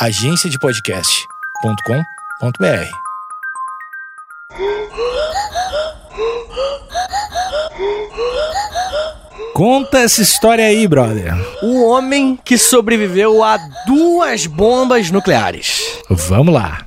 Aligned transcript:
agenciadepodcast.com.br. 0.00 2.90
Conta 9.52 9.98
essa 9.98 10.22
história 10.22 10.64
aí, 10.64 10.88
brother. 10.88 11.34
O 11.62 11.86
homem 11.86 12.40
que 12.42 12.56
sobreviveu 12.56 13.44
a 13.44 13.58
duas 13.86 14.46
bombas 14.46 15.10
nucleares. 15.10 15.98
Vamos 16.08 16.54
lá. 16.54 16.86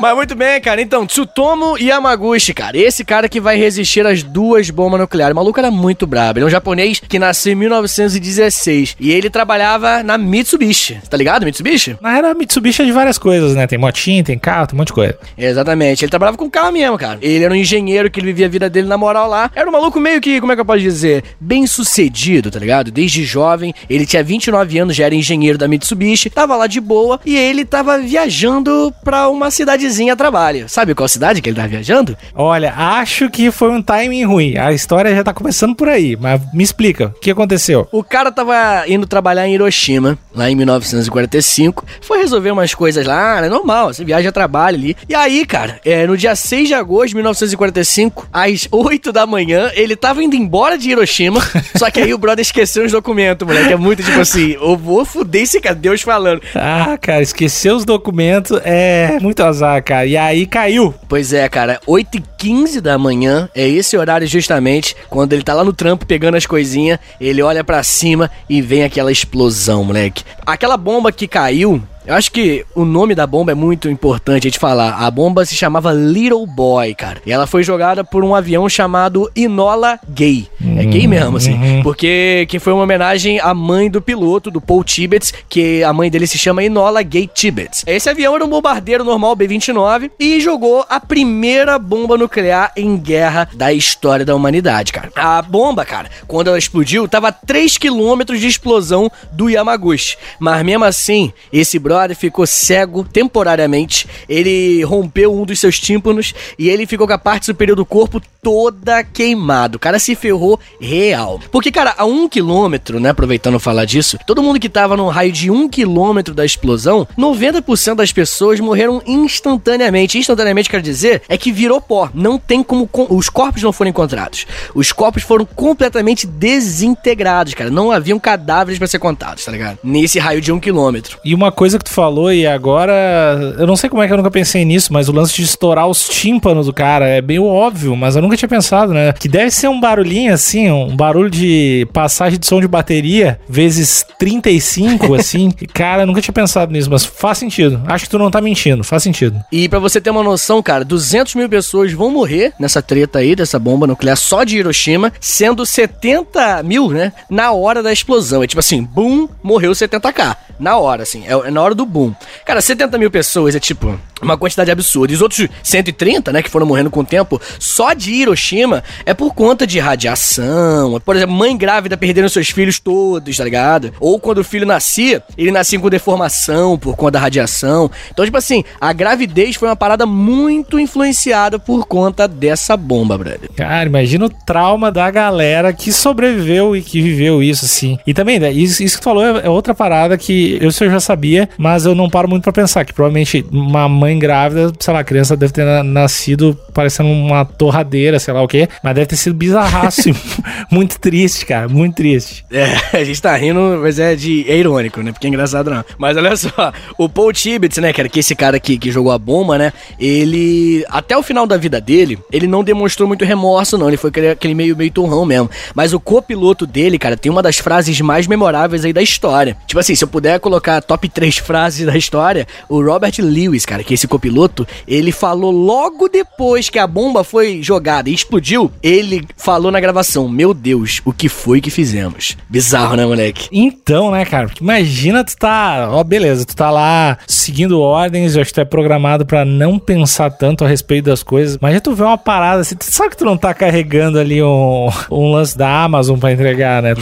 Mas 0.00 0.14
muito 0.14 0.34
bem, 0.36 0.60
cara. 0.60 0.80
Então, 0.80 1.04
Tsutomu 1.04 1.76
Yamaguchi, 1.76 2.54
cara. 2.54 2.78
Esse 2.78 3.04
cara 3.04 3.28
que 3.28 3.40
vai 3.40 3.56
resistir 3.56 4.06
às 4.06 4.22
duas 4.22 4.70
bombas 4.70 5.00
nucleares. 5.00 5.32
O 5.32 5.36
maluco 5.36 5.58
era 5.58 5.72
muito 5.72 6.06
brabo. 6.06 6.38
Ele 6.38 6.44
é 6.44 6.46
um 6.46 6.50
japonês 6.50 7.00
que 7.00 7.18
nasceu 7.18 7.52
em 7.52 7.56
1916. 7.56 8.96
E 9.00 9.10
ele 9.10 9.28
trabalhava 9.28 10.02
na 10.04 10.16
Mitsubishi. 10.16 11.00
Tá 11.10 11.16
ligado, 11.16 11.44
Mitsubishi? 11.44 11.96
Mas 12.00 12.16
era 12.16 12.32
Mitsubishi 12.32 12.84
de 12.84 12.92
várias 12.92 13.18
coisas, 13.18 13.56
né? 13.56 13.66
Tem 13.66 13.78
motinha, 13.78 14.22
tem 14.22 14.38
carro, 14.38 14.68
tem 14.68 14.76
um 14.76 14.78
monte 14.78 14.88
de 14.88 14.92
coisa. 14.92 15.18
Exatamente. 15.36 16.04
Ele 16.04 16.10
trabalhava 16.10 16.36
com 16.38 16.48
carro 16.48 16.72
mesmo, 16.72 16.96
cara. 16.96 17.18
Ele 17.20 17.42
era 17.44 17.52
um 17.52 17.56
engenheiro 17.56 18.08
que 18.08 18.20
ele 18.20 18.28
vivia 18.28 18.46
a 18.46 18.48
vida 18.48 18.70
dele 18.70 18.86
na 18.86 18.96
moral 18.96 19.28
lá. 19.28 19.50
Era 19.54 19.68
um 19.68 19.72
maluco 19.72 19.98
meio 19.98 20.20
que, 20.20 20.38
como 20.40 20.52
é 20.52 20.54
que 20.54 20.60
eu 20.60 20.64
posso 20.64 20.80
dizer? 20.80 21.24
Bem 21.40 21.66
sucedido, 21.66 22.52
tá 22.52 22.60
ligado? 22.60 22.92
Desde 22.92 23.24
jovem. 23.24 23.74
Ele 23.90 24.06
tinha 24.06 24.22
29 24.22 24.78
anos, 24.78 24.94
já 24.94 25.06
era 25.06 25.14
engenheiro 25.14 25.58
da 25.58 25.66
Mitsubishi. 25.66 26.30
Tava 26.30 26.54
lá 26.54 26.68
de 26.68 26.80
boa. 26.80 27.18
E 27.26 27.36
ele 27.36 27.64
tava 27.64 27.98
viajando 27.98 28.94
pra 29.02 29.28
uma 29.28 29.50
cidadezinha 29.88 30.12
a 30.12 30.16
trabalho. 30.16 30.68
Sabe 30.68 30.94
qual 30.94 31.08
cidade 31.08 31.40
que 31.40 31.48
ele 31.48 31.56
tava 31.56 31.68
viajando? 31.68 32.16
Olha, 32.34 32.72
acho 32.76 33.30
que 33.30 33.50
foi 33.50 33.70
um 33.70 33.82
timing 33.82 34.24
ruim. 34.24 34.56
A 34.56 34.72
história 34.72 35.14
já 35.14 35.24
tá 35.24 35.32
começando 35.32 35.74
por 35.74 35.88
aí, 35.88 36.16
mas 36.16 36.40
me 36.52 36.62
explica, 36.62 37.06
o 37.06 37.20
que 37.20 37.30
aconteceu? 37.30 37.88
O 37.90 38.04
cara 38.04 38.30
tava 38.30 38.84
indo 38.86 39.06
trabalhar 39.06 39.46
em 39.48 39.54
Hiroshima, 39.54 40.18
lá 40.34 40.50
em 40.50 40.54
1945. 40.54 41.84
Foi 42.00 42.18
resolver 42.18 42.50
umas 42.50 42.74
coisas 42.74 43.06
lá, 43.06 43.44
é 43.44 43.48
normal, 43.48 43.92
você 43.92 44.04
viaja 44.04 44.28
a 44.28 44.32
trabalho 44.32 44.76
ali. 44.76 44.96
E 45.08 45.14
aí, 45.14 45.44
cara, 45.46 45.80
é, 45.84 46.06
no 46.06 46.16
dia 46.16 46.36
6 46.36 46.68
de 46.68 46.74
agosto 46.74 47.08
de 47.08 47.14
1945, 47.16 48.28
às 48.32 48.68
8 48.70 49.12
da 49.12 49.26
manhã, 49.26 49.70
ele 49.74 49.96
tava 49.96 50.22
indo 50.22 50.36
embora 50.36 50.76
de 50.76 50.90
Hiroshima, 50.90 51.40
só 51.76 51.90
que 51.90 52.00
aí 52.00 52.12
o 52.12 52.18
brother 52.18 52.42
esqueceu 52.42 52.84
os 52.84 52.92
documentos, 52.92 53.46
moleque. 53.46 53.72
É 53.72 53.76
muito 53.76 54.02
tipo 54.02 54.20
assim, 54.20 54.52
eu 54.52 54.76
vou 54.76 55.04
fuder 55.04 55.42
esse 55.42 55.60
cara, 55.60 55.74
Deus 55.74 56.02
falando. 56.02 56.42
Ah, 56.54 56.98
cara, 57.00 57.22
esquecer 57.22 57.72
os 57.72 57.84
documentos 57.84 58.60
é 58.64 59.18
muito 59.20 59.42
azar, 59.42 59.77
cara. 59.80 60.06
E 60.06 60.16
aí 60.16 60.46
caiu. 60.46 60.94
Pois 61.08 61.32
é, 61.32 61.48
cara, 61.48 61.80
8 61.86 62.18
e 62.18 62.22
15 62.38 62.80
da 62.80 62.98
manhã, 62.98 63.48
é 63.54 63.66
esse 63.68 63.96
horário 63.96 64.26
justamente, 64.26 64.96
quando 65.08 65.32
ele 65.32 65.42
tá 65.42 65.54
lá 65.54 65.64
no 65.64 65.72
trampo 65.72 66.06
pegando 66.06 66.36
as 66.36 66.46
coisinhas, 66.46 66.98
ele 67.20 67.42
olha 67.42 67.64
para 67.64 67.82
cima 67.82 68.30
e 68.48 68.62
vem 68.62 68.84
aquela 68.84 69.12
explosão, 69.12 69.84
moleque. 69.84 70.24
Aquela 70.46 70.76
bomba 70.76 71.12
que 71.12 71.26
caiu, 71.26 71.82
eu 72.08 72.14
acho 72.14 72.32
que 72.32 72.64
o 72.74 72.86
nome 72.86 73.14
da 73.14 73.26
bomba 73.26 73.52
é 73.52 73.54
muito 73.54 73.86
importante 73.86 74.46
a 74.46 74.48
gente 74.48 74.58
falar. 74.58 74.94
A 74.94 75.10
bomba 75.10 75.44
se 75.44 75.54
chamava 75.54 75.92
Little 75.92 76.46
Boy, 76.46 76.94
cara. 76.94 77.20
E 77.26 77.30
ela 77.30 77.46
foi 77.46 77.62
jogada 77.62 78.02
por 78.02 78.24
um 78.24 78.34
avião 78.34 78.66
chamado 78.66 79.30
Inola 79.36 80.00
Gay. 80.08 80.48
É 80.78 80.86
gay 80.86 81.06
mesmo, 81.06 81.36
assim. 81.36 81.52
Uhum. 81.52 81.82
Porque 81.82 82.46
que 82.48 82.58
foi 82.58 82.72
uma 82.72 82.84
homenagem 82.84 83.38
à 83.40 83.52
mãe 83.52 83.90
do 83.90 84.00
piloto, 84.00 84.50
do 84.50 84.58
Paul 84.58 84.82
Tibbets, 84.82 85.34
que 85.50 85.84
a 85.84 85.92
mãe 85.92 86.10
dele 86.10 86.26
se 86.26 86.38
chama 86.38 86.64
Inola 86.64 87.02
Gay 87.02 87.26
Tibbets. 87.26 87.84
Esse 87.86 88.08
avião 88.08 88.34
era 88.34 88.42
um 88.42 88.48
bombardeiro 88.48 89.04
normal 89.04 89.36
B-29 89.36 90.10
e 90.18 90.40
jogou 90.40 90.86
a 90.88 90.98
primeira 90.98 91.78
bomba 91.78 92.16
nuclear 92.16 92.72
em 92.74 92.96
guerra 92.96 93.50
da 93.52 93.70
história 93.70 94.24
da 94.24 94.34
humanidade, 94.34 94.94
cara. 94.94 95.10
A 95.14 95.42
bomba, 95.42 95.84
cara, 95.84 96.08
quando 96.26 96.48
ela 96.48 96.56
explodiu, 96.56 97.06
tava 97.06 97.28
a 97.28 97.32
3 97.32 97.76
quilômetros 97.76 98.40
de 98.40 98.46
explosão 98.46 99.12
do 99.30 99.50
Yamaguchi. 99.50 100.16
Mas 100.38 100.64
mesmo 100.64 100.86
assim, 100.86 101.34
esse 101.52 101.78
brother 101.78 101.97
ficou 102.14 102.46
cego 102.46 103.04
temporariamente. 103.04 104.06
Ele 104.28 104.82
rompeu 104.84 105.34
um 105.34 105.44
dos 105.44 105.58
seus 105.60 105.78
tímpanos 105.78 106.34
e 106.58 106.68
ele 106.68 106.86
ficou 106.86 107.06
com 107.06 107.12
a 107.12 107.18
parte 107.18 107.46
superior 107.46 107.76
do 107.76 107.84
corpo 107.86 108.20
toda 108.42 109.02
queimada. 109.04 109.76
O 109.76 109.80
cara 109.80 109.98
se 109.98 110.14
ferrou 110.14 110.58
real. 110.80 111.40
Porque, 111.50 111.70
cara, 111.72 111.94
a 111.96 112.04
um 112.04 112.28
quilômetro, 112.28 112.98
né? 113.00 113.10
Aproveitando 113.10 113.58
falar 113.60 113.84
disso, 113.84 114.18
todo 114.26 114.42
mundo 114.42 114.60
que 114.60 114.68
tava 114.68 114.96
no 114.96 115.08
raio 115.08 115.32
de 115.32 115.50
um 115.50 115.68
quilômetro 115.68 116.34
da 116.34 116.44
explosão, 116.44 117.06
90% 117.18 117.94
das 117.96 118.12
pessoas 118.12 118.60
morreram 118.60 119.02
instantaneamente. 119.06 120.18
Instantaneamente 120.18 120.70
quer 120.70 120.80
dizer 120.82 121.22
é 121.28 121.36
que 121.38 121.52
virou 121.52 121.80
pó. 121.80 122.08
Não 122.14 122.38
tem 122.38 122.62
como. 122.62 122.86
com- 122.86 123.06
Os 123.10 123.28
corpos 123.28 123.62
não 123.62 123.72
foram 123.72 123.90
encontrados. 123.90 124.46
Os 124.74 124.92
corpos 124.92 125.22
foram 125.22 125.44
completamente 125.44 126.26
desintegrados, 126.26 127.54
cara. 127.54 127.70
Não 127.70 127.90
haviam 127.90 128.18
cadáveres 128.18 128.78
pra 128.78 128.86
ser 128.88 128.98
contados, 128.98 129.44
tá 129.44 129.52
ligado? 129.52 129.78
Nesse 129.82 130.18
raio 130.18 130.40
de 130.40 130.52
um 130.52 130.60
quilômetro. 130.60 131.18
E 131.24 131.34
uma 131.34 131.50
coisa 131.50 131.78
que 131.78 131.87
tu 131.88 131.94
falou, 131.94 132.32
e 132.32 132.46
agora. 132.46 133.54
Eu 133.58 133.66
não 133.66 133.76
sei 133.76 133.88
como 133.88 134.02
é 134.02 134.06
que 134.06 134.12
eu 134.12 134.16
nunca 134.16 134.30
pensei 134.30 134.64
nisso, 134.64 134.92
mas 134.92 135.08
o 135.08 135.12
lance 135.12 135.34
de 135.34 135.42
estourar 135.42 135.86
os 135.86 136.08
tímpanos 136.08 136.66
do 136.66 136.72
cara 136.72 137.08
é 137.08 137.20
meio 137.20 137.44
óbvio, 137.44 137.96
mas 137.96 138.16
eu 138.16 138.22
nunca 138.22 138.36
tinha 138.36 138.48
pensado, 138.48 138.92
né? 138.92 139.12
Que 139.12 139.28
deve 139.28 139.50
ser 139.50 139.68
um 139.68 139.80
barulhinho 139.80 140.32
assim, 140.32 140.70
um 140.70 140.96
barulho 140.96 141.30
de 141.30 141.86
passagem 141.92 142.38
de 142.38 142.46
som 142.46 142.60
de 142.60 142.68
bateria, 142.68 143.40
vezes 143.48 144.04
35, 144.18 145.14
assim. 145.16 145.50
Cara, 145.72 146.02
eu 146.02 146.06
nunca 146.06 146.20
tinha 146.20 146.32
pensado 146.32 146.72
nisso, 146.72 146.90
mas 146.90 147.04
faz 147.04 147.38
sentido. 147.38 147.80
Acho 147.86 148.04
que 148.04 148.10
tu 148.10 148.18
não 148.18 148.30
tá 148.30 148.40
mentindo, 148.40 148.84
faz 148.84 149.02
sentido. 149.02 149.40
E 149.50 149.68
pra 149.68 149.78
você 149.78 150.00
ter 150.00 150.10
uma 150.10 150.22
noção, 150.22 150.62
cara, 150.62 150.84
200 150.84 151.34
mil 151.34 151.48
pessoas 151.48 151.92
vão 151.92 152.10
morrer 152.10 152.52
nessa 152.58 152.82
treta 152.82 153.18
aí, 153.18 153.34
dessa 153.34 153.58
bomba 153.58 153.86
nuclear 153.86 154.16
só 154.16 154.44
de 154.44 154.58
Hiroshima, 154.58 155.12
sendo 155.20 155.64
70 155.64 156.62
mil, 156.62 156.90
né, 156.90 157.12
na 157.30 157.52
hora 157.52 157.82
da 157.82 157.92
explosão. 157.92 158.42
É 158.42 158.46
tipo 158.46 158.60
assim, 158.60 158.82
boom, 158.82 159.28
morreu 159.42 159.72
70k. 159.72 160.36
Na 160.58 160.76
hora, 160.76 161.02
assim, 161.02 161.24
é, 161.26 161.32
é 161.32 161.50
na 161.50 161.62
hora 161.62 161.74
do 161.74 161.86
boom. 161.86 162.12
Cara, 162.44 162.60
70 162.60 162.98
mil 162.98 163.10
pessoas 163.10 163.54
é 163.54 163.60
tipo 163.60 163.98
uma 164.20 164.36
quantidade 164.36 164.70
absurda. 164.70 165.12
E 165.12 165.16
os 165.16 165.22
outros 165.22 165.48
130, 165.62 166.32
né, 166.32 166.42
que 166.42 166.50
foram 166.50 166.66
morrendo 166.66 166.90
com 166.90 167.00
o 167.00 167.04
tempo, 167.04 167.40
só 167.58 167.92
de 167.92 168.12
Hiroshima, 168.12 168.82
é 169.06 169.14
por 169.14 169.34
conta 169.34 169.66
de 169.66 169.78
radiação. 169.78 171.00
Por 171.00 171.16
exemplo, 171.16 171.34
mãe 171.34 171.56
grávida 171.56 171.96
perdendo 171.96 172.28
seus 172.28 172.50
filhos 172.50 172.78
todos, 172.78 173.36
tá 173.36 173.44
ligado? 173.44 173.92
Ou 174.00 174.18
quando 174.18 174.38
o 174.38 174.44
filho 174.44 174.66
nascia, 174.66 175.22
ele 175.36 175.50
nascia 175.50 175.78
com 175.78 175.88
deformação 175.88 176.78
por 176.78 176.96
conta 176.96 177.12
da 177.12 177.20
radiação. 177.20 177.90
Então, 178.10 178.24
tipo 178.24 178.36
assim, 178.36 178.64
a 178.80 178.92
gravidez 178.92 179.56
foi 179.56 179.68
uma 179.68 179.76
parada 179.76 180.04
muito 180.06 180.78
influenciada 180.78 181.58
por 181.58 181.86
conta 181.86 182.26
dessa 182.26 182.76
bomba, 182.76 183.16
brother. 183.16 183.50
Cara, 183.56 183.88
imagina 183.88 184.26
o 184.26 184.30
trauma 184.30 184.90
da 184.90 185.10
galera 185.10 185.72
que 185.72 185.92
sobreviveu 185.92 186.76
e 186.76 186.82
que 186.82 187.00
viveu 187.00 187.42
isso, 187.42 187.64
assim. 187.64 187.98
E 188.06 188.12
também, 188.12 188.38
né, 188.38 188.50
isso, 188.52 188.82
isso 188.82 188.96
que 188.96 189.02
tu 189.02 189.04
falou 189.04 189.24
é, 189.24 189.46
é 189.46 189.48
outra 189.48 189.74
parada 189.74 190.18
que 190.18 190.47
eu, 190.56 190.70
eu 190.80 190.90
já 190.90 191.00
sabia, 191.00 191.48
mas 191.58 191.84
eu 191.84 191.94
não 191.94 192.08
paro 192.08 192.28
muito 192.28 192.42
pra 192.44 192.52
pensar. 192.52 192.84
Que 192.84 192.92
provavelmente 192.92 193.44
uma 193.50 193.88
mãe 193.88 194.18
grávida, 194.18 194.72
sei 194.78 194.94
lá, 194.94 195.00
a 195.00 195.04
criança 195.04 195.36
deve 195.36 195.52
ter 195.52 195.64
na- 195.64 195.82
nascido 195.82 196.56
parecendo 196.72 197.08
uma 197.10 197.44
torradeira, 197.44 198.18
sei 198.18 198.32
lá 198.32 198.42
o 198.42 198.48
quê, 198.48 198.68
mas 198.82 198.94
deve 198.94 199.06
ter 199.06 199.16
sido 199.16 199.34
bizarraço. 199.34 200.10
muito 200.70 200.98
triste, 200.98 201.44
cara, 201.46 201.68
muito 201.68 201.96
triste. 201.96 202.44
É, 202.50 202.98
a 202.98 203.04
gente 203.04 203.20
tá 203.20 203.34
rindo, 203.36 203.80
mas 203.82 203.98
é 203.98 204.14
de 204.14 204.44
é 204.48 204.56
irônico, 204.56 205.02
né? 205.02 205.12
Porque 205.12 205.26
é 205.26 205.30
engraçado 205.30 205.70
não. 205.70 205.84
Mas 205.96 206.16
olha 206.16 206.36
só, 206.36 206.72
o 206.96 207.08
Paul 207.08 207.32
Tibbets, 207.32 207.78
né, 207.78 207.92
cara, 207.92 208.08
que 208.08 208.20
esse 208.20 208.34
cara 208.34 208.58
que, 208.60 208.78
que 208.78 208.90
jogou 208.90 209.12
a 209.12 209.18
bomba, 209.18 209.58
né? 209.58 209.72
Ele, 209.98 210.84
até 210.88 211.16
o 211.16 211.22
final 211.22 211.46
da 211.46 211.56
vida 211.56 211.80
dele, 211.80 212.18
ele 212.32 212.46
não 212.46 212.62
demonstrou 212.64 213.06
muito 213.06 213.24
remorso, 213.24 213.76
não. 213.76 213.88
Ele 213.88 213.96
foi 213.96 214.10
aquele, 214.10 214.30
aquele 214.30 214.54
meio, 214.54 214.76
meio 214.76 214.90
turrão 214.90 215.24
mesmo. 215.24 215.50
Mas 215.74 215.92
o 215.92 216.00
copiloto 216.00 216.66
dele, 216.66 216.98
cara, 216.98 217.16
tem 217.16 217.30
uma 217.30 217.42
das 217.42 217.58
frases 217.58 218.00
mais 218.00 218.26
memoráveis 218.26 218.84
aí 218.84 218.92
da 218.92 219.02
história. 219.02 219.56
Tipo 219.66 219.80
assim, 219.80 219.94
se 219.94 220.04
eu 220.04 220.08
puder 220.08 220.37
colocar 220.38 220.80
top 220.80 221.08
3 221.08 221.38
frases 221.38 221.86
da 221.86 221.96
história, 221.96 222.46
o 222.68 222.82
Robert 222.82 223.14
Lewis, 223.18 223.64
cara, 223.64 223.82
que 223.82 223.92
é 223.92 223.96
esse 223.96 224.08
copiloto, 224.08 224.66
ele 224.86 225.12
falou 225.12 225.50
logo 225.50 226.08
depois 226.08 226.68
que 226.68 226.78
a 226.78 226.86
bomba 226.86 227.24
foi 227.24 227.62
jogada 227.62 228.08
e 228.10 228.14
explodiu, 228.14 228.70
ele 228.82 229.26
falou 229.36 229.70
na 229.70 229.80
gravação: 229.80 230.28
Meu 230.28 230.52
Deus, 230.54 231.00
o 231.04 231.12
que 231.12 231.28
foi 231.28 231.60
que 231.60 231.70
fizemos? 231.70 232.36
Bizarro, 232.48 232.96
né, 232.96 233.04
moleque? 233.04 233.48
Então, 233.52 234.10
né, 234.10 234.24
cara? 234.24 234.46
Porque 234.46 234.62
imagina 234.62 235.24
tu 235.24 235.36
tá, 235.36 235.88
ó, 235.90 236.02
beleza, 236.04 236.44
tu 236.44 236.56
tá 236.56 236.70
lá 236.70 237.18
seguindo 237.26 237.80
ordens, 237.80 238.34
eu 238.34 238.42
acho 238.42 238.50
que 238.50 238.54
tu 238.54 238.60
é 238.60 238.64
programado 238.64 239.26
pra 239.26 239.44
não 239.44 239.78
pensar 239.78 240.30
tanto 240.30 240.64
a 240.64 240.68
respeito 240.68 241.06
das 241.06 241.22
coisas. 241.22 241.56
Imagina 241.56 241.80
tu 241.80 241.94
vê 241.94 242.02
uma 242.02 242.18
parada 242.18 242.60
assim, 242.60 242.76
tu 242.76 242.84
sabe 242.84 243.10
que 243.10 243.16
tu 243.16 243.24
não 243.24 243.36
tá 243.36 243.52
carregando 243.54 244.18
ali 244.18 244.42
um, 244.42 244.88
um 245.10 245.32
lance 245.32 245.56
da 245.56 245.82
Amazon 245.82 246.18
pra 246.18 246.32
entregar, 246.32 246.82
né? 246.82 246.94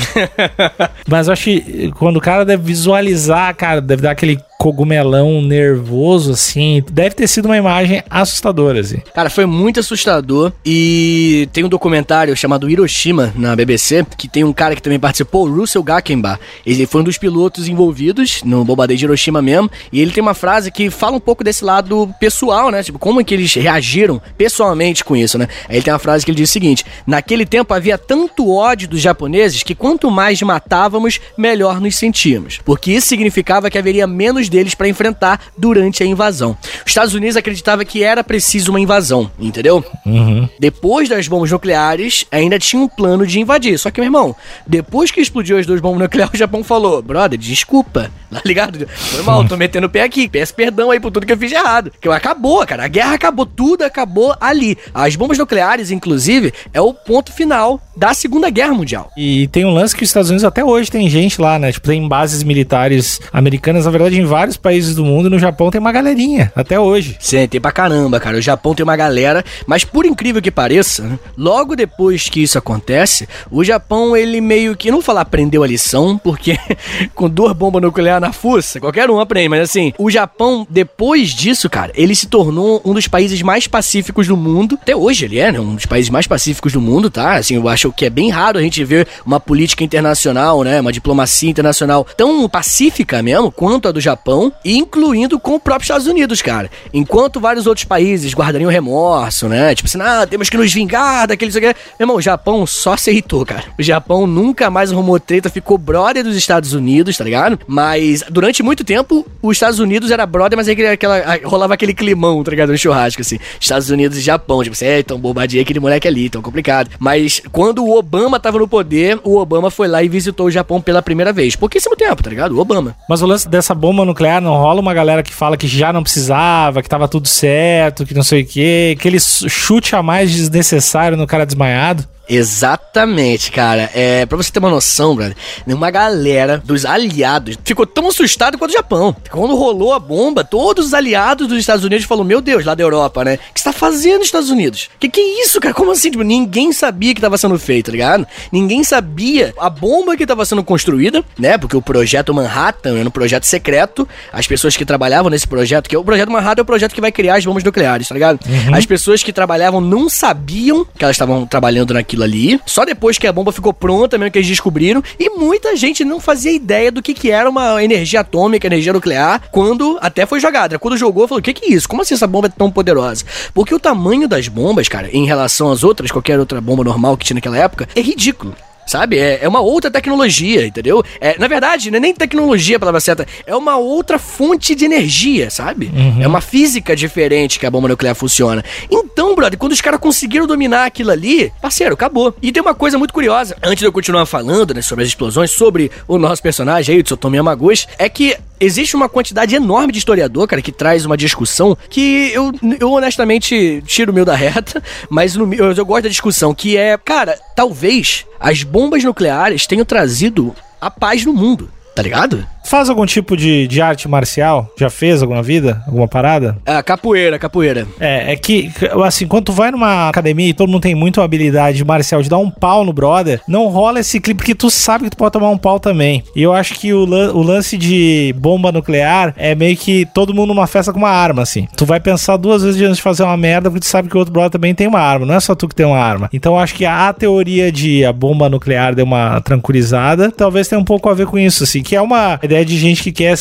Mas 1.09 1.27
eu 1.27 1.33
acho 1.33 1.44
que 1.44 1.91
quando 1.93 2.17
o 2.17 2.21
cara 2.21 2.44
deve 2.44 2.62
visualizar, 2.62 3.25
cara, 3.55 3.81
deve 3.81 4.02
dar 4.02 4.12
aquele 4.12 4.40
cogumelão 4.58 5.41
nervoso, 5.43 6.32
assim. 6.32 6.82
Deve 6.91 7.14
ter 7.14 7.26
sido 7.26 7.47
uma 7.47 7.56
imagem 7.56 8.03
assustadora, 8.08 8.81
assim. 8.81 8.99
Cara, 9.14 9.31
foi 9.31 9.47
muito 9.47 9.81
assustador. 9.81 10.53
E 10.64 11.49
tem 11.53 11.64
um 11.64 11.69
documentário 11.69 12.37
chamado 12.37 12.69
Hiroshima 12.69 13.32
na 13.37 13.55
BBC, 13.55 14.06
que 14.17 14.29
tem 14.29 14.44
um 14.44 14.53
cara 14.53 14.75
que 14.75 14.82
também 14.82 14.99
participou, 14.99 15.47
o 15.47 15.55
Russell 15.55 15.82
Gakenba. 15.82 16.38
Ele 16.64 16.87
foi 16.87 17.00
um 17.00 17.05
dos 17.05 17.19
pilotos 17.19 17.69
envolvidos 17.69 18.43
no 18.44 18.64
bombardeio 18.64 18.99
de 18.99 19.05
Hiroshima 19.05 19.41
mesmo. 19.41 19.70
E 19.93 20.00
ele 20.00 20.11
tem 20.11 20.23
uma 20.23 20.35
frase 20.35 20.70
que 20.70 20.91
fala 20.91 21.17
um 21.17 21.20
pouco 21.20 21.44
desse 21.44 21.64
lado 21.64 22.09
pessoal, 22.19 22.70
né? 22.70 22.82
Tipo, 22.82 22.99
como 22.99 23.20
é 23.20 23.25
que 23.25 23.35
eles 23.35 23.52
reagiram 23.55 24.20
pessoalmente 24.37 25.05
com 25.05 25.17
isso, 25.17 25.38
né? 25.38 25.49
Aí 25.69 25.76
ele 25.76 25.85
tem 25.85 25.93
uma 25.93 25.99
frase 25.99 26.25
que 26.25 26.31
ele 26.31 26.38
diz 26.38 26.50
o 26.50 26.52
seguinte: 26.52 26.85
Naquele 27.06 27.47
tempo 27.47 27.75
havia 27.75 27.99
tanto 27.99 28.50
ódio 28.50 28.88
dos 28.88 29.00
japoneses 29.00 29.62
que 29.62 29.75
quanto 29.75 30.11
mais 30.11 30.41
matávamos, 30.43 31.20
melhor 31.37 31.81
nos 31.81 31.97
sentíamos. 31.97 32.59
Porque 32.64 32.93
isso 32.93 33.09
significava 33.09 33.70
que 33.70 33.79
haveria 33.79 34.06
menos 34.06 34.46
deles 34.49 34.75
para 34.75 34.89
enfrentar 34.89 35.41
durante 35.57 36.03
a 36.03 36.07
invasão. 36.07 36.57
Os 36.85 36.91
Estados 36.91 37.15
Unidos 37.15 37.37
acreditava 37.37 37.85
que 37.85 38.03
era 38.03 38.23
preciso 38.25 38.71
uma 38.71 38.81
invasão, 38.81 39.31
entendeu? 39.39 39.85
Uhum. 40.05 40.49
Depois 40.59 41.09
das 41.09 41.29
bombas 41.29 41.51
nucleares, 41.51 42.27
ainda 42.31 42.59
tinha 42.59 42.83
um 42.83 42.89
plano 42.89 43.27
de 43.27 43.41
invadir. 43.41 43.79
Só 43.79 43.91
que, 43.91 44.01
meu 44.01 44.07
irmão, 44.07 44.35
depois 44.67 45.11
que 45.11 45.21
explodiu 45.21 45.59
as 45.59 45.67
duas 45.67 45.81
bombas 45.81 46.01
nucleares, 46.01 46.35
o 46.35 46.39
Japão 46.39 46.63
falou: 46.65 47.03
brother, 47.03 47.39
desculpa. 47.39 48.11
Tá 48.31 48.43
ligado? 48.44 48.87
Foi 48.88 49.23
mal, 49.23 49.46
tô 49.46 49.56
metendo 49.56 49.87
o 49.87 49.90
pé 49.90 50.02
aqui. 50.02 50.28
Peço 50.28 50.55
perdão 50.55 50.90
aí 50.90 51.00
por 51.00 51.11
tudo 51.11 51.26
que 51.26 51.32
eu 51.32 51.37
fiz 51.37 51.50
de 51.50 51.56
errado. 51.56 51.93
Que 52.00 52.08
acabou, 52.08 52.67
cara. 52.67 52.84
A 52.84 52.88
guerra 52.88 53.14
acabou, 53.14 53.46
tudo 53.46 53.82
acabou 53.82 54.34
ali. 54.40 54.76
As 54.93 55.17
bombas 55.17 55.38
nucleares, 55.38 55.90
inclusive, 55.90 56.52
é 56.73 56.81
o 56.81 56.93
ponto 56.93 57.32
final 57.32 57.81
da 57.96 58.12
Segunda 58.12 58.50
Guerra 58.50 58.75
Mundial. 58.75 59.11
E 59.17 59.49
tem 59.49 59.64
um 59.64 59.73
lance 59.73 59.94
que 59.94 60.02
os 60.02 60.08
Estados 60.08 60.28
Unidos 60.28 60.44
até 60.44 60.64
hoje 60.64 60.90
tem 60.90 61.08
gente 61.08 61.40
lá, 61.40 61.58
né? 61.58 61.73
Tipo, 61.73 61.87
tem 61.87 62.06
bases 62.06 62.43
militares 62.43 63.20
americanas, 63.32 63.84
na 63.84 63.90
verdade, 63.90 64.20
em 64.20 64.25
vários 64.25 64.56
países 64.56 64.94
do 64.94 65.05
mundo. 65.05 65.28
E 65.28 65.31
no 65.31 65.38
Japão 65.38 65.70
tem 65.70 65.81
uma 65.81 65.93
galerinha, 65.93 66.52
até 66.55 66.78
hoje. 66.78 67.17
Sim, 67.20 67.46
tem 67.49 67.61
pra 67.61 67.73
caramba, 67.73 68.20
cara. 68.20 68.37
O 68.37 68.43
Japão 68.43 68.75
tem 68.75 68.84
uma 68.84 68.96
galera, 68.96 69.44
mas 69.67 69.84
por 69.84 70.05
incrível 70.05 70.43
que 70.43 70.50
pareça, 70.50 71.02
né, 71.02 71.19
logo 71.37 71.75
depois 71.75 72.28
que 72.28 72.43
isso 72.43 72.58
acontece, 72.58 73.28
o 73.50 73.64
Japão, 73.64 74.17
ele 74.17 74.40
meio 74.40 74.76
que, 74.76 74.90
não 74.90 74.99
vou 74.99 75.05
falar 75.05 75.23
aprendeu 75.23 75.62
a 75.62 75.67
lição, 75.67 76.19
porque 76.19 76.58
com 77.14 77.28
duas 77.28 77.52
bombas 77.52 77.82
nucleares 77.82 78.16
na 78.21 78.33
fuça, 78.33 78.81
qualquer 78.81 79.11
um 79.11 79.21
aprende, 79.21 79.49
mas 79.49 79.63
assim, 79.63 79.93
o 79.99 80.11
Japão, 80.11 80.67
depois 80.69 81.31
disso, 81.31 81.69
cara, 81.69 81.93
ele 81.95 82.15
se 82.15 82.27
tornou 82.27 82.81
um 82.85 82.95
dos 82.95 83.09
países 83.09 83.41
mais 83.43 83.67
pacíficos 83.67 84.27
do 84.27 84.37
mundo. 84.37 84.79
Até 84.81 84.95
hoje 84.95 85.25
ele 85.25 85.39
é, 85.39 85.53
né? 85.53 85.61
Um 85.61 85.75
dos 85.75 85.87
países 85.87 86.11
mais 86.11 86.27
pacíficos 86.27 86.73
do 86.73 86.81
mundo, 86.81 87.11
tá? 87.11 87.35
Assim, 87.35 87.57
eu 87.57 87.69
acho 87.69 87.93
que 87.93 88.07
é 88.07 88.11
bem 88.11 88.31
raro 88.31 88.59
a 88.59 88.63
gente 88.63 88.85
ver 88.85 89.07
uma 89.25 89.41
política 89.41 89.85
internacional, 89.85 90.63
né? 90.63 90.81
Uma 90.81 90.93
diplomacia 90.93 91.51
internacional 91.51 92.07
tão 92.17 92.49
pacífica 92.49 93.23
mesmo 93.23 93.51
quanto 93.51 93.89
a 93.89 93.93
do 93.93 94.01
Japão, 94.01 94.53
incluindo 94.65 95.39
com 95.39 95.55
o 95.55 95.61
próprio 95.61 95.85
Estados 95.85 96.07
Unidos, 96.07 96.43
cara. 96.43 96.71
Enquanto 96.93 97.41
vários 97.41 97.67
outros 97.67 97.85
países 97.85 98.35
guardariam 98.35 98.71
remorso, 98.71 99.49
né? 99.49 99.75
Tipo 99.75 99.89
assim, 99.89 100.01
ah, 100.01 100.27
temos 100.27 100.49
que 100.49 100.57
nos 100.57 100.73
vingar 100.73 101.27
daqueles. 101.27 101.55
Meu 101.55 101.75
irmão, 102.01 102.17
o 102.17 102.23
Japão 102.23 102.67
só 102.67 102.97
se 102.97 103.11
irritou, 103.11 103.45
cara. 103.45 103.65
O 103.79 103.83
Japão 103.83 104.27
nunca 104.27 104.71
mais 104.71 104.93
arrumou 104.93 105.19
treta, 105.19 105.51
ficou 105.51 105.79
brother 105.79 106.25
dos 106.25 106.37
Estados 106.37 106.73
Unidos, 106.73 107.17
tá 107.17 107.25
ligado? 107.25 107.59
Mas 107.67 108.06
durante 108.31 108.62
muito 108.62 108.85
tempo, 108.85 109.26
os 109.43 109.56
Estados 109.56 109.79
Unidos 109.79 110.11
era 110.11 110.26
brother, 110.26 110.56
mas 110.56 110.69
aí 110.69 110.87
aquela, 110.87 111.17
rolava 111.44 111.75
aquele 111.75 111.94
climão, 111.94 112.43
tá 112.43 112.50
ligado? 112.50 112.70
No 112.70 112.79
churrasco, 112.79 113.23
assim. 113.23 113.38
Estados 113.61 113.91
Unidos 113.91 114.19
e 114.19 114.20
Japão, 114.20 114.62
tipo 114.62 114.75
assim, 114.75 114.87
é, 114.87 115.00
então 115.00 115.19
bombardeei 115.19 115.62
aquele 115.62 115.81
moleque 115.81 116.06
ali, 116.06 116.29
tão 116.29 116.43
complicado. 116.43 116.91
Mas 116.99 117.43
quando 117.53 117.85
o 117.85 117.97
Obama 117.97 118.38
tava 118.38 118.58
no 118.58 118.69
poder, 118.69 119.19
o 119.25 119.37
Obama 119.37 119.70
foi 119.70 119.88
lá 119.88 120.03
e 120.03 120.08
visitou 120.08 120.47
o 120.47 120.50
Japão 120.50 120.81
pela 120.81 121.03
primeira 121.03 121.32
vez. 121.32 121.56
Pouquíssimo 121.56 121.97
tempo, 121.97 122.23
tá 122.23 122.31
ligado? 122.31 122.53
O 122.53 122.61
Obama. 122.61 122.97
Mas 123.08 123.23
o 123.23 123.26
lance 123.26 123.49
dessa 123.49 123.75
bomba 123.75 124.05
nuclear 124.05 124.41
não 124.41 124.56
rola 124.56 124.81
uma 124.81 124.94
galera 124.94 125.23
que 125.23 125.32
fala 125.32 125.56
que 125.56 125.67
já 125.67 125.93
não 125.93 126.02
precisava, 126.02 126.82
que 126.82 126.88
tava 126.88 127.09
tudo 127.09 127.29
certo, 127.29 128.05
que 128.05 128.14
não 128.14 128.23
sei 128.23 128.43
o 128.43 128.47
quê, 128.47 128.94
aquele 128.99 129.19
chute 129.20 129.94
a 129.94 130.02
mais 130.02 130.31
desnecessário 130.31 131.17
no 131.17 131.26
cara 131.26 131.47
desmaiado. 131.47 132.06
Exatamente, 132.28 133.52
cara. 133.52 133.90
É, 133.94 134.26
pra 134.26 134.37
você 134.37 134.50
ter 134.50 134.58
uma 134.58 134.70
noção, 134.70 135.14
brother, 135.14 135.37
uma 135.67 135.90
galera 135.90 136.61
dos 136.64 136.84
aliados 136.84 137.56
ficou 137.64 137.87
tão 137.87 138.08
assustado 138.08 138.58
quanto 138.58 138.70
o 138.70 138.75
Japão. 138.75 139.14
Quando 139.31 139.55
rolou 139.55 139.93
a 139.93 139.99
bomba, 139.99 140.43
todos 140.43 140.87
os 140.87 140.94
aliados 140.94 141.46
dos 141.46 141.58
Estados 141.58 141.84
Unidos 141.84 142.05
falaram: 142.05 142.26
Meu 142.26 142.40
Deus, 142.40 142.64
lá 142.64 142.75
da 142.75 142.82
Europa, 142.82 143.25
né? 143.25 143.34
O 143.50 143.55
que 143.55 143.61
você 143.61 143.64
tá 143.64 143.73
fazendo 143.73 144.19
nos 144.19 144.26
Estados 144.26 144.50
Unidos? 144.50 144.90
Que 144.99 145.08
que 145.08 145.20
é 145.20 145.43
isso, 145.43 145.61
cara? 145.61 145.75
Como 145.75 145.93
assim? 145.93 146.11
Tipo, 146.11 146.25
ninguém 146.25 146.73
sabia 146.73 147.14
que 147.14 147.20
tava 147.20 147.38
sendo 147.38 147.58
feito, 147.58 147.87
tá 147.87 147.93
ligado? 147.93 148.26
Ninguém 148.50 148.82
sabia 148.82 149.55
a 149.58 149.70
bomba 149.70 150.17
que 150.17 150.26
tava 150.26 150.44
sendo 150.44 150.64
construída, 150.64 151.25
né? 151.38 151.56
Porque 151.56 151.76
o 151.76 151.82
projeto 151.82 152.34
Manhattan 152.34 152.99
era 152.99 153.08
um 153.08 153.12
projeto 153.12 153.44
secreto. 153.44 154.08
As 154.32 154.46
pessoas 154.46 154.76
que 154.76 154.84
trabalhavam 154.84 155.31
nesse 155.31 155.46
projeto, 155.46 155.88
que 155.88 155.94
é 155.94 155.99
o 155.99 156.05
projeto 156.05 156.31
Manhattan 156.31 156.61
é 156.61 156.62
o 156.62 156.67
projeto 156.67 156.94
que 156.94 157.00
vai 157.00 157.12
criar 157.12 157.37
as 157.37 157.44
bombas 157.44 157.62
nucleares, 157.62 158.08
tá 158.08 158.14
ligado? 158.14 158.40
Uhum. 158.46 158.75
As 158.75 158.84
pessoas 158.84 159.23
que 159.23 159.32
trabalhavam 159.32 159.81
não 159.81 160.08
sabiam 160.08 160.87
que 160.96 161.05
elas 161.05 161.14
estavam 161.14 161.46
trabalhando 161.46 161.94
naquilo 161.94 162.16
ali. 162.23 162.61
Só 162.67 162.85
depois 162.85 163.19
que 163.19 163.27
a 163.27 163.33
bomba 163.33 163.53
ficou 163.53 163.73
pronta 163.73 164.19
mesmo 164.19 164.31
que 164.31 164.39
eles 164.39 164.49
descobriram. 164.49 165.03
E 165.19 165.31
muita 165.31 165.77
gente 165.77 166.05
não 166.05 166.21
fazia 166.21 166.53
ideia 166.53 166.91
do 166.91 167.03
que, 167.03 167.15
que 167.15 167.31
era 167.31 167.49
uma 167.49 167.83
energia 167.83 168.21
atômica, 168.21 168.67
energia 168.67 168.93
nuclear, 168.93 169.43
quando 169.51 169.99
até 170.01 170.27
foi 170.27 170.41
jogada. 170.41 170.79
Quando 170.79 170.97
jogou, 170.97 171.29
falou: 171.29 171.41
o 171.41 171.43
que, 171.43 171.53
que 171.53 171.67
é 171.67 171.75
isso? 171.75 171.89
Como 171.89 172.03
assim 172.03 172.15
essa 172.15 172.27
bomba 172.27 172.49
é 172.49 172.51
tão 172.51 172.71
poderosa? 172.71 173.25
Porque 173.55 173.75
o 173.75 173.81
tamanho 173.81 174.29
das 174.29 174.49
bombas, 174.49 174.89
cara, 174.89 175.09
em 175.13 175.27
relação 175.27 175.71
às 175.71 175.85
outras, 175.85 176.11
qualquer 176.11 176.39
outra 176.39 176.61
bomba 176.61 176.85
normal 176.85 177.17
que 177.17 177.25
tinha 177.25 177.35
naquela 177.35 177.59
época, 177.59 177.89
é 177.95 178.01
ridículo 178.01 178.55
sabe? 178.87 179.19
É, 179.19 179.41
é 179.43 179.49
uma 179.49 179.61
outra 179.61 179.91
tecnologia, 179.91 180.67
entendeu? 180.67 181.05
É, 181.21 181.38
na 181.38 181.49
verdade, 181.49 181.91
não 181.91 181.99
é 181.99 182.00
nem 182.00 182.15
tecnologia 182.15 182.79
palavra 182.79 183.00
certa, 183.00 183.27
é 183.47 183.55
uma 183.55 183.77
outra 183.77 184.19
fonte 184.19 184.75
de 184.75 184.85
energia, 184.85 185.50
sabe? 185.50 185.91
Uhum. 185.94 186.23
É 186.23 186.27
uma 186.27 186.41
física 186.41 186.94
diferente 186.94 187.59
que 187.59 187.67
a 187.67 187.71
bomba 187.71 187.88
nuclear 187.88 188.15
funciona. 188.15 188.65
Então, 188.91 189.35
brother, 189.35 189.59
quando 189.59 189.73
os 189.73 189.81
caras 189.81 190.00
conseguiram 190.00 190.47
dominar 190.47 190.87
aquilo 190.87 191.11
ali, 191.11 191.53
parceiro, 191.61 191.94
acabou. 191.94 192.35
E 192.41 192.53
tem 192.53 192.62
uma 192.62 192.75
coisa 192.75 192.97
muito 192.97 193.12
curiosa, 193.12 193.56
antes 193.62 193.81
de 193.81 193.85
eu 193.87 193.93
continuar 193.93 194.27
falando, 194.27 194.73
né, 194.73 194.83
sobre 194.83 195.03
as 195.03 195.09
explosões, 195.09 195.50
sobre 195.50 195.91
o 196.06 196.19
nosso 196.19 196.43
personagem 196.43 196.94
aí, 196.94 197.00
o 197.00 197.05
Tsutomi 197.05 197.37
Yamaguchi, 197.37 197.87
é 197.99 198.09
que 198.09 198.37
existe 198.61 198.97
uma 198.97 199.08
quantidade 199.08 199.55
enorme 199.55 199.93
de 199.93 199.99
historiador, 199.99 200.47
cara, 200.47 200.62
que 200.62 200.73
traz 200.73 201.05
uma 201.05 201.17
discussão 201.17 201.76
que 201.88 202.31
eu, 202.32 202.53
eu 202.81 202.91
honestamente 202.93 203.82
tiro 203.87 204.12
o 204.12 204.14
meu 204.14 204.25
da 204.25 204.35
reta, 204.35 204.82
mas 205.08 205.35
no, 205.35 205.53
eu, 205.55 205.73
eu 205.73 205.87
gosto 205.87 206.05
da 206.05 206.08
discussão, 206.08 206.55
que 206.55 206.76
é, 206.76 206.97
cara, 206.97 207.38
talvez 207.55 208.26
as 208.38 208.62
bombas 208.62 209.05
nucleares 209.05 209.67
tenham 209.67 209.85
trazido 209.85 210.55
a 210.81 210.91
paz 210.91 211.25
no 211.25 211.32
mundo, 211.32 211.70
tá 211.97 212.03
ligado? 212.03 212.47
Faz 212.63 212.91
algum 212.91 213.07
tipo 213.07 213.37
de, 213.37 213.67
de 213.67 213.81
arte 213.81 214.07
marcial? 214.07 214.69
Já 214.77 214.91
fez 214.91 215.23
alguma 215.23 215.43
vida? 215.43 215.83
Alguma 215.87 216.07
parada? 216.07 216.59
É, 216.67 216.83
capoeira, 216.83 217.39
capoeira. 217.39 217.87
É, 217.99 218.33
é 218.33 218.37
que, 218.37 218.71
assim, 219.05 219.27
quando 219.27 219.47
tu 219.47 219.53
vai 219.53 219.71
numa 219.71 220.09
academia 220.09 220.49
e 220.49 220.53
todo 220.53 220.69
mundo 220.69 220.83
tem 220.83 220.95
muita 220.95 221.23
habilidade 221.23 221.83
marcial 221.85 222.21
de 222.23 222.29
dar 222.29 222.39
um 222.39 222.51
pau 222.51 222.85
no 222.85 222.93
brother, 222.93 223.41
não 223.49 223.69
rola 223.69 224.01
esse 224.01 224.21
clipe 224.21 224.39
porque 224.39 224.55
tu 224.55 224.69
sabe 224.69 225.05
que 225.05 225.11
tu 225.11 225.17
pode 225.17 225.33
tomar 225.33 225.49
um 225.49 225.57
pau 225.57 225.81
também. 225.81 226.23
E 226.35 226.43
eu 226.43 226.53
acho 226.53 226.75
que 226.75 226.93
o, 226.93 227.05
o 227.05 227.43
lance 227.43 227.79
de 227.79 228.35
bomba 228.37 228.71
nuclear 228.71 229.33
é 229.37 229.55
meio 229.55 229.77
que 229.77 230.05
todo 230.13 230.35
mundo 230.35 230.53
numa 230.53 230.67
festa 230.67 230.93
com 230.93 230.99
uma 230.99 231.09
arma, 231.09 231.43
assim. 231.43 231.67
Tu 231.77 231.87
vai 231.87 232.01
pensar 232.01 232.37
duas 232.37 232.63
vezes 232.63 232.83
antes 232.83 232.97
de 232.97 233.03
fazer 233.03 233.23
uma 233.23 233.37
merda 233.37 233.71
porque 233.71 233.81
tu 233.81 233.87
sabe 233.87 234.09
que 234.09 234.17
o 234.17 234.19
outro 234.19 234.33
brother 234.33 234.51
também 234.51 234.75
tem 234.75 234.87
uma 234.87 235.00
arma. 235.00 235.25
Não 235.25 235.35
é 235.35 235.41
só 235.41 235.55
tu 235.55 235.67
que 235.67 235.75
tem 235.75 235.87
uma 235.87 235.99
arma. 235.99 236.29
Então 236.31 236.55
eu 236.55 236.59
acho 236.59 236.75
que 236.75 236.85
a 236.85 237.11
teoria 237.12 237.73
de 237.73 238.05
a 238.05 238.12
bomba 238.12 238.50
nuclear 238.50 238.95
deu 238.95 239.07
uma 239.07 239.41
tranquilizada, 239.41 240.31
talvez 240.31 240.69
tenha 240.69 240.81
um 240.81 240.85
pouco 240.85 241.09
a 241.09 241.15
ver 241.15 241.26
com 241.26 241.38
isso, 241.38 241.62
assim, 241.62 241.86
que 241.87 241.95
é 241.95 242.02
uma 242.02 242.38
ideia 242.43 242.64
de 242.64 242.76
gente 242.76 243.00
que 243.00 243.12
quer, 243.12 243.37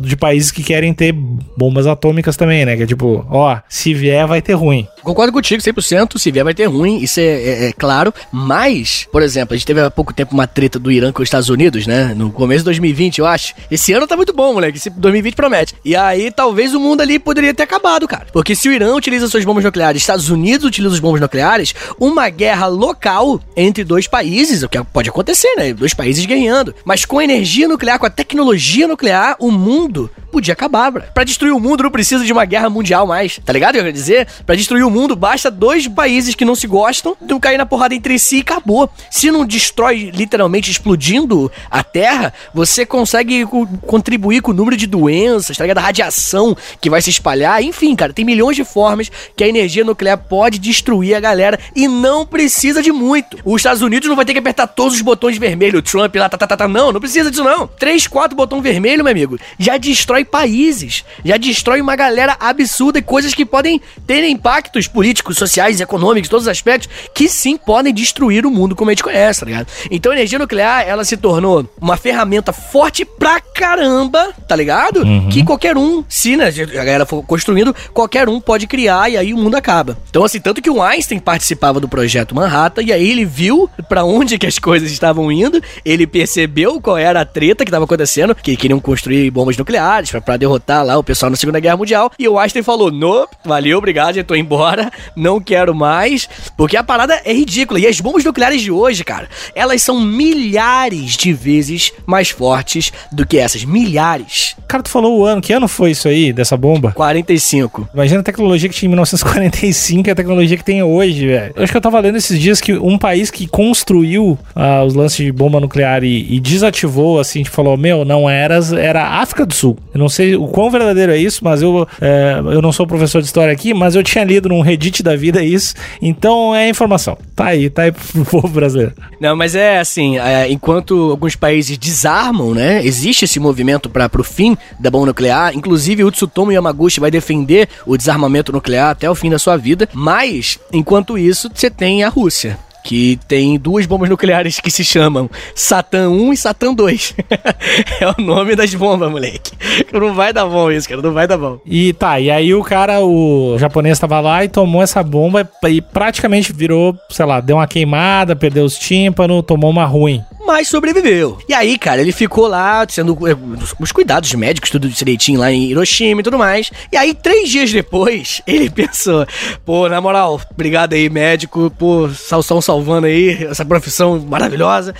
de 0.00 0.14
países 0.14 0.50
que 0.50 0.62
querem 0.62 0.92
ter 0.92 1.10
bombas 1.12 1.86
atômicas 1.86 2.36
também, 2.36 2.66
né? 2.66 2.76
Que 2.76 2.82
é 2.82 2.86
tipo, 2.86 3.26
ó, 3.30 3.56
se 3.66 3.94
vier 3.94 4.26
vai 4.26 4.42
ter 4.42 4.52
ruim. 4.52 4.86
Concordo 5.02 5.32
contigo 5.32 5.62
100%, 5.62 6.18
se 6.18 6.30
vier 6.30 6.44
vai 6.44 6.52
ter 6.52 6.66
ruim, 6.66 6.98
isso 6.98 7.18
é, 7.18 7.22
é, 7.22 7.68
é, 7.68 7.72
claro. 7.72 8.12
Mas, 8.30 9.08
por 9.10 9.22
exemplo, 9.22 9.54
a 9.54 9.56
gente 9.56 9.66
teve 9.66 9.80
há 9.80 9.90
pouco 9.90 10.12
tempo 10.12 10.34
uma 10.34 10.46
treta 10.46 10.78
do 10.78 10.92
Irã 10.92 11.10
com 11.12 11.22
os 11.22 11.26
Estados 11.26 11.48
Unidos, 11.48 11.86
né? 11.86 12.12
No 12.14 12.30
começo 12.30 12.58
de 12.58 12.66
2020, 12.66 13.20
eu 13.20 13.26
acho. 13.26 13.54
Esse 13.70 13.90
ano 13.94 14.06
tá 14.06 14.16
muito 14.16 14.34
bom, 14.34 14.52
moleque. 14.52 14.76
Esse 14.76 14.90
2020 14.90 15.34
promete. 15.34 15.74
E 15.82 15.96
aí, 15.96 16.30
talvez 16.30 16.74
o 16.74 16.80
mundo 16.80 17.00
ali 17.00 17.18
poderia 17.18 17.54
ter 17.54 17.62
acabado, 17.62 18.06
cara. 18.06 18.26
Porque 18.30 18.54
se 18.54 18.68
o 18.68 18.72
Irã 18.72 18.94
utiliza 18.94 19.28
suas 19.28 19.46
bombas 19.46 19.64
nucleares, 19.64 20.02
Estados 20.02 20.28
Unidos 20.28 20.66
utiliza 20.66 20.94
as 20.94 21.00
bombas 21.00 21.22
nucleares, 21.22 21.74
uma 21.98 22.28
guerra 22.28 22.66
local 22.66 23.40
entre 23.56 23.84
dois 23.84 24.06
países, 24.06 24.62
o 24.62 24.68
que 24.68 24.78
pode 24.84 25.08
acontecer, 25.08 25.54
né? 25.56 25.72
Dois 25.72 25.94
países 25.94 26.26
ganhando. 26.26 26.74
Mas 26.84 27.06
com 27.06 27.22
energia 27.22 27.66
nuclear, 27.66 27.77
com 27.98 28.06
a 28.06 28.10
tecnologia 28.10 28.88
nuclear, 28.88 29.36
o 29.38 29.50
mundo 29.50 30.10
podia 30.30 30.52
acabar, 30.52 30.90
bro. 30.90 31.02
Pra 31.14 31.24
destruir 31.24 31.52
o 31.52 31.60
mundo 31.60 31.82
não 31.82 31.90
precisa 31.90 32.24
de 32.24 32.32
uma 32.32 32.44
guerra 32.44 32.68
mundial 32.68 33.06
mais, 33.06 33.40
tá 33.44 33.52
ligado 33.52 33.74
o 33.74 33.78
eu 33.78 33.82
quero 33.82 33.92
dizer? 33.92 34.28
Pra 34.44 34.54
destruir 34.54 34.84
o 34.84 34.90
mundo 34.90 35.16
basta 35.16 35.50
dois 35.50 35.88
países 35.88 36.34
que 36.34 36.44
não 36.44 36.54
se 36.54 36.66
gostam, 36.66 37.16
não 37.20 37.40
cair 37.40 37.58
na 37.58 37.66
porrada 37.66 37.94
entre 37.94 38.18
si 38.18 38.38
e 38.38 38.40
acabou. 38.40 38.90
Se 39.10 39.30
não 39.30 39.46
destrói 39.46 40.10
literalmente 40.14 40.70
explodindo 40.70 41.50
a 41.70 41.82
Terra, 41.82 42.32
você 42.52 42.84
consegue 42.84 43.46
contribuir 43.86 44.42
com 44.42 44.50
o 44.50 44.54
número 44.54 44.76
de 44.76 44.86
doenças, 44.86 45.56
tá 45.56 45.64
ligado? 45.64 45.78
A 45.78 45.82
radiação 45.82 46.56
que 46.80 46.90
vai 46.90 47.00
se 47.00 47.10
espalhar, 47.10 47.62
enfim, 47.62 47.94
cara, 47.94 48.12
tem 48.12 48.24
milhões 48.24 48.56
de 48.56 48.64
formas 48.64 49.10
que 49.36 49.44
a 49.44 49.48
energia 49.48 49.84
nuclear 49.84 50.18
pode 50.18 50.58
destruir 50.58 51.14
a 51.14 51.20
galera 51.20 51.58
e 51.74 51.88
não 51.88 52.26
precisa 52.26 52.82
de 52.82 52.92
muito. 52.92 53.38
Os 53.44 53.60
Estados 53.60 53.82
Unidos 53.82 54.08
não 54.08 54.16
vai 54.16 54.24
ter 54.24 54.32
que 54.32 54.38
apertar 54.38 54.66
todos 54.66 54.94
os 54.94 55.00
botões 55.00 55.38
vermelhos, 55.38 55.82
Trump 55.82 56.14
lá, 56.16 56.28
tá, 56.28 56.36
tá, 56.36 56.46
tá, 56.46 56.56
tá, 56.56 56.68
não, 56.68 56.92
não 56.92 57.00
precisa 57.00 57.30
disso 57.30 57.44
não. 57.44 57.67
Três, 57.68 58.06
quatro 58.06 58.36
botão 58.36 58.60
vermelho, 58.60 59.04
meu 59.04 59.10
amigo, 59.10 59.38
já 59.58 59.76
destrói 59.76 60.24
países, 60.24 61.04
já 61.24 61.36
destrói 61.36 61.80
uma 61.80 61.96
galera 61.96 62.36
absurda 62.40 62.98
e 62.98 63.02
coisas 63.02 63.34
que 63.34 63.44
podem 63.44 63.80
ter 64.06 64.28
impactos 64.28 64.86
políticos, 64.86 65.36
sociais, 65.36 65.80
econômicos, 65.80 66.28
todos 66.28 66.46
os 66.46 66.48
aspectos, 66.50 66.88
que 67.14 67.28
sim 67.28 67.56
podem 67.56 67.92
destruir 67.92 68.46
o 68.46 68.50
mundo 68.50 68.74
como 68.74 68.90
a 68.90 68.92
gente 68.92 69.02
conhece, 69.02 69.40
tá 69.40 69.46
ligado? 69.46 69.66
Então 69.90 70.12
a 70.12 70.14
energia 70.14 70.38
nuclear, 70.38 70.86
ela 70.86 71.04
se 71.04 71.16
tornou 71.16 71.68
uma 71.80 71.96
ferramenta 71.96 72.52
forte 72.52 73.04
pra 73.04 73.40
caramba, 73.40 74.32
tá 74.46 74.56
ligado? 74.56 75.02
Uhum. 75.02 75.28
Que 75.28 75.44
qualquer 75.44 75.76
um, 75.76 76.04
se 76.08 76.36
né, 76.36 76.46
a 76.46 76.84
galera 76.84 77.06
for 77.06 77.22
construindo, 77.22 77.74
qualquer 77.92 78.28
um 78.28 78.40
pode 78.40 78.66
criar 78.66 79.10
e 79.10 79.16
aí 79.16 79.34
o 79.34 79.36
mundo 79.36 79.56
acaba. 79.56 79.98
Então 80.08 80.24
assim, 80.24 80.40
tanto 80.40 80.62
que 80.62 80.70
o 80.70 80.82
Einstein 80.82 81.18
participava 81.18 81.80
do 81.80 81.88
projeto 81.88 82.34
Manhattan 82.34 82.82
e 82.82 82.92
aí 82.92 83.10
ele 83.10 83.24
viu 83.24 83.68
para 83.88 84.04
onde 84.04 84.38
que 84.38 84.46
as 84.46 84.58
coisas 84.58 84.90
estavam 84.90 85.30
indo, 85.30 85.62
ele 85.84 86.06
percebeu 86.06 86.80
qual 86.80 86.96
era 86.96 87.20
a 87.20 87.24
treta 87.24 87.57
que 87.64 87.70
tava 87.70 87.84
acontecendo, 87.84 88.34
que 88.34 88.56
queriam 88.56 88.80
construir 88.80 89.30
bombas 89.30 89.56
nucleares 89.56 90.10
para 90.10 90.36
derrotar 90.36 90.84
lá 90.84 90.98
o 90.98 91.04
pessoal 91.04 91.30
na 91.30 91.36
Segunda 91.36 91.60
Guerra 91.60 91.76
Mundial, 91.76 92.10
e 92.18 92.28
o 92.28 92.38
Einstein 92.38 92.62
falou: 92.62 92.90
"Nope, 92.90 93.36
valeu, 93.44 93.78
obrigado, 93.78 94.16
já 94.16 94.24
tô 94.24 94.34
embora, 94.34 94.90
não 95.16 95.40
quero 95.40 95.74
mais", 95.74 96.28
porque 96.56 96.76
a 96.76 96.84
parada 96.84 97.20
é 97.24 97.32
ridícula. 97.32 97.80
E 97.80 97.86
as 97.86 98.00
bombas 98.00 98.24
nucleares 98.24 98.62
de 98.62 98.70
hoje, 98.70 99.04
cara, 99.04 99.28
elas 99.54 99.82
são 99.82 100.00
milhares 100.00 101.16
de 101.16 101.32
vezes 101.32 101.92
mais 102.06 102.30
fortes 102.30 102.92
do 103.12 103.26
que 103.26 103.38
essas, 103.38 103.64
milhares. 103.64 104.56
Cara, 104.66 104.82
tu 104.82 104.90
falou 104.90 105.18
o 105.18 105.24
ano, 105.24 105.40
que 105.40 105.52
ano 105.52 105.68
foi 105.68 105.92
isso 105.92 106.08
aí, 106.08 106.32
dessa 106.32 106.56
bomba? 106.56 106.92
45. 106.92 107.88
Imagina 107.94 108.20
a 108.20 108.22
tecnologia 108.22 108.68
que 108.68 108.74
tinha 108.74 108.88
em 108.88 108.90
1945 108.90 110.08
e 110.08 110.10
a 110.10 110.14
tecnologia 110.14 110.56
que 110.56 110.64
tem 110.64 110.82
hoje, 110.82 111.26
velho. 111.26 111.52
Eu 111.56 111.62
acho 111.62 111.72
que 111.72 111.76
eu 111.76 111.80
tava 111.80 111.98
lendo 112.00 112.16
esses 112.16 112.38
dias 112.38 112.60
que 112.60 112.74
um 112.74 112.98
país 112.98 113.30
que 113.30 113.46
construiu 113.46 114.38
uh, 114.54 114.84
os 114.86 114.94
lances 114.94 115.24
de 115.24 115.32
bomba 115.32 115.60
nuclear 115.60 116.04
e, 116.04 116.34
e 116.34 116.40
desativou, 116.40 117.18
assim, 117.18 117.37
tipo, 117.42 117.54
falou, 117.54 117.76
meu, 117.76 118.04
não 118.04 118.28
era, 118.28 118.58
era 118.78 119.20
África 119.20 119.44
do 119.44 119.54
Sul. 119.54 119.76
Eu 119.92 119.98
não 119.98 120.08
sei 120.08 120.36
o 120.36 120.46
quão 120.48 120.70
verdadeiro 120.70 121.12
é 121.12 121.18
isso, 121.18 121.44
mas 121.44 121.62
eu, 121.62 121.86
é, 122.00 122.38
eu 122.52 122.62
não 122.62 122.72
sou 122.72 122.86
professor 122.86 123.20
de 123.20 123.26
história 123.26 123.52
aqui, 123.52 123.74
mas 123.74 123.94
eu 123.94 124.02
tinha 124.02 124.24
lido 124.24 124.48
num 124.48 124.60
Reddit 124.60 125.02
da 125.02 125.16
vida 125.16 125.42
isso, 125.42 125.74
então 126.00 126.54
é 126.54 126.68
informação. 126.68 127.16
Tá 127.34 127.46
aí, 127.46 127.70
tá 127.70 127.82
aí 127.82 127.92
pro 127.92 128.24
povo 128.26 128.48
brasileiro. 128.48 128.92
Não, 129.20 129.36
mas 129.36 129.54
é 129.54 129.78
assim, 129.78 130.18
é, 130.18 130.50
enquanto 130.50 131.10
alguns 131.10 131.36
países 131.36 131.76
desarmam, 131.76 132.54
né, 132.54 132.84
existe 132.84 133.24
esse 133.24 133.40
movimento 133.40 133.88
para 133.88 134.08
pro 134.08 134.24
fim 134.24 134.56
da 134.78 134.90
bomba 134.90 135.06
nuclear, 135.06 135.54
inclusive 135.54 136.04
o 136.04 136.10
Tsutomu 136.10 136.52
Yamaguchi 136.52 137.00
vai 137.00 137.10
defender 137.10 137.68
o 137.86 137.96
desarmamento 137.96 138.52
nuclear 138.52 138.90
até 138.90 139.10
o 139.10 139.14
fim 139.14 139.30
da 139.30 139.38
sua 139.38 139.56
vida, 139.56 139.88
mas 139.92 140.58
enquanto 140.72 141.18
isso, 141.18 141.50
você 141.52 141.70
tem 141.70 142.04
a 142.04 142.08
Rússia 142.08 142.58
que 142.88 143.20
tem 143.28 143.58
duas 143.58 143.84
bombas 143.84 144.08
nucleares 144.08 144.60
que 144.60 144.70
se 144.70 144.82
chamam 144.82 145.28
Satan 145.54 146.08
1 146.08 146.32
e 146.32 146.36
Satan 146.38 146.72
2. 146.72 147.16
é 148.00 148.08
o 148.08 148.22
nome 148.22 148.56
das 148.56 148.72
bombas, 148.72 149.10
moleque. 149.10 149.52
Não 149.92 150.14
vai 150.14 150.32
dar 150.32 150.46
bom 150.46 150.72
isso, 150.72 150.88
cara, 150.88 151.02
não 151.02 151.12
vai 151.12 151.26
dar 151.26 151.36
bom. 151.36 151.60
E 151.66 151.92
tá, 151.92 152.18
e 152.18 152.30
aí 152.30 152.54
o 152.54 152.64
cara, 152.64 153.02
o 153.04 153.58
japonês 153.58 153.98
tava 153.98 154.18
lá 154.20 154.42
e 154.42 154.48
tomou 154.48 154.82
essa 154.82 155.02
bomba 155.02 155.46
e 155.68 155.82
praticamente 155.82 156.50
virou, 156.50 156.96
sei 157.10 157.26
lá, 157.26 157.40
deu 157.40 157.56
uma 157.56 157.66
queimada, 157.66 158.34
perdeu 158.34 158.64
os 158.64 158.78
tímpanos, 158.78 159.44
tomou 159.44 159.68
uma 159.68 159.84
ruim 159.84 160.24
mas 160.48 160.68
sobreviveu. 160.68 161.36
E 161.46 161.52
aí, 161.52 161.76
cara, 161.76 162.00
ele 162.00 162.10
ficou 162.10 162.46
lá, 162.46 162.86
sendo 162.88 163.12
eh, 163.28 163.36
os 163.78 163.92
cuidados 163.92 164.32
médicos, 164.32 164.70
tudo 164.70 164.88
direitinho 164.88 165.38
lá 165.38 165.52
em 165.52 165.64
Hiroshima 165.64 166.22
e 166.22 166.24
tudo 166.24 166.38
mais. 166.38 166.70
E 166.90 166.96
aí, 166.96 167.12
três 167.12 167.50
dias 167.50 167.70
depois, 167.70 168.40
ele 168.48 168.70
pensou: 168.70 169.26
pô, 169.66 169.86
na 169.90 170.00
moral, 170.00 170.40
obrigado 170.50 170.94
aí, 170.94 171.10
médico, 171.10 171.70
por 171.78 172.14
salsão 172.14 172.62
salvando 172.78 173.06
aí 173.06 173.44
essa 173.44 173.64
profissão 173.64 174.20
maravilhosa. 174.20 174.94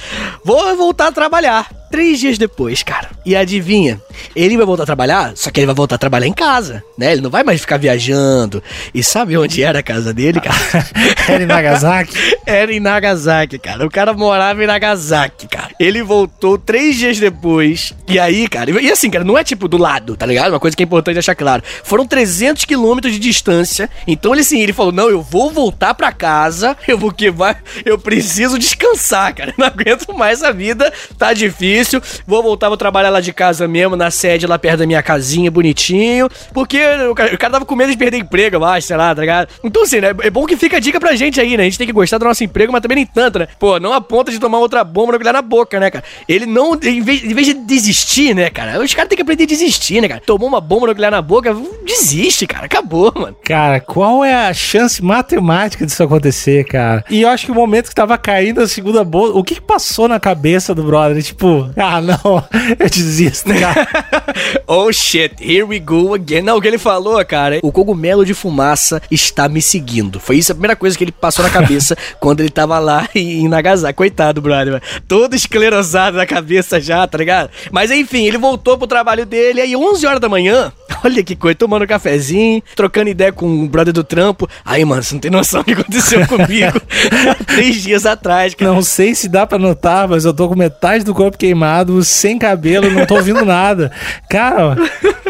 Vou 0.44 0.76
voltar 0.76 1.08
a 1.08 1.12
trabalhar. 1.12 1.68
Três 1.90 2.20
dias 2.20 2.36
depois, 2.36 2.82
cara. 2.82 3.08
E 3.24 3.34
adivinha? 3.34 3.98
Ele 4.36 4.56
vai 4.56 4.66
voltar 4.66 4.82
a 4.82 4.86
trabalhar, 4.86 5.32
só 5.36 5.50
que 5.50 5.60
ele 5.60 5.66
vai 5.66 5.74
voltar 5.74 5.94
a 5.94 5.98
trabalhar 5.98 6.26
em 6.26 6.32
casa, 6.34 6.82
né? 6.98 7.12
Ele 7.12 7.22
não 7.22 7.30
vai 7.30 7.42
mais 7.42 7.60
ficar 7.60 7.78
viajando. 7.78 8.62
E 8.92 9.02
sabe 9.02 9.38
onde 9.38 9.62
era 9.62 9.78
a 9.78 9.82
casa 9.82 10.12
dele, 10.12 10.38
cara? 10.38 10.58
era 11.26 11.42
em 11.42 11.46
Nagasaki? 11.46 12.14
era 12.44 12.72
em 12.72 12.80
Nagasaki, 12.80 13.58
cara. 13.58 13.86
O 13.86 13.90
cara 13.90 14.12
morava 14.12 14.62
em 14.62 14.66
Nagasaki, 14.66 15.48
cara. 15.48 15.67
Ele 15.78 16.02
voltou 16.02 16.58
três 16.58 16.96
dias 16.96 17.18
depois. 17.18 17.92
E 18.08 18.18
aí, 18.18 18.48
cara, 18.48 18.70
e 18.80 18.90
assim, 18.90 19.10
cara, 19.10 19.24
não 19.24 19.38
é 19.38 19.44
tipo 19.44 19.68
do 19.68 19.76
lado, 19.76 20.16
tá 20.16 20.26
ligado? 20.26 20.52
Uma 20.52 20.60
coisa 20.60 20.76
que 20.76 20.82
é 20.82 20.86
importante 20.86 21.14
deixar 21.14 21.34
claro. 21.34 21.62
Foram 21.84 22.06
300 22.06 22.64
quilômetros 22.64 23.12
de 23.12 23.18
distância. 23.18 23.88
Então 24.06 24.32
ele 24.32 24.40
assim, 24.40 24.60
ele 24.60 24.72
falou: 24.72 24.92
Não, 24.92 25.08
eu 25.08 25.22
vou 25.22 25.50
voltar 25.50 25.94
pra 25.94 26.12
casa. 26.12 26.76
Eu 26.86 26.96
vou 26.98 27.12
que 27.12 27.30
vai. 27.30 27.56
Eu 27.84 27.98
preciso 27.98 28.58
descansar, 28.58 29.34
cara. 29.34 29.54
Não 29.58 29.66
aguento 29.66 30.12
mais 30.14 30.42
a 30.42 30.50
vida. 30.50 30.92
Tá 31.18 31.32
difícil. 31.32 32.00
Vou 32.26 32.42
voltar, 32.42 32.68
vou 32.68 32.76
trabalhar 32.76 33.10
lá 33.10 33.20
de 33.20 33.32
casa 33.32 33.68
mesmo, 33.68 33.94
na 33.94 34.10
sede 34.10 34.46
lá 34.46 34.58
perto 34.58 34.78
da 34.78 34.86
minha 34.86 35.02
casinha, 35.02 35.50
bonitinho. 35.50 36.28
Porque 36.52 36.78
o 37.10 37.14
cara, 37.14 37.34
o 37.34 37.38
cara 37.38 37.52
tava 37.52 37.66
com 37.66 37.76
medo 37.76 37.92
de 37.92 37.98
perder 37.98 38.18
emprego, 38.18 38.56
eu 38.56 38.64
acho, 38.64 38.86
sei 38.86 38.96
lá, 38.96 39.14
tá 39.14 39.20
ligado? 39.20 39.48
Então, 39.62 39.82
assim, 39.82 40.00
né? 40.00 40.14
É 40.22 40.30
bom 40.30 40.46
que 40.46 40.56
fica 40.56 40.78
a 40.78 40.80
dica 40.80 40.98
pra 40.98 41.14
gente 41.14 41.40
aí, 41.40 41.56
né? 41.56 41.62
A 41.62 41.66
gente 41.66 41.78
tem 41.78 41.86
que 41.86 41.92
gostar 41.92 42.18
do 42.18 42.24
nosso 42.24 42.42
emprego, 42.42 42.72
mas 42.72 42.80
também 42.80 42.96
nem 42.96 43.06
tanto, 43.06 43.38
né? 43.38 43.48
Pô, 43.58 43.78
não 43.78 43.92
a 43.92 44.00
ponta 44.00 44.30
de 44.30 44.38
tomar 44.38 44.58
outra 44.58 44.82
bomba 44.82 45.18
na 45.18 45.42
boca, 45.42 45.67
né, 45.76 45.90
cara? 45.90 46.04
Ele 46.28 46.46
não, 46.46 46.74
em 46.74 47.02
vez, 47.02 47.24
em 47.24 47.34
vez 47.34 47.46
de 47.46 47.54
desistir, 47.54 48.34
né, 48.34 48.50
cara? 48.50 48.80
Os 48.82 48.94
caras 48.94 49.08
têm 49.08 49.16
que 49.16 49.22
aprender 49.22 49.44
a 49.44 49.46
desistir, 49.46 50.00
né, 50.00 50.08
cara? 50.08 50.22
Tomou 50.24 50.48
uma 50.48 50.60
bomba 50.60 50.88
nuclear 50.88 51.10
na 51.10 51.22
boca, 51.22 51.54
desiste, 51.84 52.46
cara. 52.46 52.66
Acabou, 52.66 53.12
mano. 53.14 53.36
Cara, 53.44 53.80
qual 53.80 54.24
é 54.24 54.34
a 54.34 54.54
chance 54.54 55.02
matemática 55.02 55.84
disso 55.84 56.02
acontecer, 56.02 56.64
cara? 56.64 57.04
E 57.10 57.22
eu 57.22 57.28
acho 57.28 57.46
que 57.46 57.52
o 57.52 57.54
momento 57.54 57.88
que 57.88 57.94
tava 57.94 58.16
caindo 58.16 58.60
a 58.60 58.68
segunda 58.68 59.04
bomba, 59.04 59.38
o 59.38 59.44
que, 59.44 59.56
que 59.56 59.60
passou 59.60 60.08
na 60.08 60.20
cabeça 60.20 60.74
do 60.74 60.82
brother? 60.82 61.22
Tipo, 61.22 61.70
ah, 61.76 62.00
não, 62.00 62.44
eu 62.78 62.88
desisto, 62.88 63.50
cara. 63.54 63.88
oh 64.66 64.92
shit, 64.92 65.34
here 65.40 65.64
we 65.64 65.78
go 65.78 66.14
again. 66.14 66.42
Não, 66.42 66.56
o 66.56 66.60
que 66.60 66.68
ele 66.68 66.78
falou, 66.78 67.24
cara, 67.24 67.58
o 67.62 67.72
cogumelo 67.72 68.24
de 68.24 68.34
fumaça 68.34 69.02
está 69.10 69.48
me 69.48 69.60
seguindo. 69.60 70.20
Foi 70.20 70.36
isso 70.36 70.52
a 70.52 70.54
primeira 70.54 70.76
coisa 70.76 70.96
que 70.96 71.04
ele 71.04 71.12
passou 71.12 71.44
na 71.44 71.50
cabeça 71.50 71.96
quando 72.20 72.40
ele 72.40 72.50
tava 72.50 72.78
lá 72.78 73.08
em 73.14 73.48
Nagasaki. 73.48 73.96
Coitado, 73.96 74.40
brother, 74.40 74.80
todo 75.06 75.34
esclerosado 75.58 76.16
na 76.16 76.26
cabeça 76.26 76.80
já, 76.80 77.06
tá 77.06 77.18
ligado? 77.18 77.50
Mas 77.70 77.90
enfim, 77.90 78.26
ele 78.26 78.38
voltou 78.38 78.78
pro 78.78 78.86
trabalho 78.86 79.26
dele, 79.26 79.60
aí 79.60 79.74
11 79.74 80.06
horas 80.06 80.20
da 80.20 80.28
manhã, 80.28 80.72
olha 81.08 81.24
que 81.24 81.34
coisa, 81.34 81.56
tomando 81.56 81.86
cafezinho, 81.86 82.62
trocando 82.76 83.08
ideia 83.08 83.32
com 83.32 83.64
o 83.64 83.68
brother 83.68 83.92
do 83.92 84.04
trampo. 84.04 84.48
Aí, 84.64 84.84
mano, 84.84 85.02
você 85.02 85.14
não 85.14 85.20
tem 85.20 85.30
noção 85.30 85.62
do 85.62 85.64
que 85.64 85.72
aconteceu 85.72 86.24
comigo 86.28 86.80
três 87.46 87.82
dias 87.82 88.04
atrás, 88.06 88.54
cara. 88.54 88.72
Não 88.72 88.82
sei 88.82 89.14
se 89.14 89.28
dá 89.28 89.46
pra 89.46 89.58
notar, 89.58 90.06
mas 90.06 90.24
eu 90.24 90.34
tô 90.34 90.48
com 90.48 90.56
metade 90.56 91.04
do 91.04 91.14
corpo 91.14 91.38
queimado, 91.38 92.02
sem 92.04 92.38
cabelo, 92.38 92.90
não 92.90 93.06
tô 93.06 93.16
ouvindo 93.16 93.44
nada. 93.46 93.90
Cara, 94.28 94.76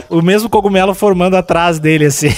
o 0.09 0.21
mesmo 0.21 0.49
cogumelo 0.49 0.95
formando 0.95 1.37
atrás 1.37 1.79
dele, 1.79 2.07
assim. 2.07 2.29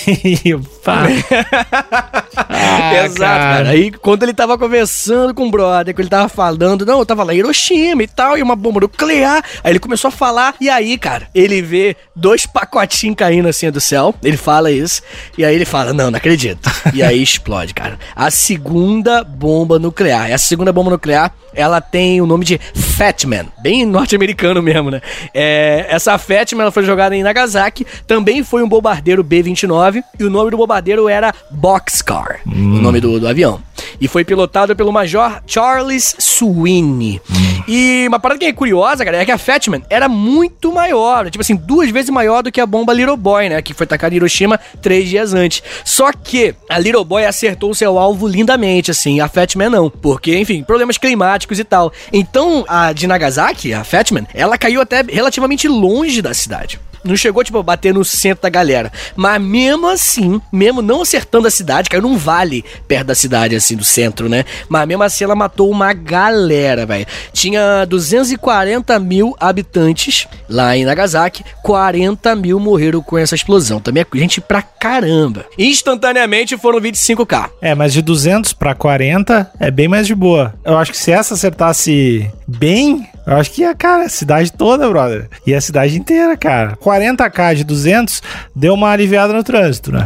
ah, 2.36 2.94
Exato, 3.04 3.20
cara. 3.20 3.54
cara. 3.54 3.68
Aí, 3.70 3.90
quando 3.90 4.22
ele 4.22 4.34
tava 4.34 4.58
conversando 4.58 5.34
com 5.34 5.46
o 5.46 5.50
brother, 5.50 5.94
que 5.94 6.00
ele 6.02 6.08
tava 6.08 6.28
falando, 6.28 6.84
não, 6.84 6.98
eu 6.98 7.06
tava 7.06 7.24
lá 7.24 7.34
em 7.34 7.38
Hiroshima 7.38 8.02
e 8.02 8.08
tal, 8.08 8.36
e 8.36 8.42
uma 8.42 8.56
bomba 8.56 8.80
nuclear. 8.80 9.42
Aí 9.64 9.72
ele 9.72 9.78
começou 9.78 10.08
a 10.08 10.12
falar, 10.12 10.54
e 10.60 10.68
aí, 10.68 10.98
cara, 10.98 11.28
ele 11.34 11.62
vê 11.62 11.96
dois 12.14 12.46
pacotinhos 12.46 13.16
caindo 13.16 13.29
assim 13.48 13.70
do 13.70 13.80
céu. 13.80 14.14
Ele 14.22 14.36
fala 14.36 14.70
isso, 14.70 15.02
e 15.36 15.44
aí 15.44 15.54
ele 15.54 15.64
fala, 15.64 15.92
não, 15.92 16.10
não 16.10 16.16
acredito. 16.16 16.70
E 16.92 17.02
aí 17.02 17.22
explode, 17.22 17.74
cara. 17.74 17.98
A 18.14 18.30
segunda 18.30 19.22
bomba 19.22 19.78
nuclear. 19.78 20.30
Essa 20.30 20.46
segunda 20.46 20.72
bomba 20.72 20.90
nuclear, 20.90 21.32
ela 21.54 21.80
tem 21.80 22.20
o 22.20 22.26
nome 22.26 22.44
de 22.44 22.58
Fatman, 22.74 23.46
bem 23.62 23.84
norte-americano 23.84 24.62
mesmo, 24.62 24.90
né? 24.90 25.00
É, 25.34 25.86
essa 25.88 26.16
Fatman, 26.18 26.62
ela 26.62 26.72
foi 26.72 26.84
jogada 26.84 27.16
em 27.16 27.22
Nagasaki, 27.22 27.86
também 28.06 28.42
foi 28.42 28.62
um 28.62 28.68
bombardeiro 28.68 29.22
B-29, 29.22 30.02
e 30.18 30.24
o 30.24 30.30
nome 30.30 30.50
do 30.50 30.56
bombardeiro 30.56 31.08
era 31.08 31.34
Boxcar, 31.50 32.40
hum. 32.46 32.78
o 32.78 32.82
nome 32.82 33.00
do, 33.00 33.18
do 33.18 33.28
avião. 33.28 33.60
E 34.00 34.08
foi 34.08 34.24
pilotado 34.24 34.74
pelo 34.76 34.92
Major 34.92 35.42
Charles 35.46 36.14
Sweeney. 36.18 37.20
Hum. 37.30 37.62
E 37.66 38.04
uma 38.08 38.18
parada 38.18 38.38
que 38.38 38.46
é 38.46 38.52
curiosa, 38.52 39.04
cara, 39.04 39.18
é 39.18 39.24
que 39.24 39.32
a 39.32 39.38
Fatman 39.38 39.82
era 39.88 40.08
muito 40.08 40.72
maior, 40.72 41.30
tipo 41.30 41.42
assim, 41.42 41.56
duas 41.56 41.90
vezes 41.90 42.10
maior 42.10 42.42
do 42.42 42.52
que 42.52 42.60
a 42.60 42.66
bomba 42.66 42.92
Little 42.92 43.09
Boy, 43.16 43.48
né? 43.48 43.62
Que 43.62 43.74
foi 43.74 43.84
atacada 43.84 44.14
em 44.14 44.16
Hiroshima 44.16 44.58
três 44.80 45.08
dias 45.08 45.34
antes. 45.34 45.62
Só 45.84 46.12
que 46.12 46.54
a 46.68 46.78
Little 46.78 47.04
Boy 47.04 47.24
acertou 47.24 47.74
seu 47.74 47.98
alvo 47.98 48.26
lindamente, 48.26 48.90
assim, 48.90 49.20
a 49.20 49.28
Fatman 49.28 49.70
não. 49.70 49.90
Porque, 49.90 50.36
enfim, 50.38 50.62
problemas 50.62 50.98
climáticos 50.98 51.58
e 51.58 51.64
tal. 51.64 51.92
Então, 52.12 52.64
a 52.68 52.92
de 52.92 53.06
Nagasaki, 53.06 53.72
a 53.72 53.84
Fatman, 53.84 54.26
ela 54.34 54.58
caiu 54.58 54.80
até 54.80 55.02
relativamente 55.02 55.68
longe 55.68 56.20
da 56.22 56.34
cidade. 56.34 56.80
Não 57.04 57.16
chegou, 57.16 57.42
tipo, 57.42 57.58
a 57.58 57.62
bater 57.62 57.94
no 57.94 58.04
centro 58.04 58.42
da 58.42 58.48
galera. 58.48 58.92
Mas 59.16 59.40
mesmo 59.40 59.88
assim, 59.88 60.40
mesmo 60.52 60.82
não 60.82 61.02
acertando 61.02 61.46
a 61.46 61.50
cidade, 61.50 61.88
caiu 61.88 62.02
num 62.02 62.16
vale 62.16 62.64
perto 62.86 63.06
da 63.08 63.14
cidade, 63.14 63.56
assim, 63.56 63.76
do 63.76 63.84
centro, 63.84 64.28
né? 64.28 64.44
Mas 64.68 64.86
mesmo 64.86 65.02
assim 65.02 65.24
ela 65.24 65.34
matou 65.34 65.70
uma 65.70 65.92
galera, 65.92 66.84
velho. 66.86 67.06
Tinha 67.32 67.84
240 67.86 68.98
mil 68.98 69.34
habitantes 69.40 70.26
lá 70.48 70.76
em 70.76 70.84
Nagasaki, 70.84 71.44
40 71.62 72.34
mil 72.36 72.60
morreram 72.60 73.02
com 73.02 73.16
essa 73.16 73.34
explosão. 73.34 73.80
Também 73.80 74.02
é 74.02 74.18
gente 74.18 74.40
pra 74.40 74.62
caramba. 74.62 75.46
Instantaneamente 75.58 76.56
foram 76.56 76.80
25k. 76.80 77.50
É, 77.60 77.74
mas 77.74 77.92
de 77.92 78.02
200 78.02 78.52
pra 78.52 78.74
40 78.74 79.50
é 79.58 79.70
bem 79.70 79.88
mais 79.88 80.06
de 80.06 80.14
boa. 80.14 80.54
Eu 80.64 80.76
acho 80.78 80.92
que 80.92 80.98
se 80.98 81.10
essa 81.12 81.34
acertasse 81.34 82.30
bem, 82.46 83.06
Eu 83.30 83.36
acho 83.36 83.52
que, 83.52 83.74
cara, 83.76 84.06
a 84.06 84.08
cidade 84.08 84.52
toda, 84.52 84.88
brother. 84.88 85.28
E 85.46 85.54
a 85.54 85.60
cidade 85.60 85.96
inteira, 85.96 86.36
cara. 86.36 86.76
40k 86.76 87.54
de 87.54 87.62
200 87.62 88.20
deu 88.56 88.74
uma 88.74 88.90
aliviada 88.90 89.32
no 89.32 89.44
trânsito, 89.44 89.92
né? 89.92 90.04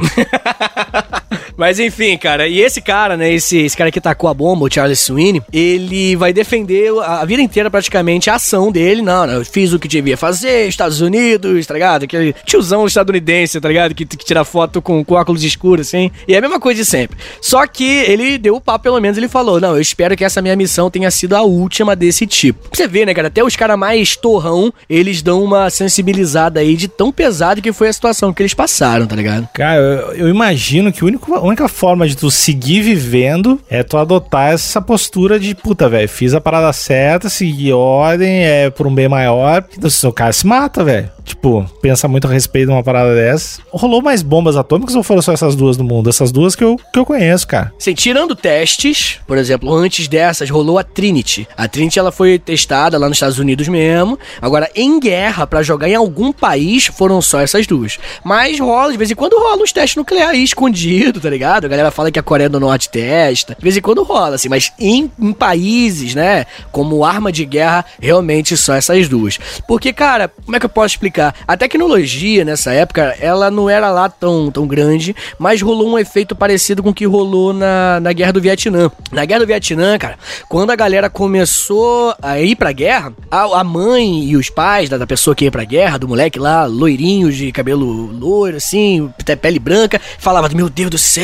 Mas 1.57 1.79
enfim, 1.79 2.17
cara, 2.17 2.49
e 2.49 2.61
esse 2.61 2.81
cara, 2.81 3.17
né, 3.17 3.33
esse, 3.33 3.59
esse 3.59 3.77
cara 3.77 3.91
que 3.91 4.01
tacou 4.01 4.29
a 4.29 4.35
bomba, 4.35 4.65
o 4.65 4.73
Charles 4.73 5.01
Sweeney, 5.01 5.43
ele 5.53 6.17
vai 6.17 6.33
defender 6.33 6.93
a, 7.01 7.21
a 7.21 7.25
vida 7.25 7.43
inteira 7.43 7.71
praticamente 7.71 8.29
a 8.29 8.35
ação 8.35 8.73
dele. 8.73 9.03
Não, 9.03 9.27
não, 9.27 9.35
eu 9.35 9.45
fiz 9.45 9.73
o 9.73 9.79
que 9.79 9.87
devia 9.87 10.17
fazer, 10.17 10.69
Estados 10.69 11.01
Unidos, 11.01 11.67
tá 11.67 11.75
ligado? 11.75 12.05
Aquele 12.05 12.35
tiozão 12.45 12.87
estadunidense, 12.87 13.61
tá 13.61 13.69
ligado? 13.69 13.95
Que, 13.95 14.05
que 14.05 14.25
tira 14.25 14.45
foto 14.45 14.83
com, 14.83 15.05
com 15.05 15.15
óculos 15.15 15.45
escuros, 15.45 15.87
assim. 15.87 16.11
E 16.27 16.35
é 16.35 16.39
a 16.39 16.41
mesma 16.41 16.59
coisa 16.59 16.83
de 16.83 16.87
sempre. 16.87 17.17
Só 17.41 17.67
que 17.67 17.85
ele 17.85 18.39
deu 18.39 18.57
o 18.57 18.61
papo, 18.61 18.85
pelo 18.85 19.01
menos, 19.01 19.17
ele 19.17 19.29
falou: 19.29 19.61
Não, 19.61 19.75
eu 19.75 19.81
espero 19.81 20.17
que 20.17 20.25
essa 20.25 20.43
minha 20.43 20.57
missão 20.57 20.91
tenha 20.91 21.11
sido 21.11 21.37
a 21.37 21.43
última 21.43 21.95
desse 21.95 22.27
tipo. 22.27 22.69
Você 22.73 22.89
vê, 22.89 23.07
né, 23.07 23.15
cara? 23.15 23.29
Até 23.29 23.43
os 23.45 23.57
caras 23.57 23.79
mais 23.79 24.17
torrão, 24.17 24.73
eles 24.89 25.23
dão 25.23 25.43
uma 25.43 25.71
sensibilizada 25.71 26.61
aí 26.61 26.77
de 26.77 26.89
tão 26.89 27.13
pesado 27.13 27.63
que 27.63 27.73
foi 27.73 27.89
a 27.89 27.93
situação 27.93 28.33
que 28.33 28.43
eles 28.43 28.55
passaram, 28.55 29.07
tá 29.07 29.15
ligado? 29.15 29.49
Cara, 29.55 29.81
eu, 29.81 30.15
eu 30.15 30.29
imagino 30.29 30.93
que 30.93 31.05
o 31.05 31.07
único 31.07 31.44
única 31.47 31.69
forma 31.69 32.07
de 32.07 32.17
tu 32.17 32.31
seguir 32.31 32.83
vivendo 32.83 33.61
é 33.69 33.83
tu 33.83 33.97
adotar 33.97 34.53
essa 34.53 34.81
postura 34.81 35.39
de 35.39 35.55
puta, 35.55 35.89
velho, 35.89 36.09
fiz 36.09 36.35
a 36.35 36.41
parada 36.41 36.73
certa, 36.73 37.29
segui 37.29 37.73
ordem, 37.73 38.45
é 38.45 38.71
por 38.71 38.87
um 38.87 38.95
bem 38.95 39.09
maior. 39.09 39.65
Então, 39.77 39.91
se 39.91 40.07
o 40.07 40.13
cara 40.13 40.33
se 40.33 40.47
mata, 40.47 40.85
velho. 40.85 41.11
Tipo, 41.25 41.65
pensa 41.81 42.07
muito 42.07 42.27
a 42.27 42.31
respeito 42.31 42.67
de 42.67 42.73
uma 42.73 42.83
parada 42.83 43.15
dessa. 43.15 43.63
Rolou 43.71 44.03
mais 44.03 44.23
bombas 44.23 44.57
atômicas 44.57 44.95
ou 44.95 45.03
foram 45.03 45.23
só 45.23 45.33
essas 45.33 45.57
duas 45.57 45.77
no 45.79 45.85
mundo? 45.85 46.11
Essas 46.11 46.31
duas 46.31 46.55
que 46.55 46.63
eu, 46.63 46.77
que 46.93 46.99
eu 46.99 47.07
conheço, 47.07 47.49
cara. 47.49 47.73
Sim, 47.79 47.95
tirando 47.95 48.37
testes, 48.37 49.21
por 49.27 49.39
exemplo, 49.39 49.73
antes 49.75 50.07
dessas 50.07 50.51
rolou 50.51 50.79
a 50.79 50.85
Trinity. 50.85 51.49
A 51.57 51.67
Trinity 51.67 51.99
ela 51.99 52.13
foi 52.13 52.39
testada 52.39 52.99
lá 52.99 53.09
nos 53.09 53.17
Estados 53.17 53.39
Unidos 53.39 53.69
mesmo. 53.69 54.19
Agora, 54.41 54.71
em 54.75 55.01
guerra, 55.01 55.47
para 55.47 55.63
jogar 55.63 55.89
em 55.89 55.95
algum 55.95 56.31
país, 56.31 56.87
foram 56.87 57.23
só 57.23 57.41
essas 57.41 57.67
duas. 57.67 57.99
Mas 58.23 58.61
rola, 58.61 58.93
de 58.93 58.99
vez 58.99 59.11
em 59.11 59.15
quando 59.15 59.39
rola 59.39 59.63
uns 59.63 59.73
testes 59.73 59.97
nucleares 59.97 60.43
escondidos, 60.43 61.23
tá 61.23 61.31
ligado? 61.35 61.65
A 61.67 61.69
galera 61.69 61.91
fala 61.91 62.11
que 62.11 62.19
a 62.19 62.23
Coreia 62.23 62.49
do 62.49 62.61
Norte 62.61 62.89
testa. 62.89 63.55
De 63.55 63.63
vez 63.63 63.77
em 63.77 63.81
quando 63.81 64.03
rola, 64.03 64.37
assim, 64.37 64.49
mas 64.49 64.73
em, 64.79 65.11
em 65.19 65.33
países, 65.33 66.15
né, 66.15 66.47
como 66.73 67.05
arma 67.05 67.31
de 67.31 67.45
guerra, 67.45 67.85
realmente 68.01 68.57
só 68.57 68.75
essas 68.75 69.09
duas. 69.09 69.39
Porque, 69.67 69.93
cara, 69.93 70.29
como 70.29 70.57
é 70.57 70.61
que 70.61 70.67
eu 70.67 70.71
posso 70.71 70.95
explicar? 70.95 71.35
A 71.47 71.57
tecnologia 71.57 72.45
nessa 72.45 72.73
época, 72.73 73.17
ela 73.21 73.51
não 73.51 73.69
era 73.69 73.91
lá 73.91 74.09
tão, 74.09 74.51
tão 74.51 74.67
grande, 74.67 75.15
mas 75.39 75.61
rolou 75.61 75.89
um 75.89 75.99
efeito 75.99 76.35
parecido 76.35 76.83
com 76.83 76.91
o 76.91 76.95
que 76.95 77.05
rolou 77.05 77.53
na, 77.53 78.01
na 78.01 78.13
Guerra 78.13 78.33
do 78.33 78.41
Vietnã. 78.41 78.91
Na 79.11 79.25
Guerra 79.25 79.41
do 79.41 79.47
Vietnã, 79.47 79.99
cara, 79.99 80.19
quando 80.49 80.71
a 80.71 80.77
galera 80.77 81.11
começou 81.11 82.15
a 82.23 82.41
ir 82.41 82.57
pra 82.57 82.73
guerra, 82.73 83.13
a, 83.31 83.61
a 83.61 83.65
mãe 83.65 84.25
e 84.25 84.37
os 84.37 84.49
pais 84.51 84.89
da, 84.89 84.97
da 84.97 85.07
pessoa 85.07 85.35
que 85.35 85.45
ia 85.45 85.51
pra 85.51 85.65
guerra, 85.65 85.99
do 85.99 86.09
moleque 86.09 86.39
lá, 86.39 86.65
loirinho, 86.65 87.33
de 87.33 87.51
cabelo 87.53 87.87
loiro, 88.07 88.57
assim, 88.57 89.13
pele 89.41 89.59
branca, 89.59 90.01
falava: 90.19 90.49
Meu 90.55 90.69
Deus 90.69 90.91
do 90.91 90.99
céu, 90.99 91.24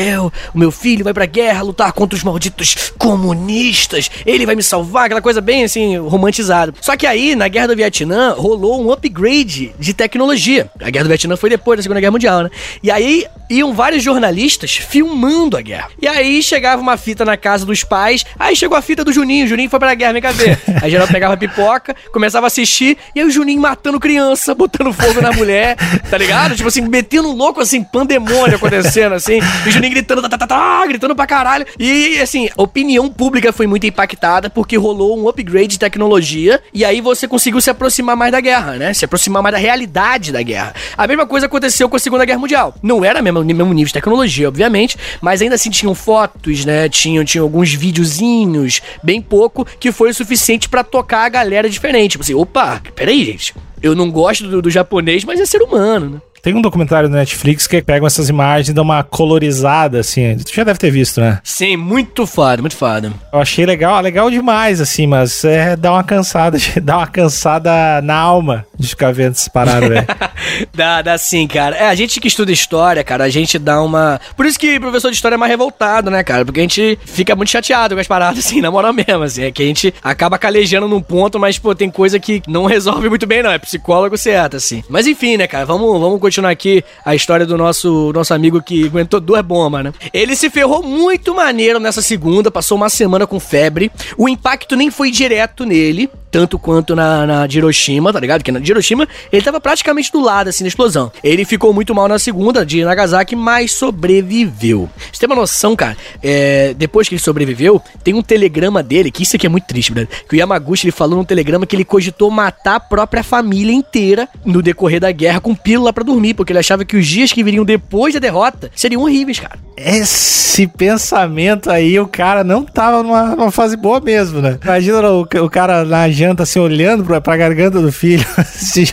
o 0.53 0.57
meu 0.57 0.71
filho 0.71 1.03
vai 1.03 1.13
pra 1.13 1.25
guerra 1.25 1.61
lutar 1.61 1.91
contra 1.93 2.15
os 2.15 2.23
malditos 2.23 2.91
comunistas, 2.97 4.09
ele 4.25 4.45
vai 4.45 4.55
me 4.55 4.63
salvar, 4.63 5.05
aquela 5.05 5.21
coisa 5.21 5.41
bem 5.41 5.63
assim, 5.63 5.97
romantizada. 5.97 6.73
Só 6.81 6.95
que 6.95 7.05
aí, 7.05 7.35
na 7.35 7.47
Guerra 7.47 7.67
do 7.67 7.75
Vietnã, 7.75 8.33
rolou 8.33 8.83
um 8.83 8.91
upgrade 8.91 9.73
de 9.79 9.93
tecnologia. 9.93 10.69
A 10.81 10.89
Guerra 10.89 11.05
do 11.05 11.09
Vietnã 11.09 11.35
foi 11.35 11.49
depois 11.49 11.77
da 11.77 11.83
Segunda 11.83 11.99
Guerra 11.99 12.11
Mundial, 12.11 12.43
né? 12.43 12.49
E 12.83 12.91
aí 12.91 13.25
iam 13.51 13.73
vários 13.73 14.03
jornalistas 14.03 14.75
filmando 14.75 15.57
a 15.57 15.61
guerra. 15.61 15.89
E 16.01 16.07
aí 16.07 16.41
chegava 16.41 16.81
uma 16.81 16.97
fita 16.97 17.25
na 17.25 17.37
casa 17.37 17.65
dos 17.65 17.83
pais, 17.83 18.25
aí 18.39 18.55
chegou 18.55 18.77
a 18.77 18.81
fita 18.81 19.03
do 19.03 19.11
Juninho, 19.11 19.45
o 19.45 19.47
Juninho 19.47 19.69
foi 19.69 19.79
pra 19.79 19.93
guerra, 19.93 20.13
vem 20.13 20.21
cá 20.21 20.31
ver. 20.31 20.59
Aí 20.81 20.89
geral 20.89 21.07
pegava 21.07 21.35
pipoca, 21.37 21.95
começava 22.11 22.45
a 22.45 22.47
assistir, 22.47 22.97
e 23.15 23.19
aí 23.19 23.25
o 23.25 23.31
Juninho 23.31 23.61
matando 23.61 23.99
criança, 23.99 24.55
botando 24.55 24.93
fogo 24.93 25.21
na 25.21 25.31
mulher, 25.31 25.75
tá 26.09 26.17
ligado? 26.17 26.55
Tipo 26.55 26.69
assim, 26.69 26.81
metendo 26.81 27.29
um 27.29 27.33
louco, 27.33 27.59
assim, 27.59 27.83
pandemônio 27.83 28.55
acontecendo, 28.55 29.13
assim, 29.13 29.39
e 29.65 29.69
o 29.69 29.71
Juninho 29.71 29.91
gritando, 29.91 30.21
tá, 30.21 30.29
tá, 30.29 30.37
tá, 30.37 30.47
tá, 30.47 30.85
gritando 30.87 31.15
pra 31.15 31.27
caralho. 31.27 31.65
E, 31.79 32.19
assim, 32.19 32.49
a 32.57 32.61
opinião 32.61 33.09
pública 33.09 33.51
foi 33.51 33.67
muito 33.67 33.85
impactada, 33.85 34.49
porque 34.49 34.77
rolou 34.77 35.19
um 35.19 35.27
upgrade 35.27 35.67
de 35.67 35.79
tecnologia, 35.79 36.61
e 36.73 36.85
aí 36.85 37.01
você 37.01 37.27
conseguiu 37.27 37.61
se 37.61 37.69
aproximar 37.69 38.15
mais 38.15 38.31
da 38.31 38.39
guerra, 38.39 38.73
né? 38.73 38.93
Se 38.93 39.05
aproximar 39.05 39.43
mais 39.43 39.53
da 39.53 39.59
realidade 39.59 40.31
da 40.31 40.41
guerra. 40.41 40.73
A 40.97 41.07
mesma 41.07 41.25
coisa 41.25 41.45
aconteceu 41.45 41.89
com 41.89 41.95
a 41.95 41.99
Segunda 41.99 42.25
Guerra 42.25 42.39
Mundial. 42.39 42.75
Não 42.81 43.03
era 43.03 43.21
mesmo, 43.43 43.57
mesmo 43.57 43.73
nível 43.73 43.87
de 43.87 43.93
tecnologia, 43.93 44.47
obviamente, 44.47 44.97
mas 45.21 45.41
ainda 45.41 45.55
assim 45.55 45.69
tinham 45.69 45.93
fotos, 45.93 46.65
né? 46.65 46.89
Tinham, 46.89 47.23
tinham 47.23 47.43
alguns 47.43 47.73
videozinhos, 47.73 48.81
bem 49.03 49.21
pouco, 49.21 49.65
que 49.79 49.91
foi 49.91 50.09
o 50.09 50.13
suficiente 50.13 50.69
para 50.69 50.83
tocar 50.83 51.25
a 51.25 51.29
galera 51.29 51.69
diferente. 51.69 52.11
Tipo 52.11 52.23
assim, 52.23 52.33
opa, 52.33 52.81
peraí, 52.95 53.25
gente. 53.25 53.53
Eu 53.81 53.95
não 53.95 54.11
gosto 54.11 54.47
do, 54.47 54.61
do 54.61 54.69
japonês, 54.69 55.23
mas 55.23 55.39
é 55.39 55.45
ser 55.45 55.61
humano, 55.61 56.09
né? 56.09 56.21
Tem 56.41 56.55
um 56.55 56.61
documentário 56.61 57.07
no 57.07 57.15
Netflix 57.15 57.67
que 57.67 57.81
pega 57.81 58.05
essas 58.05 58.27
imagens 58.27 58.69
e 58.69 58.73
dá 58.73 58.81
uma 58.81 59.03
colorizada, 59.03 59.99
assim. 59.99 60.35
Tu 60.37 60.53
já 60.53 60.63
deve 60.63 60.79
ter 60.79 60.89
visto, 60.89 61.21
né? 61.21 61.39
Sim, 61.43 61.77
muito 61.77 62.25
foda, 62.25 62.61
muito 62.61 62.75
foda. 62.75 63.13
Eu 63.31 63.39
achei 63.39 63.65
legal, 63.65 64.01
legal 64.01 64.29
demais, 64.31 64.81
assim, 64.81 65.05
mas 65.05 65.45
é, 65.45 65.75
dá 65.75 65.91
uma 65.91 66.03
cansada, 66.03 66.57
dá 66.81 66.97
uma 66.97 67.07
cansada 67.07 68.01
na 68.01 68.15
alma 68.15 68.65
de 68.77 68.87
ficar 68.87 69.13
vendo 69.13 69.33
essa 69.33 69.49
parada, 69.51 69.87
velho. 69.87 70.07
dá, 70.73 71.01
dá 71.03 71.17
sim, 71.17 71.47
cara. 71.47 71.75
É, 71.75 71.87
a 71.87 71.95
gente 71.95 72.19
que 72.19 72.27
estuda 72.27 72.51
história, 72.51 73.03
cara, 73.03 73.25
a 73.25 73.29
gente 73.29 73.59
dá 73.59 73.81
uma. 73.81 74.19
Por 74.35 74.45
isso 74.45 74.59
que 74.59 74.79
professor 74.79 75.09
de 75.09 75.15
história 75.15 75.35
é 75.35 75.37
mais 75.37 75.51
revoltado, 75.51 76.09
né, 76.09 76.23
cara? 76.23 76.43
Porque 76.43 76.59
a 76.59 76.63
gente 76.63 76.97
fica 77.05 77.35
muito 77.35 77.49
chateado 77.49 77.93
com 77.93 78.01
as 78.01 78.07
paradas, 78.07 78.39
assim, 78.45 78.61
na 78.61 78.71
moral 78.71 78.93
mesmo, 78.93 79.23
assim. 79.23 79.43
É 79.43 79.51
que 79.51 79.61
a 79.61 79.65
gente 79.65 79.93
acaba 80.01 80.39
calejando 80.39 80.87
num 80.87 81.01
ponto, 81.01 81.39
mas, 81.39 81.59
pô, 81.59 81.75
tem 81.75 81.91
coisa 81.91 82.19
que 82.19 82.41
não 82.47 82.65
resolve 82.65 83.09
muito 83.09 83.27
bem, 83.27 83.43
não. 83.43 83.51
É 83.51 83.59
psicólogo 83.59 84.17
certo, 84.17 84.57
assim. 84.57 84.83
Mas 84.89 85.05
enfim, 85.05 85.37
né, 85.37 85.45
cara? 85.45 85.65
Vamos, 85.65 85.99
vamos 85.99 86.19
continuar 86.31 86.51
aqui 86.51 86.81
a 87.03 87.13
história 87.13 87.45
do 87.45 87.57
nosso, 87.57 88.13
nosso 88.13 88.33
amigo 88.33 88.61
que 88.61 88.85
aguentou 88.85 89.19
duas 89.19 89.41
bombas, 89.41 89.83
né? 89.83 89.93
Ele 90.13 90.33
se 90.33 90.49
ferrou 90.49 90.81
muito 90.81 91.35
maneiro 91.35 91.77
nessa 91.77 92.01
segunda, 92.01 92.49
passou 92.49 92.77
uma 92.77 92.89
semana 92.89 93.27
com 93.27 93.37
febre. 93.37 93.91
O 94.17 94.29
impacto 94.29 94.77
nem 94.77 94.89
foi 94.89 95.11
direto 95.11 95.65
nele, 95.65 96.09
tanto 96.31 96.57
quanto 96.57 96.95
na, 96.95 97.27
na 97.27 97.47
de 97.47 97.57
Hiroshima, 97.57 98.13
tá 98.13 98.19
ligado? 98.19 98.43
Que 98.43 98.51
na 98.51 98.59
de 98.59 98.71
Hiroshima 98.71 99.07
ele 99.31 99.41
tava 99.41 99.59
praticamente 99.59 100.11
do 100.11 100.21
lado, 100.21 100.47
assim, 100.47 100.63
da 100.63 100.69
explosão. 100.69 101.11
Ele 101.21 101.43
ficou 101.43 101.73
muito 101.73 101.93
mal 101.93 102.07
na 102.07 102.17
segunda, 102.17 102.65
de 102.65 102.83
Nagasaki, 102.83 103.35
mas 103.35 103.73
sobreviveu. 103.73 104.89
Você 105.11 105.19
tem 105.19 105.27
uma 105.27 105.35
noção, 105.35 105.75
cara? 105.75 105.97
É, 106.23 106.73
depois 106.75 107.09
que 107.09 107.15
ele 107.15 107.21
sobreviveu, 107.21 107.81
tem 108.03 108.13
um 108.13 108.21
telegrama 108.21 108.81
dele, 108.81 109.11
que 109.11 109.23
isso 109.23 109.35
aqui 109.35 109.45
é 109.45 109.49
muito 109.49 109.65
triste, 109.65 109.91
brother, 109.91 110.09
que 110.27 110.35
o 110.35 110.39
Yamaguchi 110.39 110.85
ele 110.85 110.91
falou 110.91 111.17
num 111.17 111.25
telegrama 111.25 111.65
que 111.65 111.75
ele 111.75 111.83
cogitou 111.83 112.31
matar 112.31 112.75
a 112.75 112.79
própria 112.79 113.23
família 113.23 113.73
inteira 113.73 114.29
no 114.45 114.61
decorrer 114.61 115.01
da 115.01 115.11
guerra 115.11 115.41
com 115.41 115.53
pílula 115.53 115.91
para 115.91 116.03
dormir, 116.03 116.20
porque 116.33 116.51
ele 116.51 116.59
achava 116.59 116.85
que 116.85 116.95
os 116.95 117.05
dias 117.05 117.31
que 117.31 117.43
viriam 117.43 117.65
depois 117.65 118.13
da 118.13 118.19
derrota 118.19 118.71
seriam 118.75 119.01
horríveis, 119.01 119.39
cara. 119.39 119.59
Esse 119.75 120.67
pensamento 120.67 121.69
aí, 121.69 121.99
o 121.99 122.07
cara 122.07 122.43
não 122.43 122.63
tava 122.63 123.01
numa, 123.03 123.35
numa 123.35 123.51
fase 123.51 123.75
boa 123.75 123.99
mesmo, 123.99 124.41
né? 124.41 124.59
Imagina 124.63 125.09
o, 125.09 125.21
o 125.21 125.49
cara 125.49 125.83
na 125.83 126.09
janta, 126.09 126.43
assim, 126.43 126.59
olhando 126.59 127.03
pra, 127.03 127.19
pra 127.19 127.37
garganta 127.37 127.81
do 127.81 127.91
filho. 127.91 128.25
Assim, 128.37 128.85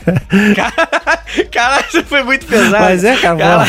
Caralho, 1.51 1.85
isso 1.89 2.05
foi 2.05 2.23
muito 2.23 2.47
pesado. 2.47 2.85
Mas 2.85 3.05
é, 3.05 3.17
cara, 3.17 3.67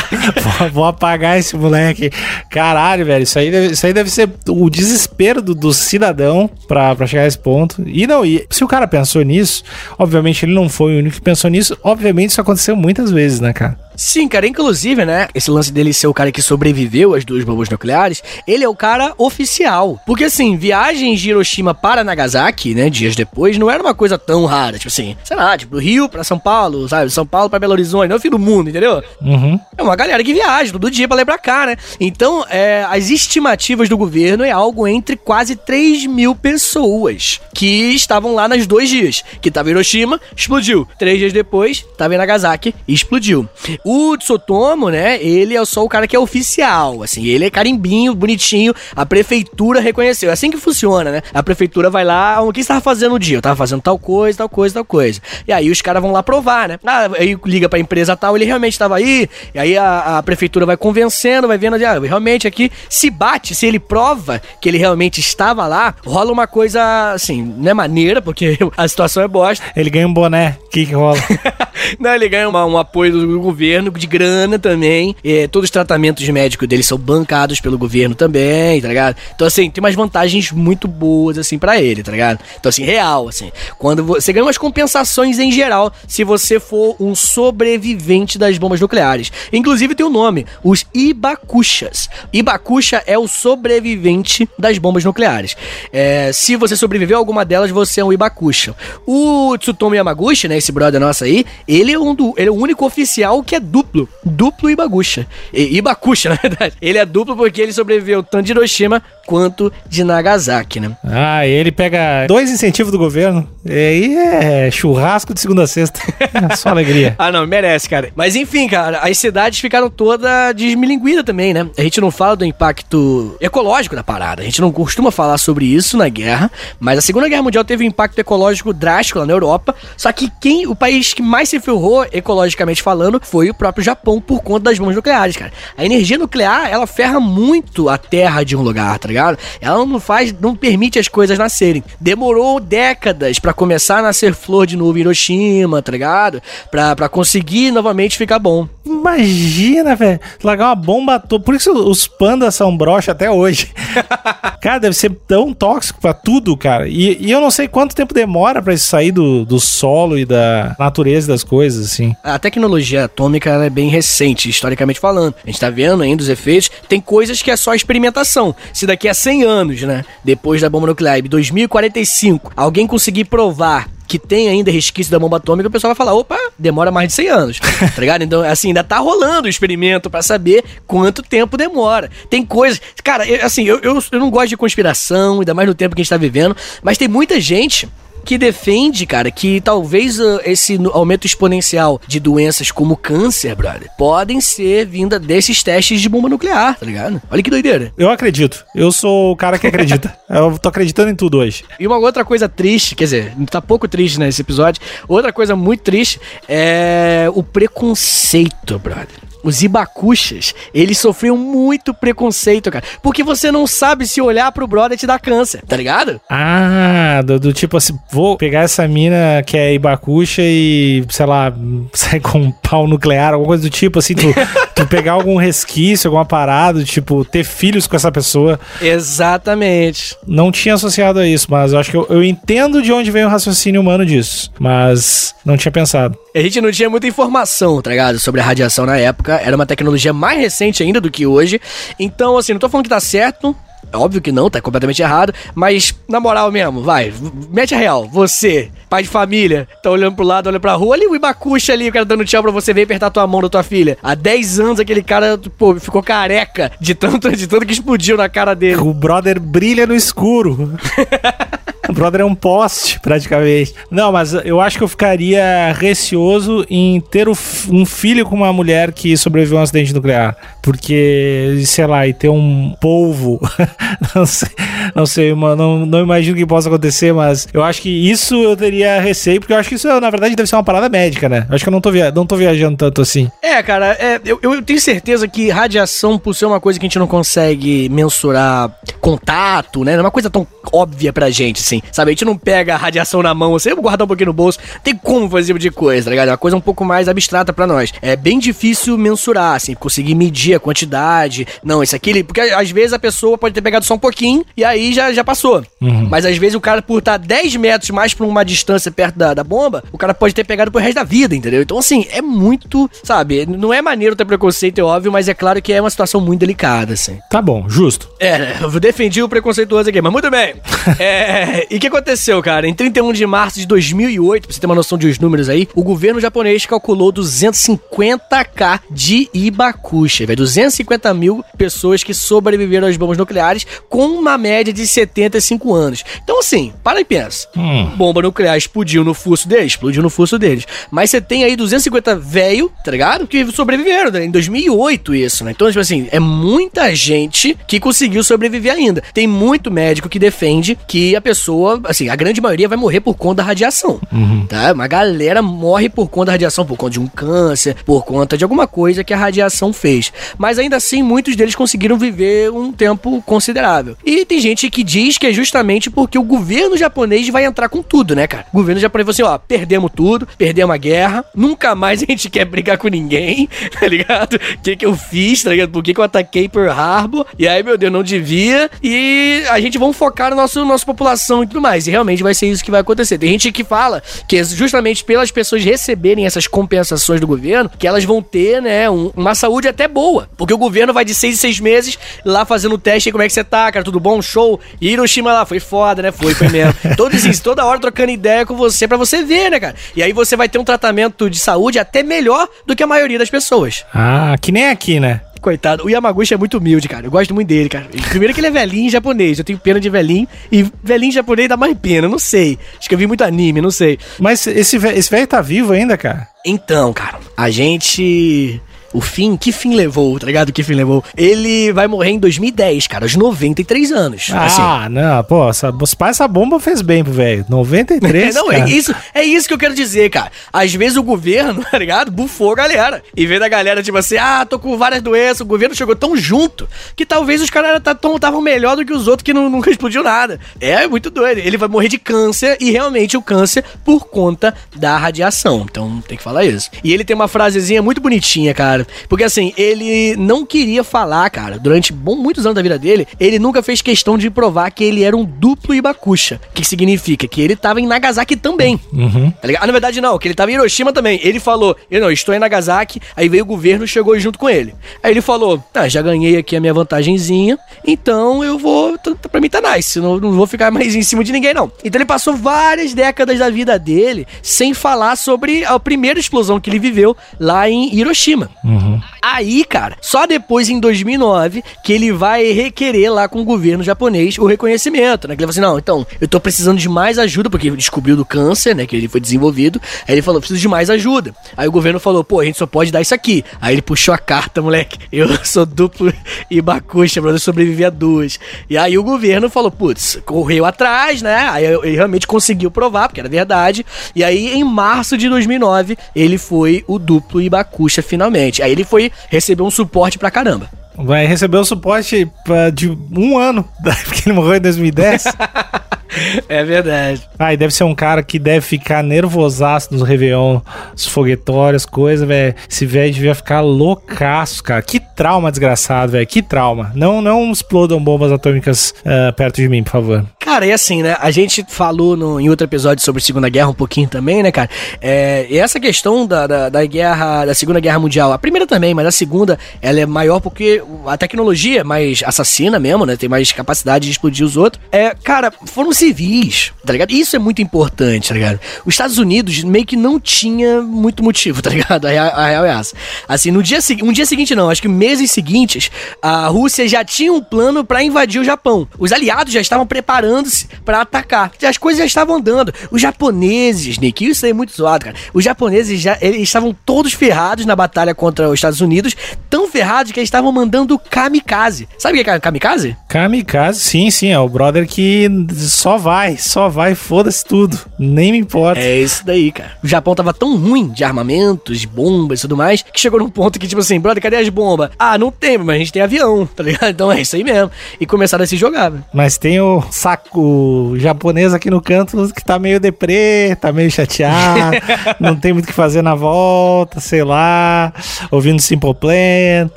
vou, 0.60 0.70
vou, 0.70 0.86
apagar 0.86 1.38
esse 1.38 1.56
moleque. 1.56 2.10
Caralho, 2.50 3.06
velho, 3.06 3.24
isso 3.24 3.38
aí 3.38 3.52
deve, 3.52 3.74
isso 3.74 3.86
aí 3.86 3.94
deve 3.94 4.10
ser 4.10 4.30
o 4.48 4.70
desespero 4.70 5.42
do, 5.42 5.54
do 5.54 5.74
cidadão 5.74 6.50
pra, 6.68 6.96
pra 6.96 7.08
chegar 7.08 7.24
a 7.24 7.28
esse 7.28 7.38
ponto. 7.38 7.84
E 7.86 8.08
não, 8.08 8.26
e 8.26 8.46
se 8.50 8.64
o 8.64 8.68
cara 8.68 8.88
pensou 8.88 9.22
nisso, 9.22 9.64
obviamente 9.98 10.46
ele 10.46 10.54
não 10.54 10.70
foi 10.70 10.96
o 10.96 11.00
único 11.00 11.16
que 11.16 11.22
pensou 11.22 11.50
nisso, 11.50 11.78
obviamente 11.84 12.32
isso 12.32 12.42
aconteceu 12.42 12.76
muitas 12.76 13.12
vezes, 13.12 13.40
né, 13.40 13.54
cara? 13.54 13.89
Sim, 14.00 14.30
cara, 14.30 14.48
inclusive, 14.48 15.04
né, 15.04 15.28
esse 15.36 15.52
lance 15.52 15.74
dele 15.74 15.92
ser 15.92 16.08
o 16.08 16.14
cara 16.14 16.32
que 16.32 16.42
sobreviveu 16.42 17.14
às 17.14 17.26
duas 17.26 17.44
bombas 17.44 17.70
nucleares, 17.70 18.24
ele 18.48 18.64
é 18.64 18.70
o 18.70 18.74
cara 18.74 19.14
oficial. 19.18 20.02
Porque, 20.06 20.24
assim, 20.24 20.56
viagens 20.56 21.20
de 21.20 21.30
Hiroshima 21.30 21.74
para 21.74 22.02
Nagasaki, 22.02 22.74
né, 22.74 22.90
dias 22.90 23.14
depois, 23.14 23.58
não 23.58 23.70
era 23.70 23.84
uma 23.84 23.94
coisa 23.94 24.18
tão 24.18 24.46
rara. 24.46 24.78
Tipo 24.78 24.88
assim, 24.88 25.18
sei 25.22 25.36
lá, 25.36 25.58
tipo, 25.58 25.76
do 25.76 25.82
Rio 25.82 26.08
pra 26.08 26.24
São 26.24 26.40
Paulo, 26.40 26.88
sabe? 26.88 27.12
São 27.12 27.26
Paulo 27.26 27.50
pra 27.50 27.60
Belo 27.60 27.74
Horizonte, 27.74 28.08
não 28.08 28.16
é 28.16 28.18
o 28.18 28.22
fim 28.22 28.30
do 28.30 28.40
mundo, 28.40 28.70
entendeu? 28.70 29.04
Uhum. 29.22 29.60
É 29.78 29.84
uma 29.84 29.98
galera 29.98 30.24
que 30.24 30.34
viaja 30.34 30.72
todo 30.72 30.90
dia 30.90 31.06
pra 31.06 31.18
lá 31.18 31.26
pra 31.26 31.38
cá, 31.38 31.66
né? 31.66 31.76
Então, 32.00 32.46
é, 32.50 32.86
as 32.90 33.10
estimativas 33.10 33.90
do 33.90 33.98
governo 33.98 34.46
é 34.46 34.52
algo 34.52 34.88
entre 34.88 35.18
quase 35.18 35.58
3 35.58 36.06
mil 36.06 36.34
pessoas 36.34 37.42
que 37.54 37.94
estavam 37.94 38.34
lá 38.34 38.48
nas 38.48 38.66
dois 38.66 38.88
dias. 38.88 39.26
Que 39.42 39.52
tava 39.52 39.68
em 39.68 39.72
Hiroshima, 39.72 40.22
explodiu. 40.34 40.88
Três 40.98 41.20
dias 41.20 41.34
depois, 41.34 41.86
tava 41.98 42.16
em 42.16 42.18
Nagasaki 42.18 42.74
e 42.88 42.94
explodiu. 42.94 43.46
O 43.92 44.16
Tsutomo, 44.16 44.90
né, 44.92 45.20
ele 45.20 45.58
é 45.58 45.66
só 45.66 45.84
o 45.84 45.90
cara 45.90 46.08
que 46.08 46.16
é 46.16 46.20
oficial, 46.20 47.02
assim, 47.02 47.26
ele 47.26 47.46
é 47.46 47.50
carimbinho, 47.50 48.14
bonitinho, 48.14 48.72
a 48.96 49.04
prefeitura 49.04 49.80
reconheceu. 49.80 50.30
É 50.30 50.34
assim 50.34 50.52
que 50.52 50.58
funciona, 50.58 51.10
né? 51.10 51.24
A 51.34 51.42
prefeitura 51.42 51.90
vai 51.90 52.06
lá, 52.06 52.40
o 52.40 52.54
que 52.54 52.62
você 52.62 52.68
tava 52.68 52.82
fazendo 52.82 53.14
no 53.14 53.20
dia? 53.20 53.38
Eu 53.38 53.42
tava 53.42 53.56
fazendo 53.56 53.82
tal 53.82 53.98
coisa, 53.98 54.38
tal 54.38 54.48
coisa, 54.48 54.76
tal 54.76 54.86
coisa. 54.86 55.20
E 55.48 55.52
aí 55.52 55.72
os 55.72 55.82
caras 55.82 56.04
vão 56.04 56.12
lá 56.12 56.22
provar, 56.22 56.70
né? 56.70 56.80
Ah, 56.86 57.10
aí 57.18 57.36
liga 57.44 57.68
pra 57.68 57.80
empresa 57.80 58.16
tal, 58.16 58.36
ele 58.36 58.46
realmente 58.46 58.78
tava 58.78 58.96
aí, 58.96 59.28
e 59.56 59.60
aí 59.60 59.76
a, 59.76 60.20
a 60.20 60.22
prefeitura 60.22 60.68
vai 60.68 60.78
convencendo, 60.78 61.48
vai 61.48 61.58
vendo, 61.58 61.76
ah, 61.84 62.00
realmente 62.00 62.48
aqui, 62.48 62.72
se 62.88 63.10
bate, 63.10 63.56
se 63.56 63.66
ele 63.66 63.80
prova 63.80 64.40
que 64.62 64.70
ele 64.70 64.78
realmente 64.78 65.20
estava 65.20 65.66
lá, 65.66 65.96
rola 66.06 66.32
uma 66.32 66.46
coisa, 66.46 67.14
assim, 67.14 67.42
não 67.42 67.72
é 67.72 67.74
maneira, 67.74 68.22
porque 68.22 68.56
a 68.78 68.88
situação 68.88 69.24
é 69.24 69.28
bosta. 69.28 69.66
Ele 69.76 69.90
ganha 69.90 70.08
um 70.08 70.14
boné. 70.14 70.60
O 70.64 70.70
que, 70.70 70.86
que 70.86 70.94
rola? 70.94 71.18
não, 72.00 72.14
ele 72.14 72.30
ganha 72.30 72.48
uma, 72.48 72.64
um 72.68 72.78
apoio 72.78 73.12
do 73.12 73.40
governo, 73.40 73.79
de 73.82 74.08
grana 74.08 74.60
também. 74.60 75.16
E, 75.24 75.48
todos 75.48 75.68
os 75.68 75.72
tratamentos 75.72 76.28
médicos 76.30 76.68
dele 76.68 76.84
são 76.84 76.98
bancados 76.98 77.60
pelo 77.60 77.78
governo 77.78 78.16
também, 78.16 78.82
tá 78.82 78.88
ligado? 78.88 79.16
Então, 79.34 79.48
assim, 79.48 79.70
tem 79.70 79.82
umas 79.82 79.96
vantagens 79.96 80.52
muito 80.52 80.88
boas, 80.88 81.38
assim, 81.38 81.58
para 81.58 81.82
ele, 81.82 82.04
tá 82.04 82.12
ligado? 82.12 82.40
Então, 82.60 82.70
assim, 82.70 82.84
real, 82.84 83.28
assim. 83.28 83.52
Quando 83.78 84.04
você 84.04 84.34
ganha 84.34 84.46
umas 84.46 84.58
compensações 84.58 85.40
em 85.40 85.52
geral 85.52 85.92
se 86.08 86.24
você 86.24 86.60
for 86.60 86.96
um 87.00 87.16
sobrevivente 87.16 88.38
das 88.38 88.58
bombas 88.58 88.82
nucleares. 88.82 89.32
Inclusive 89.52 89.96
tem 89.96 90.06
o 90.06 90.10
um 90.10 90.12
nome, 90.12 90.46
os 90.64 90.86
Ibakushas. 90.94 92.10
Ibakusha 92.34 93.04
é 93.06 93.18
o 93.18 93.28
sobrevivente 93.28 94.48
das 94.58 94.78
bombas 94.78 95.04
nucleares. 95.04 95.56
É, 95.92 96.32
se 96.34 96.56
você 96.56 96.76
sobreviveu 96.76 97.18
a 97.18 97.20
alguma 97.20 97.46
delas, 97.46 97.72
você 97.72 98.02
é 98.02 98.06
um 98.06 98.12
Ibakusha. 98.12 98.76
O 99.06 99.58
Tsutomu 99.58 99.96
Yamaguchi, 99.96 100.48
né, 100.48 100.58
esse 100.58 100.72
brother 100.72 101.00
nosso 101.00 101.24
aí, 101.24 101.46
ele 101.68 101.92
é, 101.92 102.00
um 102.00 102.14
do, 102.14 102.34
ele 102.38 102.50
é 102.50 102.52
o 102.52 102.56
único 102.56 102.86
oficial 102.86 103.42
que 103.44 103.56
é 103.56 103.59
duplo. 103.60 104.08
Duplo 104.24 104.70
Ibakusha. 104.70 105.28
E, 105.54 105.78
Ibakusha, 105.78 106.30
na 106.32 106.36
verdade. 106.36 106.76
Ele 106.82 106.98
é 106.98 107.06
duplo 107.06 107.36
porque 107.36 107.62
ele 107.62 107.74
sobreviveu 107.74 108.24
tanto 108.24 108.46
de 108.46 108.52
Hiroshima 108.52 109.02
quanto 109.26 109.72
de 109.88 110.04
Nagasaki, 110.04 110.80
né? 110.80 110.98
Ah, 111.04 111.46
ele 111.46 111.72
pega 111.72 112.26
dois 112.28 112.50
incentivos 112.50 112.92
do 112.92 112.98
governo. 112.98 113.48
E 113.66 113.72
aí 113.72 114.16
é 114.16 114.72
churrasco 114.72 115.34
de 115.34 115.40
segunda 115.40 115.64
a 115.64 115.68
sexta. 115.68 116.00
É 116.52 116.56
só 116.56 116.70
alegria. 116.70 117.16
ah, 117.18 117.32
não, 117.32 117.46
merece, 117.46 117.90
cara. 117.90 118.12
Mas 118.16 118.36
enfim, 118.36 118.68
cara, 118.68 119.00
as 119.00 119.18
cidades 119.18 119.60
ficaram 119.60 119.90
toda 119.90 120.52
desmilinguidas 120.54 121.24
também, 121.24 121.54
né? 121.54 121.68
A 121.78 121.82
gente 121.82 122.00
não 122.00 122.12
fala 122.12 122.36
do 122.36 122.46
impacto 122.46 123.36
ecológico 123.42 123.96
da 123.96 124.04
parada. 124.04 124.42
A 124.42 124.46
gente 124.46 124.62
não 124.62 124.72
costuma 124.72 125.12
falar 125.12 125.38
sobre 125.38 125.66
isso 125.66 125.98
na 125.98 126.08
guerra, 126.08 126.52
mas 126.80 127.00
a 127.00 127.02
Segunda 127.02 127.28
Guerra 127.28 127.42
Mundial 127.44 127.64
teve 127.66 127.84
um 127.84 127.88
impacto 127.88 128.20
ecológico 128.20 128.74
drástico 128.74 129.20
lá 129.20 129.26
na 129.26 129.34
Europa. 129.34 129.76
Só 129.98 130.12
que 130.12 130.32
quem, 130.40 130.68
o 130.68 130.76
país 130.76 131.14
que 131.14 131.22
mais 131.22 131.50
se 131.50 131.60
ferrou, 131.60 132.06
ecologicamente 132.12 132.82
falando, 132.82 133.20
foi 133.24 133.49
o 133.52 133.54
próprio 133.54 133.84
Japão 133.84 134.20
por 134.20 134.42
conta 134.42 134.66
das 134.66 134.80
bombas 134.80 134.96
nucleares, 134.96 135.36
cara. 135.36 135.52
A 135.78 135.86
energia 135.86 136.18
nuclear, 136.18 136.70
ela 136.70 136.88
ferra 136.88 137.20
muito 137.20 137.90
a 137.90 137.98
terra 137.98 138.44
de 138.44 138.56
um 138.56 138.62
lugar, 138.62 138.98
tá 139.00 139.08
ligado? 139.08 139.38
Ela 139.62 139.86
não 139.86 140.00
faz, 140.00 140.34
não 140.40 140.56
permite 140.56 141.00
as 141.00 141.08
coisas 141.08 141.38
nascerem. 141.38 141.84
Demorou 142.00 142.60
décadas 142.60 143.40
para 143.40 143.54
começar 143.54 144.00
a 144.00 144.04
nascer 144.04 144.34
flor 144.34 144.66
de 144.66 144.76
novo 144.76 144.98
em 144.98 145.02
Hiroshima, 145.02 145.82
tá 145.82 145.92
ligado? 145.92 146.42
Pra, 146.72 146.96
pra 146.96 147.10
conseguir 147.10 147.72
novamente 147.72 148.18
ficar 148.18 148.40
bom. 148.40 148.68
Imagina, 148.86 149.96
velho. 149.96 150.20
Largar 150.44 150.68
uma 150.68 150.76
bomba. 150.76 151.20
To... 151.20 151.40
Por 151.40 151.56
isso 151.56 151.72
os 151.72 152.08
pandas 152.08 152.56
são 152.56 152.76
broxa 152.76 153.12
até 153.12 153.30
hoje. 153.30 153.72
cara, 154.62 154.80
deve 154.80 154.96
ser 154.96 155.12
tão 155.28 155.54
tóxico 155.54 156.02
pra 156.02 156.14
tudo, 156.14 156.58
cara. 156.58 156.88
E, 156.88 157.18
e 157.20 157.32
eu 157.32 157.40
não 157.40 157.52
sei 157.52 157.68
quanto 157.68 157.96
tempo 157.96 158.14
demora 158.14 158.62
para 158.62 158.74
isso 158.74 158.88
sair 158.88 159.12
do, 159.12 159.46
do 159.46 159.60
solo 159.60 160.18
e 160.18 160.26
da 160.26 160.76
natureza 160.80 161.28
das 161.28 161.44
coisas, 161.44 161.86
assim. 161.86 162.16
A 162.24 162.40
tecnologia 162.40 163.06
atômica 163.06 163.39
é 163.48 163.70
bem 163.70 163.90
recente, 163.90 164.50
historicamente 164.50 165.00
falando. 165.00 165.36
A 165.44 165.48
gente 165.48 165.60
tá 165.60 165.70
vendo 165.70 166.04
ainda 166.04 166.22
os 166.22 166.30
efeitos. 166.30 166.70
Tem 166.88 167.00
coisas 167.00 167.42
que 167.42 167.52
é 167.52 167.56
só 167.56 167.74
experimentação. 167.74 168.56
Se 168.74 168.86
daqui 168.86 169.08
a 169.08 169.14
100 169.14 169.44
anos, 169.44 169.82
né? 169.84 170.04
Depois 170.24 170.62
da 170.62 170.70
bomba 170.70 170.88
nuclear, 170.88 171.20
em 171.20 171.24
2045, 171.24 172.52
alguém 172.56 172.88
conseguir 172.88 173.26
provar 173.26 173.88
que 174.10 174.18
tem 174.18 174.50
ainda 174.50 174.72
resquício 174.72 175.12
da 175.12 175.20
bomba 175.20 175.38
atômica, 175.38 175.70
o 175.70 175.72
pessoal 175.72 175.94
vai 175.94 175.96
falar, 175.96 176.16
opa, 176.16 176.36
demora 176.58 176.90
mais 176.90 177.10
de 177.10 177.14
100 177.14 177.28
anos, 177.28 177.60
tá 177.96 178.00
ligado? 178.00 178.24
Então, 178.24 178.42
assim, 178.42 178.70
ainda 178.70 178.84
tá 178.84 178.98
rolando 178.98 179.46
o 179.46 179.50
experimento 179.50 180.10
para 180.10 180.24
saber 180.24 180.64
quanto 180.88 181.22
tempo 181.22 181.56
demora. 181.56 182.10
Tem 182.28 182.44
coisas... 182.44 182.82
Cara, 183.04 183.28
eu, 183.28 183.46
assim, 183.46 183.66
eu, 183.66 183.80
eu, 183.82 184.04
eu 184.12 184.20
não 184.20 184.32
gosto 184.32 184.50
de 184.50 184.58
conspiração, 184.58 185.40
ainda 185.40 185.54
mais 185.54 185.68
no 185.68 185.76
tempo 185.76 185.96
que 185.96 186.02
a 186.02 186.04
gente 186.04 186.10
tá 186.10 186.18
vivendo, 186.18 186.58
mas 186.82 186.98
tem 186.98 187.08
muita 187.08 187.40
gente 187.40 187.88
que 188.24 188.38
defende, 188.38 189.06
cara, 189.06 189.32
que 189.32 189.62
talvez 189.62 190.20
uh, 190.20 190.40
esse 190.46 190.80
aumento 190.94 191.26
exponencial 191.26 192.02
de 192.08 192.20
doenças 192.20 192.72
como 192.72 192.96
câncer, 192.96 193.56
brother, 193.56 193.90
podem 193.98 194.40
ser 194.42 194.86
vinda 194.86 195.20
desses 195.20 195.64
testes 195.64 196.02
de 196.02 196.10
bomba 196.10 196.30
nuclear, 196.30 196.78
tá 196.78 196.86
ligado? 196.86 197.22
Olha 197.30 197.44
que 197.44 197.50
doideira. 197.50 197.92
Eu 197.98 198.10
acredito. 198.10 198.66
Eu 198.76 198.92
sou 198.92 199.32
o 199.32 199.36
cara 199.36 199.58
que 199.58 199.68
acredita. 199.68 200.18
Eu 200.30 200.58
tô 200.60 200.70
acreditando 200.70 201.10
em 201.10 201.16
tudo 201.16 201.40
hoje. 201.40 201.64
E 201.80 201.88
uma 201.88 201.98
outra 201.98 202.24
coisa 202.24 202.48
triste, 202.48 202.96
quer 202.96 203.06
dizer, 203.06 203.34
tá 203.50 203.62
pouco 203.62 203.88
triste 203.88 204.20
nesse 204.20 204.42
episódio. 204.42 204.82
Outra 205.08 205.34
coisa 205.34 205.56
muito 205.56 205.82
triste 205.82 206.20
é 206.48 207.28
o 207.34 207.42
preconceito, 207.42 208.78
brother 208.80 209.29
os 209.44 209.62
ibacuchas, 209.62 210.54
eles 210.74 210.98
sofriam 210.98 211.38
muito 211.38 211.94
preconceito, 211.94 212.72
cara. 212.72 212.84
Porque 213.02 213.24
você 213.24 213.52
não 213.52 213.66
sabe 213.66 214.08
se 214.08 214.22
olhar 214.22 214.52
pro 214.52 214.68
brother 214.68 214.98
te 214.98 215.08
dá 215.08 215.18
câncer, 215.18 215.62
tá 215.68 215.76
ligado? 215.76 216.20
Ah, 216.30 217.22
do, 217.24 217.40
do, 217.40 217.54
tipo 217.54 217.78
assim, 217.78 217.98
vou 218.12 218.38
pegar 218.38 218.62
essa 218.62 218.88
mina 218.88 219.42
que 219.46 219.58
é 219.58 219.74
ibacucha 219.74 220.42
e, 220.44 221.04
sei 221.10 221.26
lá, 221.26 221.54
sair 221.94 222.20
com 222.20 222.40
um 222.40 222.52
pau 222.52 222.88
nuclear, 222.88 223.34
alguma 223.34 223.50
coisa 223.50 223.64
do 223.64 223.70
tipo, 223.70 224.00
assim, 224.00 224.16
tu, 224.16 224.28
tu 224.76 224.86
pegar 224.88 225.14
algum 225.14 225.38
resquício, 225.38 226.08
alguma 226.08 226.26
parada, 226.26 226.84
tipo, 226.84 227.24
ter 227.24 227.44
filhos 227.44 227.88
com 227.88 227.96
essa 227.96 228.12
pessoa. 228.12 228.60
Exatamente. 228.82 230.16
Não 230.28 230.52
tinha 230.52 230.76
associado 230.76 231.20
a 231.20 231.28
isso, 231.28 231.48
mas 231.50 231.74
eu 231.74 231.80
acho 231.80 231.92
que 231.92 231.98
eu, 231.98 232.06
eu 232.10 232.24
entendo 232.24 232.82
de 232.82 232.92
onde 232.92 233.12
vem 233.12 233.26
o 233.26 233.30
raciocínio 233.30 233.82
humano 233.82 234.06
disso, 234.06 234.52
mas 234.60 235.34
não 235.46 235.58
tinha 235.58 235.72
pensado. 235.72 236.18
A 236.36 236.40
gente 236.40 236.62
não 236.62 236.72
tinha 236.72 236.90
muita 236.90 237.08
informação, 237.08 237.82
tá 237.82 237.90
ligado? 237.90 238.20
Sobre 238.20 238.40
a 238.40 238.44
radiação 238.44 238.86
na 238.86 238.98
época. 238.98 239.29
Era 239.38 239.56
uma 239.56 239.66
tecnologia 239.66 240.14
mais 240.14 240.40
recente 240.40 240.84
ainda 240.84 241.00
do 241.02 241.12
que 241.12 241.26
hoje. 241.26 241.60
Então, 242.00 242.38
assim, 242.38 242.54
não 242.54 242.60
tô 242.60 242.70
falando 242.70 242.86
que 242.86 242.90
tá 242.90 243.00
certo. 243.00 243.56
É 243.92 243.98
óbvio 243.98 244.22
que 244.22 244.32
não, 244.32 244.50
tá 244.50 244.62
completamente 244.62 245.02
errado. 245.02 245.34
Mas, 245.56 245.96
na 246.08 246.20
moral 246.20 246.52
mesmo, 246.52 246.82
vai, 246.82 247.12
mete 247.52 247.74
a 247.74 247.78
real. 247.78 248.08
Você, 248.08 248.70
pai 248.90 249.04
de 249.04 249.10
família, 249.10 249.68
tá 249.82 249.90
olhando 249.90 250.16
pro 250.16 250.26
lado, 250.26 250.48
olha 250.48 250.60
pra 250.60 250.74
rua, 250.74 250.96
ali 250.96 251.08
o 251.08 251.16
Ibacuxa 251.16 251.74
ali, 251.74 251.90
o 251.90 251.94
cara 251.94 252.06
dando 252.06 252.26
tchau 252.26 252.44
pra 252.44 252.52
você 252.52 252.74
ver 252.74 252.84
apertar 252.84 253.10
tua 253.10 253.26
mão 253.26 253.42
da 253.42 253.50
tua 253.50 253.64
filha. 253.64 253.98
Há 254.04 254.14
10 254.14 254.60
anos 254.60 254.80
aquele 254.80 255.02
cara, 255.02 255.40
pô, 255.58 255.76
ficou 255.76 256.04
careca 256.04 256.72
de 256.80 256.94
tanto, 256.94 257.32
de 257.36 257.48
tanto 257.48 257.66
que 257.66 257.74
explodiu 257.74 258.16
na 258.16 258.30
cara 258.30 258.54
dele. 258.54 258.80
O 258.80 258.94
brother 258.94 259.40
brilha 259.40 259.88
no 259.88 259.96
escuro. 259.96 260.78
Brother 261.94 262.22
é 262.22 262.26
um 262.26 262.36
poste, 262.36 263.00
praticamente. 263.00 263.74
Não, 263.90 264.12
mas 264.12 264.34
eu 264.34 264.60
acho 264.60 264.78
que 264.78 264.84
eu 264.84 264.88
ficaria 264.88 265.74
receoso 265.74 266.66
em 266.70 267.00
ter 267.00 267.28
um 267.28 267.86
filho 267.86 268.26
com 268.26 268.36
uma 268.36 268.54
mulher 268.54 268.92
que 268.92 269.16
sobreviveu 269.18 269.58
a 269.58 269.62
um 269.62 269.64
acidente 269.64 269.94
nuclear. 269.94 270.36
Porque, 270.62 271.62
sei 271.66 271.86
lá, 271.86 272.08
e 272.08 272.14
ter 272.14 272.30
um 272.30 272.76
polvo. 272.80 273.40
não 274.16 274.26
sei, 274.26 274.50
não 274.96 275.06
sei, 275.06 275.36
não, 275.36 275.86
não 275.86 276.00
imagino 276.00 276.38
que 276.38 276.46
possa 276.46 276.70
acontecer, 276.70 277.14
mas 277.14 277.48
eu 277.54 277.64
acho 277.64 277.82
que 277.82 277.90
isso 277.90 278.36
eu 278.36 278.56
teria 278.56 279.00
receio, 279.00 279.40
porque 279.40 279.54
eu 279.54 279.58
acho 279.58 279.70
que 279.70 279.76
isso, 279.76 279.88
na 279.88 280.10
verdade, 280.10 280.36
deve 280.36 280.48
ser 280.48 280.56
uma 280.56 280.64
parada 280.64 280.90
médica, 280.90 281.28
né? 281.28 281.46
Eu 281.50 281.56
acho 281.56 281.64
que 281.64 281.70
eu 281.70 281.72
não 281.72 281.82
tô, 281.82 281.92
via 281.92 282.12
não 282.12 282.26
tô 282.26 282.36
viajando 282.36 282.78
tanto 282.78 283.02
assim. 283.02 283.30
É, 283.42 283.62
cara, 283.64 283.94
é, 284.00 284.22
eu, 284.26 284.40
eu 284.42 284.62
tenho 284.62 284.80
certeza 284.80 285.28
que 285.28 285.50
radiação, 285.50 286.18
por 286.18 286.34
ser 286.36 286.46
uma 286.46 286.60
coisa 286.60 286.80
que 286.80 286.86
a 286.86 286.88
gente 286.88 287.00
não 287.00 287.08
consegue 287.08 287.90
mensurar 287.90 288.72
contato, 289.00 289.84
né? 289.84 289.94
Não 289.94 290.00
é 290.00 290.04
uma 290.04 290.12
coisa 290.12 290.30
tão 290.30 290.46
óbvia 290.72 291.12
pra 291.12 291.30
gente, 291.30 291.62
assim. 291.62 291.79
Sabe, 291.92 292.12
a 292.12 292.14
gente 292.14 292.26
não 292.26 292.38
pega 292.38 292.76
a 292.76 292.78
radiação 292.78 293.22
na 293.22 293.34
mão, 293.34 293.52
você 293.52 293.74
guardar 293.74 294.06
um 294.06 294.08
pouquinho 294.08 294.28
no 294.28 294.34
bolso, 294.34 294.60
tem 294.84 294.96
como 294.96 295.30
fazer 295.30 295.42
esse 295.42 295.48
tipo 295.48 295.60
de 295.60 295.72
coisa, 295.72 296.06
tá 296.06 296.10
ligado? 296.12 296.30
É 296.30 296.32
uma 296.32 296.38
coisa 296.38 296.58
um 296.58 296.62
pouco 296.62 296.84
mais 296.86 297.08
abstrata 297.08 297.54
para 297.54 297.68
nós. 297.68 297.94
É 298.02 298.16
bem 298.16 298.40
difícil 298.40 298.98
mensurar, 298.98 299.56
assim, 299.56 299.74
conseguir 299.74 300.16
medir 300.16 300.56
a 300.56 300.60
quantidade. 300.60 301.48
Não, 301.64 301.82
esse 301.82 301.96
aqui, 301.96 302.24
porque 302.24 302.42
às 302.42 302.72
vezes 302.72 302.94
a 302.94 303.00
pessoa 303.00 303.38
pode 303.38 303.54
ter 303.54 303.62
pegado 303.62 303.86
só 303.86 303.96
um 303.96 304.00
pouquinho 304.00 304.46
e 304.56 304.64
aí 304.64 304.94
já, 304.94 305.12
já 305.12 305.24
passou. 305.24 305.64
Uhum. 305.82 306.08
Mas 306.10 306.26
às 306.26 306.38
vezes 306.38 306.56
o 306.56 306.62
cara, 306.62 306.82
por 306.82 307.00
estar 307.00 307.18
10 307.18 307.56
metros 307.56 307.90
mais 307.92 308.14
pra 308.14 308.26
uma 308.26 308.44
distância 308.44 308.92
perto 308.92 309.18
da, 309.18 309.34
da 309.34 309.44
bomba, 309.44 309.84
o 309.92 309.98
cara 309.98 310.14
pode 310.14 310.34
ter 310.34 310.44
pegado 310.44 310.72
pro 310.72 310.82
resto 310.82 310.96
da 310.96 311.04
vida, 311.04 311.36
entendeu? 311.36 311.62
Então, 311.62 311.78
assim, 311.78 312.06
é 312.12 312.22
muito, 312.22 312.90
sabe, 313.04 313.46
não 313.46 313.74
é 313.74 313.82
maneiro 313.82 314.16
ter 314.16 314.26
preconceito, 314.26 314.80
é 314.80 314.84
óbvio, 314.84 315.12
mas 315.12 315.28
é 315.28 315.34
claro 315.34 315.62
que 315.62 315.74
é 315.74 315.82
uma 315.82 315.90
situação 315.90 316.22
muito 316.22 316.40
delicada, 316.40 316.94
assim. 316.94 317.20
Tá 317.30 317.42
bom, 317.42 317.68
justo. 317.68 318.10
É, 318.20 318.58
eu 318.62 318.80
defendi 318.80 319.22
o 319.22 319.30
preconceituoso 319.30 319.90
aqui, 319.90 320.02
mas 320.02 320.12
muito 320.12 320.30
bem. 320.30 320.56
é, 321.00 321.68
e 321.70 321.78
o 321.78 321.80
que 321.80 321.88
aconteceu, 321.88 322.42
cara? 322.42 322.68
Em 322.68 322.74
31 322.74 323.14
de 323.14 323.26
março 323.26 323.60
de 323.60 323.66
2008, 323.68 324.48
pra 324.48 324.54
você 324.54 324.60
ter 324.60 324.66
uma 324.66 324.76
noção 324.76 324.98
de 324.98 325.08
os 325.08 325.20
números 325.20 325.50
aí, 325.50 325.68
o 325.76 325.84
governo 325.84 326.20
japonês 326.20 326.66
calculou 326.66 327.12
250k 327.12 328.80
de 328.90 329.30
Ibakusha, 329.34 330.26
velho. 330.26 330.38
250 330.38 331.14
mil 331.14 331.44
pessoas 331.58 332.04
que 332.04 332.14
sobreviveram 332.14 332.88
às 332.88 332.98
bombas 332.98 333.18
nucleares 333.18 333.66
com 333.90 334.08
uma 334.08 334.38
média 334.38 334.74
de 334.74 334.86
75 334.88 335.74
anos. 335.74 336.04
Então, 336.24 336.40
assim, 336.40 336.74
para 336.84 337.02
e 337.02 337.06
pensa. 337.06 337.48
Hum. 337.56 337.92
Bomba 337.96 338.22
nuclear 338.22 338.58
explodiu 338.58 339.04
no 339.04 339.14
fuso 339.14 339.48
deles, 339.48 339.74
explodiu 339.74 340.02
no 340.02 340.10
fuso 340.10 340.38
deles. 340.38 340.66
Mas 340.92 341.10
você 341.10 341.22
tem 341.22 341.44
aí 341.44 341.56
250 341.56 342.16
velho, 342.16 342.72
tá 342.84 342.92
ligado? 342.92 343.28
Que 343.28 343.46
sobreviveram, 343.52 344.12
né? 344.12 344.26
Em 344.26 344.32
2008 344.32 345.16
isso, 345.16 345.44
né? 345.44 345.52
Então, 345.52 345.68
tipo 345.68 345.80
assim, 345.80 346.08
é 346.12 346.20
muita 346.20 346.94
gente 346.96 347.58
que 347.68 347.80
conseguiu 347.80 348.24
sobreviver 348.24 348.74
ainda. 348.74 349.04
Tem 349.14 349.28
muito 349.28 349.72
médico 349.72 350.10
que 350.10 350.20
defende 350.20 350.69
que 350.76 351.16
a 351.16 351.22
pessoa, 351.22 351.80
assim, 351.86 352.10
a 352.10 352.16
grande 352.16 352.42
maioria 352.42 352.68
vai 352.68 352.78
morrer 352.78 353.00
por 353.00 353.16
conta 353.16 353.36
da 353.36 353.44
radiação. 353.44 354.00
Uhum. 354.12 354.46
Tá? 354.48 354.72
Uma 354.74 354.88
galera 354.88 355.42
morre 355.42 355.90
por 355.90 356.10
conta 356.10 356.28
da 356.28 356.32
radiação, 356.34 356.66
por 356.66 356.78
conta 356.78 356.94
de 356.94 357.00
um 357.00 357.08
câncer, 357.08 357.76
por 357.86 358.04
conta 358.06 358.38
de 358.38 358.44
alguma 358.44 358.68
coisa 358.68 359.04
que 359.04 359.14
a 359.14 359.18
radiação 359.18 359.72
fez. 359.72 360.12
Mas 360.38 360.60
ainda 360.60 360.76
assim, 360.76 361.02
muitos 361.02 361.36
deles 361.36 361.56
conseguiram 361.56 361.98
viver 361.98 362.52
um 362.52 362.72
tempo 362.72 363.22
considerável. 363.22 363.96
E 364.06 364.26
tem 364.26 364.40
gente 364.40 364.70
que 364.70 364.84
diz 364.84 365.18
que 365.18 365.28
é 365.28 365.34
justamente 365.34 365.90
porque 365.90 366.18
o 366.18 366.24
governo 366.24 366.78
japonês 366.78 367.28
vai 367.30 367.46
entrar 367.46 367.70
com 367.70 367.82
tudo, 367.82 368.16
né, 368.16 368.28
cara? 368.28 368.46
O 368.54 368.58
governo 368.58 368.82
japonês 368.82 369.06
falou 369.06 369.30
assim: 369.30 369.36
ó, 369.36 369.38
perdemos 369.38 369.92
tudo, 369.96 370.28
perdemos 370.38 370.74
a 370.74 370.78
guerra, 370.78 371.26
nunca 371.36 371.76
mais 371.76 372.02
a 372.02 372.06
gente 372.06 372.30
quer 372.30 372.46
brigar 372.46 372.78
com 372.78 372.88
ninguém, 372.88 373.50
tá 373.80 373.88
ligado? 373.88 374.36
O 374.36 374.62
que 374.62 374.76
que 374.76 374.86
eu 374.86 374.96
fiz, 374.96 375.44
tá 375.44 375.52
ligado? 375.52 375.70
Por 375.70 375.84
que 375.84 375.94
que 375.94 376.00
eu 376.00 376.04
ataquei 376.04 376.50
Pearl 376.50 376.72
Harbor? 376.72 377.26
E 377.38 377.48
aí, 377.48 377.64
meu 377.64 377.78
Deus, 377.78 377.92
não 377.92 378.04
devia. 378.04 378.70
E 378.84 379.44
a 379.50 379.60
gente 379.60 379.78
vamos 379.78 379.98
focar 379.98 380.30
no 380.30 380.36
nosso 380.36 380.59
nossa 380.66 380.86
população 380.86 381.44
e 381.44 381.48
tudo 381.48 381.62
mais. 381.62 381.88
E 381.88 381.92
realmente 381.92 382.24
vai 382.24 382.34
ser 382.34 382.48
isso 382.48 382.64
que 382.64 382.72
vai 382.72 382.82
acontecer. 382.82 383.18
Tem 383.18 383.30
gente 383.32 383.52
que 383.52 383.64
fala 383.64 384.02
que 384.28 384.38
é 384.38 384.44
justamente 384.44 385.04
pelas 385.04 385.32
pessoas 385.32 385.64
receberem 385.64 386.26
essas 386.26 386.48
compensações 386.48 387.20
do 387.22 387.28
governo, 387.28 387.70
que 387.78 387.88
elas 387.88 388.04
vão 388.04 388.22
ter, 388.22 388.62
né, 388.62 388.90
um- 388.90 389.12
uma 389.16 389.36
saúde 389.36 389.68
até 389.68 389.88
boa. 389.88 390.30
Porque 390.38 390.54
o 390.54 390.58
governo 390.58 390.94
vai 390.94 391.04
de 391.06 391.14
seis 391.14 391.36
em 391.36 391.38
seis 391.38 391.60
meses 391.60 391.98
lá 392.26 392.46
fazendo 392.46 392.76
o 392.76 392.78
teste 392.78 393.12
como 393.12 393.24
é 393.24 393.28
que 393.28 393.34
você 393.34 393.44
tá, 393.44 393.72
cara, 393.72 393.84
tudo 393.84 394.00
bom? 394.00 394.22
Show. 394.22 394.60
E 394.82 394.90
Hiroshima 394.90 395.34
lá, 395.34 395.46
foi 395.46 395.60
foda, 395.60 396.02
né? 396.02 396.12
Foi, 396.12 396.34
foi 396.34 396.50
mesmo. 396.50 396.74
Todos 396.98 397.26
isso, 397.26 397.42
toda 397.44 397.66
hora 397.66 397.80
trocando 397.80 398.12
ideia 398.12 398.46
com 398.46 398.56
você 398.56 398.88
pra 398.88 398.98
você 398.98 399.24
ver, 399.24 399.50
né, 399.52 399.60
cara? 399.60 399.76
E 399.96 400.04
aí 400.04 400.12
você 400.14 400.36
vai 400.36 400.50
ter 400.50 400.60
um 400.60 400.64
tratamento 400.64 401.30
de 401.30 401.40
saúde 401.40 401.80
até 401.80 402.04
melhor 402.04 402.48
do 402.66 402.76
que 402.76 402.84
a 402.84 402.88
maioria 402.88 403.18
das 403.20 403.30
pessoas. 403.30 403.86
Ah, 403.94 404.36
que 404.42 404.52
nem 404.52 404.68
aqui, 404.70 405.00
né? 405.00 405.22
Coitado, 405.42 405.86
o 405.86 405.90
Yamaguchi 405.90 406.34
é 406.34 406.38
muito 406.38 406.58
humilde, 406.58 406.88
cara. 406.88 407.06
Eu 407.08 407.12
gosto 407.12 407.34
muito 407.34 407.48
dele, 407.48 407.70
cara. 407.70 407.88
Primeiro 408.10 408.34
que 408.34 408.40
ele 408.40 408.48
é 408.48 408.52
velhinho 408.52 408.88
em 408.88 408.90
japonês. 408.90 409.38
Eu 409.40 409.46
tenho 409.46 409.58
pena 409.58 409.80
de 409.80 409.90
velhinho. 409.90 410.28
E 410.52 410.66
velhinho 410.84 411.14
japonês 411.14 411.48
dá 411.48 411.56
mais 411.56 411.78
pena, 411.78 412.08
não 412.08 412.20
sei. 412.20 412.58
Acho 412.78 412.90
que 412.90 412.96
eu 412.96 413.00
vi 413.00 413.08
muito 413.08 413.24
anime, 413.24 413.62
não 413.62 413.72
sei. 413.72 413.98
Mas 414.20 414.46
esse 414.48 414.78
esse 414.78 415.10
velho 415.10 415.28
tá 415.28 415.42
vivo 415.42 415.74
ainda, 415.74 415.98
cara? 415.98 416.28
Então, 416.46 416.92
cara, 416.94 417.20
a 417.38 417.50
gente. 417.50 418.62
O 418.94 419.02
fim, 419.02 419.38
que 419.38 419.52
fim 419.52 419.76
levou, 419.76 420.20
tá 420.20 420.26
ligado? 420.26 420.52
Que 420.52 420.64
fim 420.64 420.74
levou? 420.74 421.04
Ele 421.16 421.72
vai 421.72 421.88
morrer 421.88 422.12
em 422.12 422.20
2010, 422.20 422.88
cara, 422.88 423.06
aos 423.06 423.16
93 423.16 423.92
anos. 423.92 424.30
assim. 424.34 424.62
Ah, 424.62 424.88
não, 424.90 425.24
pô, 425.24 425.50
essa, 425.50 425.74
essa 426.08 426.28
bomba 426.28 426.60
fez 426.60 426.82
bem 426.82 427.04
pro 427.04 427.14
velho. 427.14 427.46
93, 427.48 428.34
não, 428.36 428.48
cara. 428.48 428.60
é 428.60 428.70
isso, 428.70 428.96
é 429.14 429.24
isso 429.24 429.48
que 429.48 429.54
eu 429.54 429.58
quero 429.58 429.76
dizer, 429.76 430.10
cara. 430.10 430.32
Às 430.52 430.74
vezes 430.74 430.98
o 430.98 431.04
governo, 431.04 431.64
tá 431.70 431.78
ligado? 431.78 432.12
Bufou 432.12 432.52
a 432.54 432.56
galera. 432.56 433.04
E 433.16 433.26
vendo 433.26 433.44
a 433.44 433.50
galera, 433.50 433.84
tipo 433.84 433.98
assim, 433.98 434.18
ah, 434.18 434.46
tô 434.46 434.58
com 434.58 434.78
várias 434.78 435.02
doenças, 435.02 435.42
o 435.42 435.46
governo 435.46 435.76
chegou 435.76 435.96
tão 435.96 436.16
junto 436.18 436.68
que 436.96 437.06
talvez 437.06 437.42
os 437.42 437.50
caras 437.50 437.82
estavam 437.82 438.42
melhor 438.42 438.76
do 438.76 438.86
que 438.86 438.94
os 438.94 439.08
outros 439.08 439.24
que 439.24 439.34
não, 439.34 439.50
nunca 439.50 439.70
explodiu 439.70 440.04
nada. 440.04 440.40
É 440.60 440.88
muito 440.88 441.10
doido. 441.10 441.40
Ele 441.40 441.58
vai 441.58 441.70
morrer 441.70 441.90
de 441.90 441.98
câncer 441.98 442.58
e 442.60 442.72
realmente 442.72 443.18
o 443.18 443.22
câncer 443.22 443.64
por 443.84 444.08
conta 444.08 444.54
da 444.76 444.98
radiação. 444.98 445.66
Então 445.70 446.02
tem 446.08 446.18
que 446.18 446.24
falar 446.24 446.46
isso. 446.46 446.70
E 446.84 446.94
ele 446.94 447.04
tem 447.04 447.16
uma 447.16 447.28
frasezinha 447.28 447.82
muito 447.82 448.02
bonitinha, 448.02 448.54
cara. 448.54 448.79
Porque 449.08 449.24
assim, 449.24 449.54
ele 449.58 450.16
não 450.18 450.46
queria 450.46 450.84
falar, 450.84 451.30
cara. 451.30 451.60
Durante 451.60 451.94
bom, 451.94 452.16
muitos 452.16 452.46
anos 452.46 452.56
da 452.56 452.62
vida 452.62 452.78
dele, 452.78 453.08
ele 453.20 453.40
nunca 453.40 453.62
fez 453.62 453.82
questão 453.82 454.18
de 454.18 454.30
provar 454.30 454.72
que 454.72 454.84
ele 454.84 455.04
era 455.04 455.16
um 455.16 455.26
duplo 455.26 455.74
Ibakusha. 455.74 456.40
Que 456.54 456.66
significa? 456.66 457.28
Que 457.28 457.42
ele 457.42 457.56
tava 457.56 457.80
em 457.80 457.88
Nagasaki 457.88 458.36
também. 458.36 458.80
Uhum. 458.92 459.32
Tá 459.32 459.48
ligado? 459.48 459.64
Ah, 459.64 459.68
na 459.68 459.72
verdade, 459.72 460.02
não, 460.02 460.18
que 460.18 460.28
ele 460.28 460.36
tava 460.36 460.52
em 460.52 460.56
Hiroshima 460.56 460.94
também. 460.94 461.20
Ele 461.24 461.40
falou, 461.40 461.76
eu 461.90 462.02
não, 462.02 462.12
estou 462.12 462.34
em 462.34 462.40
Nagasaki, 462.40 463.02
aí 463.16 463.28
veio 463.28 463.44
o 463.44 463.48
governo 463.48 463.86
e 463.86 463.88
chegou 463.88 464.18
junto 464.20 464.40
com 464.40 464.50
ele. 464.50 464.74
Aí 465.04 465.12
ele 465.12 465.22
falou, 465.22 465.64
tá, 465.72 465.88
já 465.88 466.02
ganhei 466.02 466.38
aqui 466.38 466.56
a 466.56 466.60
minha 466.60 466.74
vantagenzinha, 466.74 467.58
então 467.86 468.44
eu 468.44 468.58
vou. 468.58 468.98
Pra 469.32 469.42
mim 469.42 469.50
tá 469.50 469.62
nice, 469.62 470.00
não, 470.00 470.20
não 470.20 470.32
vou 470.34 470.48
ficar 470.48 470.72
mais 470.72 470.96
em 470.96 471.02
cima 471.02 471.24
de 471.24 471.32
ninguém, 471.32 471.54
não. 471.54 471.72
Então 471.84 472.00
ele 472.00 472.06
passou 472.06 472.36
várias 472.36 472.94
décadas 472.94 473.40
da 473.40 473.50
vida 473.50 473.78
dele 473.78 474.28
sem 474.42 474.74
falar 474.74 475.16
sobre 475.16 475.64
a 475.66 475.80
primeira 475.80 476.20
explosão 476.20 476.60
que 476.60 476.70
ele 476.70 476.80
viveu 476.80 477.16
lá 477.40 477.70
em 477.70 477.94
Hiroshima. 477.96 478.50
Uhum. 478.70 479.02
Aí, 479.22 479.66
cara, 479.66 479.98
só 480.02 480.26
depois 480.26 480.70
em 480.70 480.80
2009 480.80 481.64
que 481.84 481.94
ele 481.94 482.12
vai 482.12 482.52
requerer 482.52 483.12
lá 483.12 483.28
com 483.28 483.42
o 483.42 483.44
governo 483.44 483.84
japonês 483.84 484.38
o 484.38 484.46
reconhecimento, 484.46 485.28
né? 485.28 485.36
Que 485.36 485.44
ele 485.44 485.52
falou 485.52 485.68
assim: 485.68 485.74
não, 485.74 485.80
então, 485.80 486.08
eu 486.22 486.28
tô 486.28 486.40
precisando 486.40 486.78
de 486.78 486.88
mais 486.88 487.18
ajuda, 487.18 487.50
porque 487.50 487.70
descobriu 487.72 488.16
do 488.16 488.26
câncer, 488.26 488.76
né? 488.76 488.86
Que 488.86 488.96
ele 488.96 489.08
foi 489.08 489.20
desenvolvido. 489.20 489.82
Aí 490.08 490.16
ele 490.16 490.22
falou: 490.22 490.40
preciso 490.40 490.60
de 490.60 490.68
mais 490.68 490.90
ajuda. 490.90 491.34
Aí 491.58 491.68
o 491.68 491.72
governo 491.72 492.00
falou: 492.00 492.24
pô, 492.24 492.40
a 492.40 492.46
gente 492.46 492.58
só 492.58 492.66
pode 492.66 492.92
dar 492.92 493.02
isso 493.02 493.14
aqui. 493.14 493.44
Aí 493.60 493.76
ele 493.76 493.82
puxou 493.82 494.14
a 494.14 494.18
carta, 494.18 494.62
moleque. 494.62 495.00
Eu 495.12 495.28
sou 495.44 495.66
duplo 495.66 496.14
e 496.50 496.62
bacuxa, 496.62 497.20
brother, 497.20 497.36
eu 497.36 497.42
sobrevivi 497.42 497.84
a 497.84 497.90
duas. 497.90 498.40
E 498.70 498.78
aí 498.78 498.98
o 498.98 499.04
governo 499.04 499.50
falou: 499.50 499.72
putz, 499.72 500.20
correu 500.26 500.66
atrás, 500.66 501.22
né? 501.22 501.50
Aí 501.50 501.66
ele 501.66 501.96
realmente 501.96 502.28
conseguiu 502.28 502.70
provar, 502.70 503.08
porque 503.08 503.20
era 503.20 503.30
verdade. 503.30 503.86
E 504.16 504.24
aí, 504.24 504.54
em 504.54 504.64
março 504.64 505.18
de 505.18 505.28
2009, 505.30 505.98
ele 506.16 506.38
foi 506.38 506.84
o 506.88 507.00
duplo 507.00 507.42
Ibakusha 507.42 508.02
finalmente. 508.02 508.59
Aí 508.62 508.72
ele 508.72 508.84
foi 508.84 509.12
receber 509.30 509.64
um 509.64 509.72
suporte 509.72 510.18
pra 510.18 510.32
caramba. 510.32 510.70
Vai 510.96 511.26
receber 511.26 511.58
o 511.58 511.64
suporte 511.66 512.30
pra- 512.44 512.70
de 512.70 512.90
um 512.90 513.38
ano, 513.38 513.64
porque 514.06 514.30
ele 514.30 514.36
morreu 514.36 514.56
em 514.56 514.62
2010. 514.62 515.24
É 516.50 516.64
verdade. 516.64 517.22
Ah, 517.38 517.54
e 517.54 517.58
deve 517.58 517.74
ser 517.74 517.84
um 517.84 517.94
cara 517.96 518.24
que 518.24 518.40
deve 518.40 518.62
ficar 518.62 519.04
nervosaço 519.04 519.90
nos 519.94 520.02
Réveillon, 520.02 520.60
os 520.96 521.06
foguetórios, 521.06 521.86
coisa, 521.86 522.26
velho. 522.26 522.56
Esse 522.70 522.86
velho 522.86 523.14
devia 523.14 523.36
ficar 523.36 523.62
loucaço, 523.62 524.64
cara. 524.64 524.82
Que 524.82 525.00
trauma 525.00 525.52
desgraçado, 525.52 526.12
velho. 526.14 526.26
Que 526.28 526.42
trauma. 526.42 526.92
Não, 526.96 527.22
não 527.22 527.52
explodam 527.52 528.04
bombas 528.04 528.32
atômicas 528.32 528.94
ah, 529.06 529.32
perto 529.34 529.58
de 529.58 529.70
mim, 529.70 529.84
por 529.84 529.92
favor. 529.92 530.26
Cara, 530.40 530.66
e 530.66 530.72
assim, 530.72 531.04
né? 531.04 531.16
A 531.20 531.30
gente 531.32 531.64
falou 531.68 532.18
no- 532.18 532.40
em 532.40 532.50
outro 532.50 532.66
episódio 532.66 533.04
sobre 533.04 533.22
Segunda 533.22 533.50
Guerra 533.50 533.70
um 533.70 533.74
pouquinho 533.74 534.08
também, 534.10 534.42
né, 534.42 534.52
cara? 534.52 534.70
É, 535.02 535.46
e 535.50 535.58
essa 535.58 535.80
questão 535.80 536.26
da, 536.26 536.48
da, 536.48 536.70
da 536.70 536.86
guerra, 536.86 537.46
da 537.46 537.54
Segunda 537.54 537.80
Guerra 537.80 538.00
Mundial, 538.00 538.34
a 538.34 538.38
primeira 538.40 538.66
também, 538.66 538.94
mas 538.94 539.06
a 539.06 539.12
segunda, 539.12 539.58
ela 539.82 540.00
é 540.00 540.06
maior 540.06 540.40
porque 540.40 540.82
a 541.06 541.18
tecnologia 541.18 541.82
é 541.82 541.84
mais 541.84 542.24
assassina 542.26 542.80
mesmo, 542.80 543.06
né? 543.06 543.16
Tem 543.16 543.30
mais 543.30 543.52
capacidade 543.52 544.06
de 544.06 544.12
explodir 544.12 544.46
os 544.46 544.58
outros. 544.58 544.82
É, 544.92 545.14
cara, 545.24 545.52
foram 545.66 545.92
civis, 546.00 546.72
tá 546.86 546.94
ligado? 546.94 547.12
Isso 547.12 547.36
é 547.36 547.40
muito 547.40 547.62
importante, 547.62 548.30
tá 548.30 548.34
ligado? 548.34 548.60
Os 548.86 548.94
Estados 548.94 549.18
Unidos 549.18 549.64
meio 549.64 549.86
que 549.86 549.96
não 549.98 550.20
tinha 550.20 550.82
muito 550.82 551.22
motivo, 551.24 551.62
tá 551.64 551.70
ligado? 551.70 552.06
A, 552.06 552.10
real- 552.10 552.34
a 552.36 552.48
real 552.48 552.66
é 552.66 552.72
essa. 552.72 552.96
Assim, 553.28 553.52
no 553.52 553.62
dia, 553.62 553.80
um 554.04 554.12
dia 554.14 554.26
seguinte 554.26 554.56
não, 554.56 554.70
acho 554.70 554.82
que 554.82 554.88
meses 554.88 555.30
seguintes, 555.32 555.92
a 556.22 556.48
Rússia 556.48 556.88
já 556.88 557.04
tinha 557.04 557.34
um 557.34 557.42
plano 557.42 557.84
pra 557.84 558.02
invadir 558.04 558.40
o 558.40 558.44
Japão. 558.46 558.88
Os 558.98 559.12
aliados 559.12 559.54
já 559.54 559.60
estavam 559.60 559.86
preparando-se 559.86 560.68
pra 560.86 561.02
atacar. 561.02 561.52
As 561.68 561.78
coisas 561.78 562.00
já 562.00 562.06
estavam 562.06 562.36
andando. 562.38 562.74
Os 562.92 563.02
japoneses, 563.02 563.98
Nick, 564.00 564.26
isso 564.26 564.46
aí 564.46 564.52
é 564.52 564.54
muito 564.54 564.74
zoado, 564.76 565.06
cara. 565.06 565.18
Os 565.34 565.44
japoneses 565.44 566.00
já 566.00 566.18
eles 566.22 566.42
estavam 566.42 566.76
todos 566.86 567.14
ferrados 567.14 567.66
na 567.66 567.76
batalha 567.76 568.16
contra 568.16 568.48
os 568.48 568.56
Estados 568.56 568.80
Unidos, 568.82 569.16
tão 569.50 569.70
ferrados 569.70 570.12
que 570.12 570.20
eles 570.20 570.28
estavam 570.28 570.52
mandando 570.52 570.98
kamikaze. 570.98 571.88
Sabe 571.98 572.20
o 572.20 572.24
que 572.24 572.30
é 572.30 572.40
kamikaze? 572.40 572.96
Kamikaze, 573.10 573.80
sim, 573.80 574.12
sim. 574.12 574.30
É 574.30 574.38
o 574.38 574.48
brother 574.48 574.88
que 574.88 575.28
só 575.52 575.98
vai, 575.98 576.38
só 576.38 576.70
vai, 576.70 576.94
foda-se 576.94 577.44
tudo. 577.44 577.76
Nem 577.98 578.32
me 578.32 578.38
importa. 578.38 578.80
É 578.80 579.00
isso 579.00 579.26
daí, 579.26 579.52
cara. 579.52 579.72
O 579.84 579.88
Japão 579.88 580.14
tava 580.14 580.32
tão 580.32 580.56
ruim 580.56 580.88
de 580.90 581.04
armamentos, 581.04 581.80
de 581.80 581.88
bombas 581.88 582.38
e 582.40 582.42
tudo 582.44 582.56
mais, 582.56 582.84
que 582.84 583.00
chegou 583.00 583.20
num 583.20 583.30
ponto 583.30 583.58
que, 583.58 583.68
tipo 583.68 583.82
assim, 583.82 584.00
brother, 584.00 584.22
cadê 584.22 584.36
as 584.36 584.48
bombas? 584.50 584.92
Ah, 585.00 585.18
não 585.18 585.32
tem, 585.32 585.58
mas 585.58 585.76
a 585.76 585.80
gente 585.80 585.92
tem 585.92 586.04
avião, 586.04 586.46
tá 586.56 586.62
ligado? 586.62 586.92
Então 586.92 587.12
é 587.12 587.20
isso 587.20 587.36
aí 587.36 587.44
mesmo. 587.44 587.72
E 588.00 588.06
começaram 588.06 588.44
a 588.44 588.48
se 588.48 588.56
jogar, 588.56 588.90
velho. 588.90 589.04
Mas 589.12 589.40
tem 589.40 589.60
o 589.60 589.82
saco 589.90 590.94
japonês 590.98 591.52
aqui 591.52 591.72
no 591.72 591.82
canto 591.82 592.32
que 592.32 592.46
tá 592.46 592.60
meio 592.60 592.80
deprê, 592.80 593.58
tá 593.60 593.72
meio 593.72 593.90
chateado, 593.90 594.78
não 595.20 595.36
tem 595.36 595.52
muito 595.52 595.66
o 595.66 595.68
que 595.68 595.74
fazer 595.74 596.04
na 596.04 596.14
volta, 596.14 597.00
sei 597.00 597.24
lá, 597.24 597.92
ouvindo 598.30 598.62
Simple 598.62 598.94
Plan. 598.94 599.72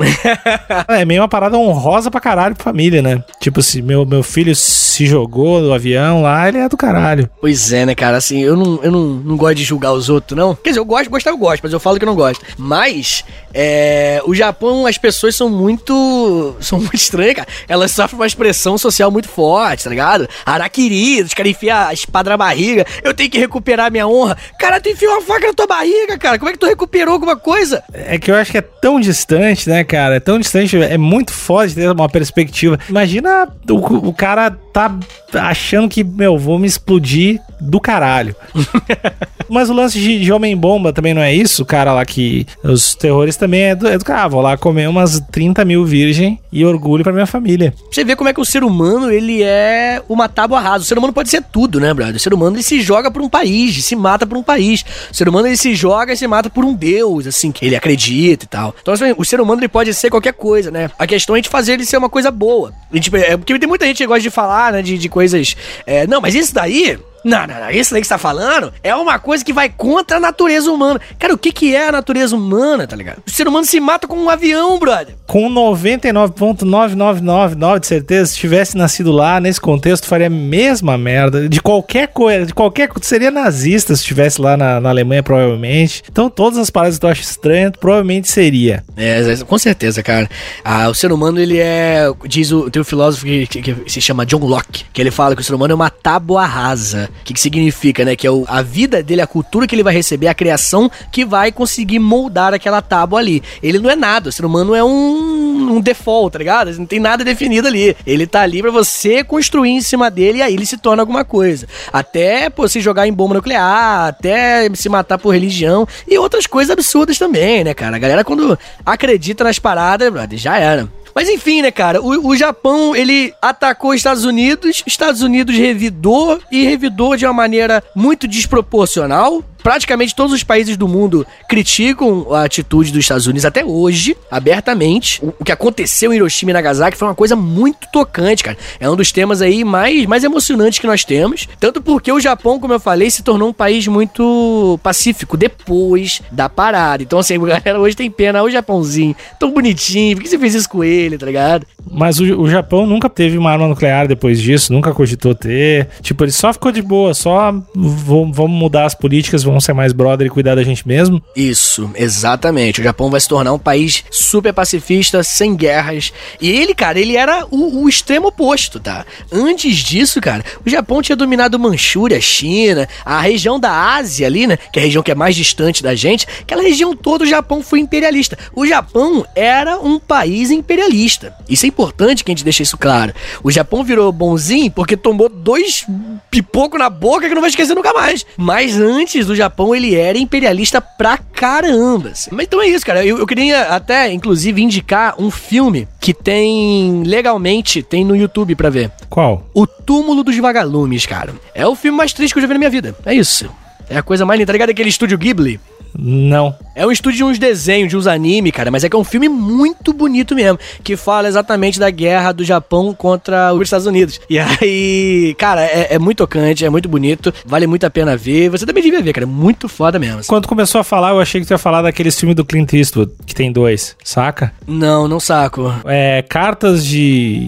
é 0.89 1.05
meio 1.07 1.23
uma 1.23 1.29
parada 1.29 1.57
honrosa 1.57 2.11
pra 2.11 2.21
caralho 2.21 2.55
pra 2.55 2.65
família, 2.65 3.01
né? 3.01 3.22
Tipo, 3.41 3.63
se 3.63 3.83
meu, 3.83 4.05
meu 4.05 4.23
filho 4.23 4.55
se 4.55 5.07
jogou 5.07 5.61
do 5.61 5.73
avião 5.73 6.23
lá, 6.23 6.49
ele 6.49 6.59
é 6.59 6.69
do 6.69 6.77
caralho. 6.77 7.29
Pois 7.41 7.73
é, 7.73 7.87
né, 7.87 7.95
cara? 7.95 8.17
Assim, 8.17 8.41
eu 8.41 8.57
não, 8.57 8.81
eu 8.83 8.91
não, 8.91 9.07
não 9.07 9.37
gosto 9.37 9.57
de 9.57 9.65
julgar 9.65 9.93
os 9.93 10.09
outros, 10.09 10.37
não. 10.37 10.55
Quer 10.55 10.71
dizer, 10.71 10.81
eu 10.81 10.85
gosto, 10.85 11.11
gostar 11.11 11.31
eu 11.31 11.37
gosto, 11.37 11.63
mas 11.63 11.73
eu 11.73 11.81
falo 11.81 11.99
que 11.99 12.05
eu 12.05 12.09
não 12.09 12.15
gosto. 12.15 12.45
Mas, 12.57 13.25
é, 13.55 14.21
o 14.27 14.35
Japão, 14.35 14.87
as 14.87 14.99
pessoas 14.99 15.37
são 15.37 15.49
muito. 15.49 16.57
são 16.61 16.79
muito 16.79 16.97
estranhas, 16.97 17.35
cara. 17.37 17.49
Elas 17.69 17.91
sofrem 17.93 18.21
uma 18.21 18.27
expressão 18.27 18.79
social 18.79 19.11
muito 19.11 19.29
forte, 19.29 19.85
tá 19.85 19.91
ligado? 19.91 20.29
Araquiri, 20.45 21.23
os 21.23 21.35
caras 21.35 21.53
enfiam 21.53 21.77
a 21.77 21.93
espada 21.93 22.31
na 22.31 22.37
barriga. 22.37 22.87
Eu 23.03 23.15
tenho 23.15 23.31
que 23.31 23.39
recuperar 23.39 23.91
minha 23.91 24.07
honra. 24.07 24.37
Cara, 24.59 24.81
tu 24.81 24.89
enfiou 24.89 25.13
uma 25.13 25.23
faca 25.23 25.47
na 25.47 25.53
tua 25.53 25.67
barriga, 25.67 26.19
cara. 26.19 26.39
Como 26.39 26.49
é 26.49 26.53
que 26.53 26.59
tu 26.59 26.67
recuperou 26.67 27.15
alguma 27.15 27.37
coisa? 27.37 27.83
É 27.93 28.19
que 28.19 28.31
eu 28.31 28.35
acho 28.35 28.51
que 28.51 28.59
é 28.59 28.63
tão 28.63 29.01
distante, 29.01 29.69
né, 29.69 29.85
cara? 29.85 30.17
É 30.17 30.21
tão 30.21 30.39
distante, 30.39 30.77
é 30.77 30.99
muito 30.99 31.33
foda 31.33 31.69
de 31.69 31.75
ter 31.75 31.91
uma 31.91 32.09
perspectiva. 32.09 32.79
Imagina 32.89 33.12
o, 33.21 34.09
o 34.09 34.15
cara 34.15 34.51
tá 34.73 34.99
achando 35.35 35.89
que, 35.89 36.03
meu, 36.03 36.39
vou 36.39 36.59
me 36.59 36.67
explodir 36.67 37.41
do 37.61 37.81
caralho. 37.81 38.35
Mas 39.49 39.69
o 39.69 39.75
lance 39.75 39.99
de, 39.99 40.21
de 40.21 40.33
Homem-Bomba 40.33 40.93
também 40.93 41.13
não 41.13 41.21
é 41.21 41.35
isso? 41.35 41.63
O 41.63 41.67
cara 41.67 41.93
lá 41.93 42.05
que. 42.05 42.47
Os 42.65 42.95
terrores 42.95 43.37
também 43.37 43.63
é 43.65 43.75
do, 43.75 43.87
é 43.87 43.99
do 43.99 44.05
cara. 44.05 44.23
Ah, 44.25 44.29
vou 44.29 44.41
lá 44.41 44.57
comer 44.57 44.89
umas 44.89 45.21
30 45.31 45.65
mil 45.65 45.85
virgem 45.85 46.39
e 46.51 46.65
orgulho 46.65 47.05
pra 47.05 47.13
minha 47.13 47.27
família. 47.27 47.75
Você 47.91 48.05
vê 48.05 48.17
como 48.17 48.31
é 48.31 48.33
que 48.33 48.41
o 48.41 48.45
ser 48.45 48.65
humano, 48.65 49.11
ele 49.11 49.43
é 49.43 50.03
uma 50.09 50.29
tábua 50.29 50.61
rasa. 50.61 50.85
O 50.85 50.87
ser 50.87 50.97
humano 50.97 51.13
pode 51.13 51.29
ser 51.29 51.43
tudo, 51.43 51.79
né, 51.79 51.93
brother? 51.93 52.17
O 52.17 52.21
ser 52.21 52.33
humano, 52.33 52.57
ele 52.57 52.63
se 52.63 52.81
joga 52.81 53.11
por 53.11 53.21
um 53.21 53.29
país, 53.29 53.85
se 53.85 53.95
mata 53.95 54.27
por 54.27 54.39
um 54.39 54.43
país. 54.43 54.85
O 55.11 55.15
ser 55.15 55.29
humano, 55.29 55.49
ele 55.49 55.57
se 55.57 55.75
joga 55.75 56.13
e 56.13 56.17
se 56.17 56.27
mata 56.27 56.49
por 56.49 56.65
um 56.65 56.73
deus, 56.73 57.27
assim, 57.27 57.53
que 57.53 57.67
ele 57.67 57.77
acredita 57.77 58.45
e 58.45 58.49
tal. 58.49 58.75
Então, 58.81 58.95
assim, 58.95 59.15
o 59.17 59.25
ser 59.25 59.41
humano, 59.41 59.61
ele 59.61 59.69
pode 59.69 59.93
ser 59.93 60.09
qualquer 60.09 60.33
coisa, 60.33 60.71
né? 60.71 60.91
A 60.99 61.07
questão 61.07 61.35
é 61.35 61.39
a 61.39 61.43
gente 61.43 61.51
fazer 61.51 61.75
ele 61.75 61.85
ser 61.85 61.97
uma 61.97 62.09
coisa 62.09 62.31
boa. 62.31 62.73
A 62.91 62.97
gente, 63.03 63.15
é, 63.17 63.37
porque 63.37 63.59
tem 63.59 63.69
muita 63.69 63.87
gente 63.87 63.99
que 63.99 64.07
gosta 64.07 64.23
de 64.23 64.31
falar, 64.31 64.73
né, 64.73 64.83
de, 64.83 64.97
de 64.97 65.09
coisas... 65.09 65.57
É, 65.85 66.07
não, 66.07 66.21
mas 66.21 66.35
isso 66.35 66.55
daí 66.55 66.99
não, 67.25 67.47
não, 67.47 67.61
não. 67.61 67.71
Isso 67.71 67.93
daí 67.93 68.01
que 68.01 68.07
você 68.07 68.15
tá 68.15 68.19
falando 68.19 68.73
é 68.83 68.95
uma 68.95 69.19
coisa 69.19 69.45
que 69.45 69.53
vai 69.53 69.69
contra 69.69 70.17
a 70.17 70.21
natureza 70.21 70.71
humana. 70.71 71.01
Cara, 71.19 71.35
o 71.35 71.39
que 71.39 71.53
que 71.53 71.75
é 71.75 71.89
a 71.89 71.93
natureza 71.93 72.37
humana, 72.37 72.87
tá 72.87 72.97
ligado? 72.97 73.23
O 73.27 73.31
ser 73.31 73.47
humano 73.47 73.65
se 73.65 73.79
mata 73.81 74.07
com 74.07 74.17
um 74.17 74.31
avião, 74.31 74.79
brother. 74.79 75.15
Com 75.27 75.51
99.9999 75.51 77.81
de 77.81 77.87
certeza, 77.87 78.33
se 78.33 78.37
tivesse 78.37 78.77
nascido 78.77 79.13
lá, 79.13 79.41
nesse 79.41 79.61
contexto, 79.61 80.07
faria 80.07 80.27
a 80.27 80.31
mesma 80.31 80.99
merda. 80.99 81.49
De 81.49 81.61
qualquer 81.61 82.09
coisa, 82.09 82.47
de 82.47 82.55
qualquer 82.55 82.89
coisa. 82.89 83.09
Seria 83.09 83.31
nazista 83.31 83.95
se 83.95 84.03
estivesse 84.03 84.41
lá 84.41 84.57
na, 84.57 84.81
na, 84.81 84.89
Alemanha, 84.89 85.23
provavelmente. 85.23 86.03
Então, 86.11 86.29
todas 86.29 86.59
as 86.59 86.71
paradas 86.71 86.97
que 86.97 87.01
tu 87.01 87.07
acha 87.07 87.23
estranhas, 87.23 87.73
provavelmente 87.79 88.29
seria. 88.29 88.83
É, 88.97 89.23
com 89.47 89.59
certeza, 89.59 90.03
cara. 90.03 90.29
Ah, 90.65 90.89
o 90.89 90.95
ser 90.95 91.13
humano, 91.13 91.41
ele 91.41 91.59
é. 91.59 92.07
Diz 92.27 92.51
o. 92.53 92.71
Tem 92.71 92.83
um 92.83 92.85
filósofo 92.85 93.25
que, 93.25 93.47
que, 93.47 93.63
que 93.63 93.91
se 93.91 94.01
chama 94.01 94.27
John 94.27 94.45
Locke, 94.45 94.85
que 94.93 95.01
ele 95.01 95.11
fala 95.11 95.35
que 95.35 95.43
o 95.43 95.45
ser 95.45 95.55
humano 95.55 95.73
é 95.73 95.75
uma 95.75 95.91
tábua 95.91 96.47
rasa. 96.47 97.11
O 97.21 97.25
que, 97.25 97.35
que 97.35 97.41
significa, 97.41 98.05
né? 98.05 98.17
Que 98.17 98.27
é 98.27 98.31
o, 98.31 98.45
a 98.49 98.63
vida 98.63 99.03
dele, 99.03 99.21
a 99.21 99.27
cultura 99.27 99.67
que 99.67 99.75
ele 99.75 99.83
vai 99.83 99.95
receber, 99.95 100.29
a 100.29 100.35
criação 100.35 100.91
que 101.11 101.25
vai 101.25 101.53
conseguir 101.53 101.99
moldar 101.99 102.53
aquela 102.55 102.83
tábua 102.83 103.21
ali. 103.21 103.43
Ele 103.63 103.79
não 103.79 103.91
é 103.91 103.97
nada, 103.97 104.29
o 104.29 104.33
ser 104.33 104.45
humano 104.45 104.75
é 104.75 104.83
um, 104.83 105.77
um 105.77 105.81
default, 105.81 106.33
tá 106.33 106.39
ligado? 106.39 106.73
Não 106.79 106.87
tem 106.87 106.99
nada 106.99 107.25
definido 107.25 107.69
ali. 107.69 107.97
Ele 108.07 108.27
tá 108.27 108.41
ali 108.41 108.61
para 108.61 108.71
você 108.71 109.23
construir 109.23 109.71
em 109.71 109.81
cima 109.81 110.11
dele 110.11 110.39
e 110.39 110.43
aí 110.43 110.55
ele 110.55 110.67
se 110.67 110.79
torna 110.79 111.03
alguma 111.03 111.25
coisa. 111.25 111.67
Até 111.93 112.51
pô, 112.51 112.67
se 112.69 112.81
jogar 112.81 113.07
em 113.07 113.13
bomba 113.13 113.35
nuclear, 113.35 114.09
até 114.09 114.69
se 114.75 114.89
matar 114.89 115.19
por 115.19 115.31
religião 115.31 115.87
e 116.09 116.19
outras 116.19 116.47
coisas 116.47 116.71
absurdas 116.71 117.19
também, 117.19 117.65
né, 117.65 117.75
cara? 117.75 117.97
A 117.97 117.99
galera 117.99 118.25
quando 118.25 118.59
acredita 118.85 119.45
nas 119.45 119.59
paradas, 119.59 120.11
brother, 120.11 120.39
já 120.39 120.59
era. 120.59 120.89
Mas 121.15 121.29
enfim, 121.29 121.63
né, 121.63 121.71
cara? 121.71 122.01
O, 122.01 122.29
o 122.29 122.37
Japão, 122.37 122.95
ele 122.97 123.35
atacou 123.41 123.91
os 123.91 123.97
Estados 123.97 124.25
Unidos, 124.25 124.83
Estados 124.87 125.23
Unidos 125.23 125.57
revidou 125.57 126.41
e 126.51 126.65
revidou 126.65 127.17
de 127.17 127.27
uma 127.27 127.33
maneira 127.33 127.83
muito 127.95 128.27
desproporcional 128.27 129.43
praticamente 129.63 130.15
todos 130.15 130.33
os 130.33 130.43
países 130.43 130.77
do 130.77 130.89
mundo 130.89 131.27
criticam 131.49 132.27
a 132.35 132.45
atitude 132.45 132.91
dos 132.91 133.01
Estados 133.01 133.27
Unidos 133.27 133.45
até 133.45 133.65
hoje, 133.65 134.17
abertamente. 134.31 135.23
O, 135.25 135.35
o, 135.39 135.45
que 135.45 135.53
aconteceu 135.53 136.13
em 136.13 136.17
Hiroshima 136.17 136.51
e 136.51 136.55
Nagasaki 136.55 136.97
foi 136.97 137.09
uma 137.09 137.15
coisa 137.15 137.37
muito 137.37 137.87
tocante, 137.93 138.43
cara. 138.43 138.57
É 138.81 138.89
um 138.89 138.97
dos 138.97 139.13
temas 139.13 139.43
aí 139.43 139.65
mais, 139.65 140.07
mais 140.07 140.25
emocionantes 140.25 140.79
que 140.79 140.87
nós 140.87 141.05
temos. 141.05 141.49
Tanto 141.61 141.81
porque 141.81 142.11
o 142.11 142.21
Japão, 142.21 142.59
como 142.59 142.73
eu 142.73 142.81
falei, 142.81 143.11
se 143.11 143.23
tornou 143.23 143.49
um 143.49 143.53
país 143.53 143.87
muito 143.87 144.79
pacífico 144.83 145.37
depois 145.37 146.23
da 146.31 146.49
parada. 146.49 147.03
Então, 147.03 147.19
assim, 147.19 147.39
galera 147.39 147.81
hoje 147.81 147.97
tem 147.97 148.11
pena. 148.11 148.43
O 148.43 148.51
Japãozinho, 148.51 149.15
tão 149.39 149.53
bonitinho, 149.53 150.17
por 150.17 150.23
que 150.23 150.29
você 150.29 150.39
fez 150.39 150.55
isso 150.55 150.69
com 150.69 150.83
ele, 150.83 151.19
tá 151.19 151.27
ligado? 151.27 151.67
Mas 151.91 152.19
o, 152.19 152.25
o 152.41 152.49
Japão 152.49 152.87
nunca 152.87 153.09
teve 153.09 153.37
uma 153.37 153.51
arma 153.51 153.69
nuclear 153.69 154.07
depois 154.07 154.41
disso, 154.41 154.73
nunca 154.73 154.93
cogitou 154.93 155.35
ter. 155.35 155.89
Tipo, 156.01 156.25
ele 156.25 156.33
só 156.33 156.53
ficou 156.53 156.73
de 156.73 156.83
boa, 156.83 157.15
só 157.15 157.53
vamos 157.75 158.51
mudar 158.51 158.87
as 158.87 158.95
políticas, 158.95 159.43
vamos 159.43 159.52
ser 159.61 159.73
mais 159.73 159.93
brother 159.93 160.27
e 160.27 160.31
cuidar 160.31 160.55
da 160.55 160.63
gente 160.63 160.87
mesmo? 160.87 161.23
Isso, 161.35 161.91
exatamente. 161.95 162.81
O 162.81 162.85
Japão 162.85 163.11
vai 163.11 163.21
se 163.21 163.29
tornar 163.29 163.53
um 163.53 163.59
país 163.59 164.05
super 164.11 164.53
pacifista, 164.53 165.23
sem 165.23 165.55
guerras. 165.55 166.13
E 166.41 166.51
ele, 166.51 166.75
cara, 166.75 166.99
ele 166.99 167.17
era 167.17 167.47
o, 167.51 167.83
o 167.83 167.89
extremo 167.89 168.29
oposto, 168.29 168.81
tá? 168.81 169.05
Antes 169.31 169.77
disso, 169.77 170.21
cara, 170.21 170.45
o 170.65 170.71
Japão 170.71 171.03
tinha 171.03 171.17
dominado 171.17 171.59
Manchúria, 171.59 172.21
China, 172.21 172.89
a 173.05 173.21
região 173.21 173.59
da 173.59 173.95
Ásia 173.95 174.27
ali, 174.27 174.47
né? 174.47 174.57
Que 174.73 174.79
é 174.79 174.83
a 174.83 174.85
região 174.87 175.03
que 175.03 175.11
é 175.11 175.15
mais 175.15 175.35
distante 175.37 175.83
da 175.83 175.95
gente. 175.95 176.27
Aquela 176.41 176.63
região 176.63 176.95
toda 176.95 177.25
o 177.25 177.27
Japão 177.27 177.63
foi 177.63 177.81
imperialista. 177.81 178.39
O 178.55 178.67
Japão 178.67 179.27
era 179.35 179.79
um 179.79 179.99
país 179.99 180.51
imperialista. 180.51 181.35
Isso 181.49 181.67
é 181.67 181.69
importante 181.69 182.25
que 182.25 182.31
a 182.31 182.35
gente 182.35 182.45
deixe 182.45 182.63
isso 182.63 182.77
claro. 182.77 183.13
O 183.43 183.51
Japão 183.51 183.85
virou 183.85 184.11
bonzinho 184.13 184.71
porque 184.71 184.97
tomou 184.97 185.29
dois 185.29 185.85
pipoco 186.31 186.79
na 186.79 186.89
boca 186.89 187.29
que 187.29 187.35
não 187.35 187.43
vai 187.43 187.51
esquecer 187.51 187.75
nunca 187.75 187.93
mais. 187.93 188.25
Mas 188.37 188.79
antes 188.79 189.27
do 189.27 189.35
Japão, 189.43 189.75
ele 189.75 189.95
era 189.95 190.19
imperialista 190.19 190.81
pra 190.81 191.19
caramba. 191.19 192.11
Assim. 192.11 192.31
Mas 192.33 192.47
então 192.47 192.63
é 192.63 192.69
isso, 192.69 192.87
cara. 192.87 193.05
Eu, 193.05 193.19
eu 193.19 193.27
queria 193.27 193.63
até, 193.65 194.13
inclusive, 194.13 194.63
indicar 194.63 195.15
um 195.19 195.31
filme 195.31 195.89
que 196.01 196.15
tem 196.15 197.03
legalmente, 197.05 197.83
tem 197.83 198.05
no 198.05 198.17
YouTube 198.17 198.55
pra 198.55 198.71
ver. 198.71 198.91
Qual? 199.09 199.47
O 199.53 199.67
Túmulo 199.67 200.23
dos 200.23 200.37
Vagalumes, 200.37 201.07
cara. 201.07 201.35
É 201.55 201.67
o 201.67 201.75
filme 201.75 201.99
mais 201.99 202.13
triste 202.13 202.33
que 202.33 202.39
eu 202.39 202.43
já 202.43 202.47
vi 202.47 202.55
na 202.55 202.59
minha 202.59 202.71
vida. 202.71 202.95
É 203.05 203.15
isso. 203.15 203.51
É 203.91 203.99
a 203.99 204.03
coisa 204.03 204.25
mais 204.25 204.39
linda, 204.39 204.47
tá 204.47 204.53
ligado? 204.53 204.71
Aquele 204.71 204.89
estúdio 204.89 205.19
Ghibli. 205.19 205.61
Não. 205.99 206.55
É 206.75 206.87
um 206.87 206.91
estúdio 206.91 207.19
de 207.19 207.25
uns 207.25 207.39
desenhos, 207.39 207.91
de 207.91 207.97
uns 207.97 208.07
anime, 208.07 208.51
cara, 208.51 208.71
mas 208.71 208.83
é 208.83 208.89
que 208.89 208.97
é 208.97 208.99
um 208.99 209.05
filme 209.05 209.29
muito 209.29 209.93
bonito 209.93 210.35
mesmo, 210.35 210.59
que 210.83 210.97
fala 210.97 211.29
exatamente 211.29 211.79
da 211.79 211.91
guerra 211.91 212.33
do 212.33 212.45
Japão 212.45 212.95
contra 212.95 213.53
os 213.53 213.63
Estados 213.63 213.87
Unidos. 213.87 214.21
E 214.29 214.39
aí, 214.39 215.35
cara, 215.39 215.63
é, 215.63 215.95
é 215.95 215.99
muito 215.99 216.19
tocante, 216.19 216.65
é 216.65 216.71
muito 216.71 216.89
bonito, 216.89 217.33
vale 217.45 217.67
muito 217.67 217.85
a 217.85 217.91
pena 217.91 218.17
ver. 218.17 218.49
Você 218.49 218.65
também 218.65 218.83
devia 218.83 219.03
ver, 219.03 219.13
cara, 219.13 219.25
é 219.25 219.29
muito 219.29 219.69
foda 219.69 219.99
mesmo. 219.99 220.21
Assim. 220.21 220.29
Quando 220.29 220.49
começou 220.49 220.81
a 220.81 220.85
falar, 220.85 221.11
eu 221.11 221.21
achei 221.21 221.41
que 221.41 221.47
tu 221.47 221.51
ia 221.51 221.59
falar 221.59 221.83
daquele 221.83 222.11
filme 222.11 222.35
do 222.35 222.45
Clint 222.45 222.73
Eastwood, 222.73 223.13
que 223.27 223.35
tem 223.35 223.53
dois, 223.53 223.95
saca? 224.03 224.53
Não, 224.67 225.07
não 225.07 225.21
saco. 225.21 225.73
É, 225.85 226.23
Cartas 226.23 226.85
de 226.85 227.01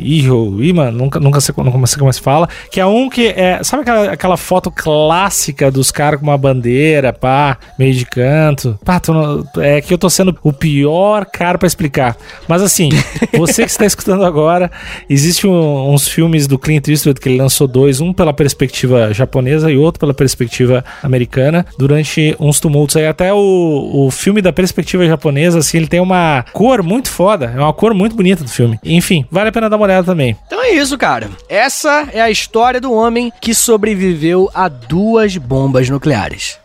Iho 0.04 0.62
Ima, 0.62 0.90
nunca, 0.90 1.18
nunca 1.18 1.40
sei, 1.40 1.54
nunca 1.56 1.86
sei 1.86 1.98
como 1.98 2.12
se 2.12 2.20
fala, 2.20 2.48
que 2.70 2.80
é 2.80 2.86
um 2.86 3.08
que 3.08 3.28
é, 3.28 3.62
sabe 3.62 3.82
aquela, 3.82 4.12
aquela 4.12 4.36
foto 4.36 4.70
clássica 4.70 5.70
dos 5.70 5.90
caras 5.90 6.20
com 6.20 6.26
uma 6.26 6.36
bandeira, 6.36 7.12
pá, 7.12 7.56
meio 7.78 7.94
de 7.94 8.04
canto, 8.04 8.33
tanto. 8.34 8.78
Pá, 8.84 9.00
é 9.58 9.80
que 9.80 9.94
eu 9.94 9.98
tô 9.98 10.10
sendo 10.10 10.36
o 10.42 10.52
pior 10.52 11.24
cara 11.24 11.56
para 11.56 11.68
explicar. 11.68 12.16
Mas 12.48 12.62
assim, 12.62 12.88
você 13.36 13.64
que 13.64 13.70
está 13.70 13.86
escutando 13.86 14.24
agora, 14.24 14.70
existe 15.08 15.46
um, 15.46 15.92
uns 15.92 16.08
filmes 16.08 16.48
do 16.48 16.58
Clint 16.58 16.88
Eastwood 16.88 17.20
que 17.20 17.28
ele 17.28 17.38
lançou 17.38 17.68
dois, 17.68 18.00
um 18.00 18.12
pela 18.12 18.32
perspectiva 18.32 19.14
japonesa 19.14 19.70
e 19.70 19.76
outro 19.76 20.00
pela 20.00 20.12
perspectiva 20.12 20.84
americana, 21.02 21.64
durante 21.78 22.36
uns 22.40 22.58
tumultos 22.58 22.96
aí. 22.96 23.06
Até 23.06 23.32
o, 23.32 24.06
o 24.06 24.10
filme 24.10 24.42
da 24.42 24.52
perspectiva 24.52 25.06
japonesa, 25.06 25.60
assim, 25.60 25.76
ele 25.76 25.86
tem 25.86 26.00
uma 26.00 26.44
cor 26.52 26.82
muito 26.82 27.08
foda, 27.08 27.52
é 27.56 27.60
uma 27.60 27.72
cor 27.72 27.94
muito 27.94 28.16
bonita 28.16 28.42
do 28.42 28.50
filme. 28.50 28.80
Enfim, 28.84 29.24
vale 29.30 29.50
a 29.50 29.52
pena 29.52 29.70
dar 29.70 29.76
uma 29.76 29.84
olhada 29.84 30.04
também. 30.04 30.36
Então 30.46 30.60
é 30.60 30.70
isso, 30.72 30.98
cara. 30.98 31.30
Essa 31.48 32.08
é 32.12 32.20
a 32.20 32.30
história 32.30 32.80
do 32.80 32.92
homem 32.92 33.32
que 33.40 33.54
sobreviveu 33.54 34.50
a 34.52 34.68
duas 34.68 35.36
bombas 35.36 35.88
nucleares. 35.88 36.63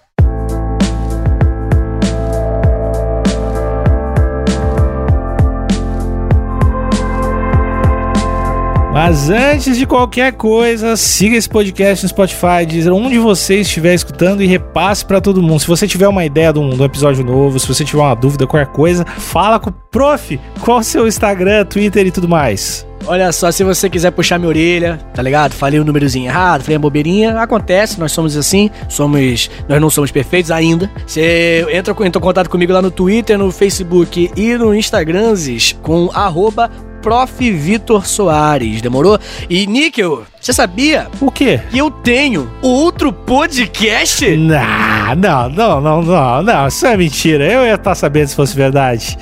Mas 8.91 9.29
antes 9.29 9.77
de 9.77 9.85
qualquer 9.85 10.33
coisa, 10.33 10.97
siga 10.97 11.37
esse 11.37 11.47
podcast 11.47 12.03
no 12.03 12.09
Spotify, 12.09 12.65
dizer 12.67 12.89
onde 12.89 13.19
você 13.19 13.61
estiver 13.61 13.93
escutando 13.93 14.41
e 14.41 14.47
repasse 14.47 15.05
para 15.05 15.21
todo 15.21 15.43
mundo. 15.43 15.59
Se 15.59 15.67
você 15.67 15.87
tiver 15.87 16.07
uma 16.07 16.25
ideia 16.25 16.51
de 16.51 16.57
um, 16.57 16.71
de 16.71 16.81
um, 16.81 16.85
episódio 16.85 17.23
novo, 17.23 17.59
se 17.59 17.67
você 17.67 17.85
tiver 17.85 18.01
uma 18.01 18.15
dúvida, 18.15 18.47
qualquer 18.47 18.71
coisa, 18.71 19.05
fala 19.05 19.59
com 19.59 19.69
o 19.69 19.73
prof. 19.91 20.39
Qual 20.61 20.79
o 20.79 20.83
seu 20.83 21.07
Instagram, 21.07 21.65
Twitter 21.65 22.07
e 22.07 22.11
tudo 22.11 22.27
mais? 22.27 22.85
Olha 23.05 23.31
só, 23.31 23.51
se 23.51 23.63
você 23.63 23.89
quiser 23.89 24.11
puxar 24.11 24.39
minha 24.39 24.49
orelha, 24.49 24.99
tá 25.13 25.21
ligado? 25.21 25.53
Falei 25.53 25.79
um 25.79 25.83
númerozinho 25.83 26.25
errado, 26.25 26.63
falei 26.63 26.75
a 26.75 26.79
bobeirinha, 26.79 27.39
acontece, 27.39 27.99
nós 27.99 28.11
somos 28.11 28.35
assim, 28.35 28.69
somos, 28.89 29.49
nós 29.69 29.79
não 29.79 29.89
somos 29.89 30.11
perfeitos 30.11 30.51
ainda. 30.51 30.91
Você 31.05 31.65
entra, 31.71 31.93
entra 32.05 32.19
em 32.19 32.23
contato 32.23 32.49
comigo 32.49 32.73
lá 32.73 32.81
no 32.81 32.91
Twitter, 32.91 33.37
no 33.37 33.51
Facebook 33.51 34.31
e 34.35 34.57
no 34.57 34.73
Instagram 34.75 35.33
com 35.81 36.09
arroba 36.13 36.69
Prof. 37.01 37.39
Vitor 37.39 38.05
Soares, 38.05 38.81
demorou? 38.81 39.17
E 39.49 39.65
Níquel, 39.65 40.23
você 40.41 40.53
sabia? 40.53 41.07
O 41.19 41.29
quê? 41.29 41.59
Que 41.69 41.77
eu 41.77 41.91
tenho 41.91 42.49
outro 42.61 43.11
podcast? 43.11 44.25
Não, 44.37 45.15
não, 45.17 45.49
não, 45.49 45.81
não, 45.81 46.01
não, 46.01 46.41
não, 46.41 46.67
isso 46.67 46.85
é 46.87 46.95
mentira. 46.95 47.43
Eu 47.43 47.65
ia 47.65 47.75
estar 47.75 47.93
sabendo 47.93 48.29
se 48.29 48.35
fosse 48.37 48.55
verdade. 48.55 49.17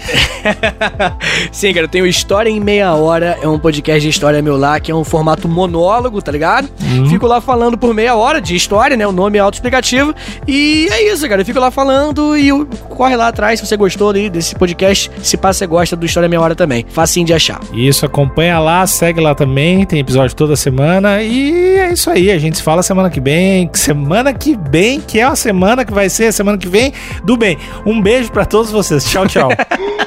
Sim, 1.52 1.74
cara, 1.74 1.86
eu 1.86 1.90
tenho 1.90 2.06
História 2.06 2.50
em 2.52 2.60
Meia 2.60 2.94
Hora, 2.94 3.36
é 3.42 3.48
um 3.48 3.58
podcast 3.58 4.00
de 4.00 4.10
história 4.10 4.44
meu 4.44 4.58
lá, 4.58 4.80
que 4.80 4.92
é 4.92 4.96
um 4.96 5.04
formato 5.04 5.50
monólogo, 5.50 6.22
tá 6.22 6.32
ligado? 6.32 6.70
Uhum. 6.84 7.10
Fico 7.10 7.26
lá 7.26 7.42
falando 7.42 7.80
por 7.80 7.96
meia 7.96 8.16
hora 8.16 8.40
de 8.40 8.56
história, 8.56 8.96
né? 8.96 9.08
O 9.08 9.12
nome 9.12 9.40
é 9.40 9.42
autoexplicativo. 9.42 10.14
E 10.48 10.88
é 10.92 11.12
isso, 11.12 11.28
cara. 11.28 11.42
Eu 11.42 11.46
fico 11.46 11.60
lá 11.60 11.72
falando 11.72 12.38
e 12.38 12.52
corre 12.90 13.16
lá 13.16 13.30
atrás 13.30 13.60
se 13.60 13.66
você 13.66 13.76
gostou 13.76 14.14
desse 14.14 14.54
podcast. 14.56 15.10
Se 15.24 15.36
passa, 15.36 15.60
você 15.60 15.68
gosta 15.68 15.96
do 15.96 16.06
História 16.06 16.28
em 16.28 16.30
Meia 16.30 16.42
Hora 16.42 16.56
também. 16.56 16.86
Facinho 16.90 17.26
de 17.26 17.34
achar. 17.34 17.60
Isso, 17.74 18.06
acompanha 18.06 18.60
lá, 18.60 18.86
segue 18.86 19.20
lá 19.20 19.34
também. 19.34 19.84
Tem 19.84 20.00
episódio 20.00 20.36
toda 20.36 20.56
semana 20.56 21.07
E 21.22 21.78
é 21.78 21.94
isso 21.94 22.10
aí. 22.10 22.32
A 22.32 22.38
gente 22.38 22.58
se 22.58 22.64
fala 22.64 22.84
semana 22.84 23.10
que 23.10 23.20
vem. 23.20 23.70
Semana 23.74 24.34
que 24.34 24.58
vem, 24.70 25.00
que 25.00 25.20
é 25.20 25.24
a 25.24 25.36
semana 25.36 25.86
que 25.86 25.94
vai 25.94 26.10
ser 26.10 26.26
a 26.26 26.32
semana 26.32 26.58
que 26.58 26.68
vem 26.68 26.94
do 27.24 27.38
bem. 27.38 27.58
Um 27.86 28.02
beijo 28.02 28.32
para 28.32 28.46
todos 28.46 28.72
vocês. 28.72 29.04
Tchau, 29.06 29.28
tchau. 29.28 29.50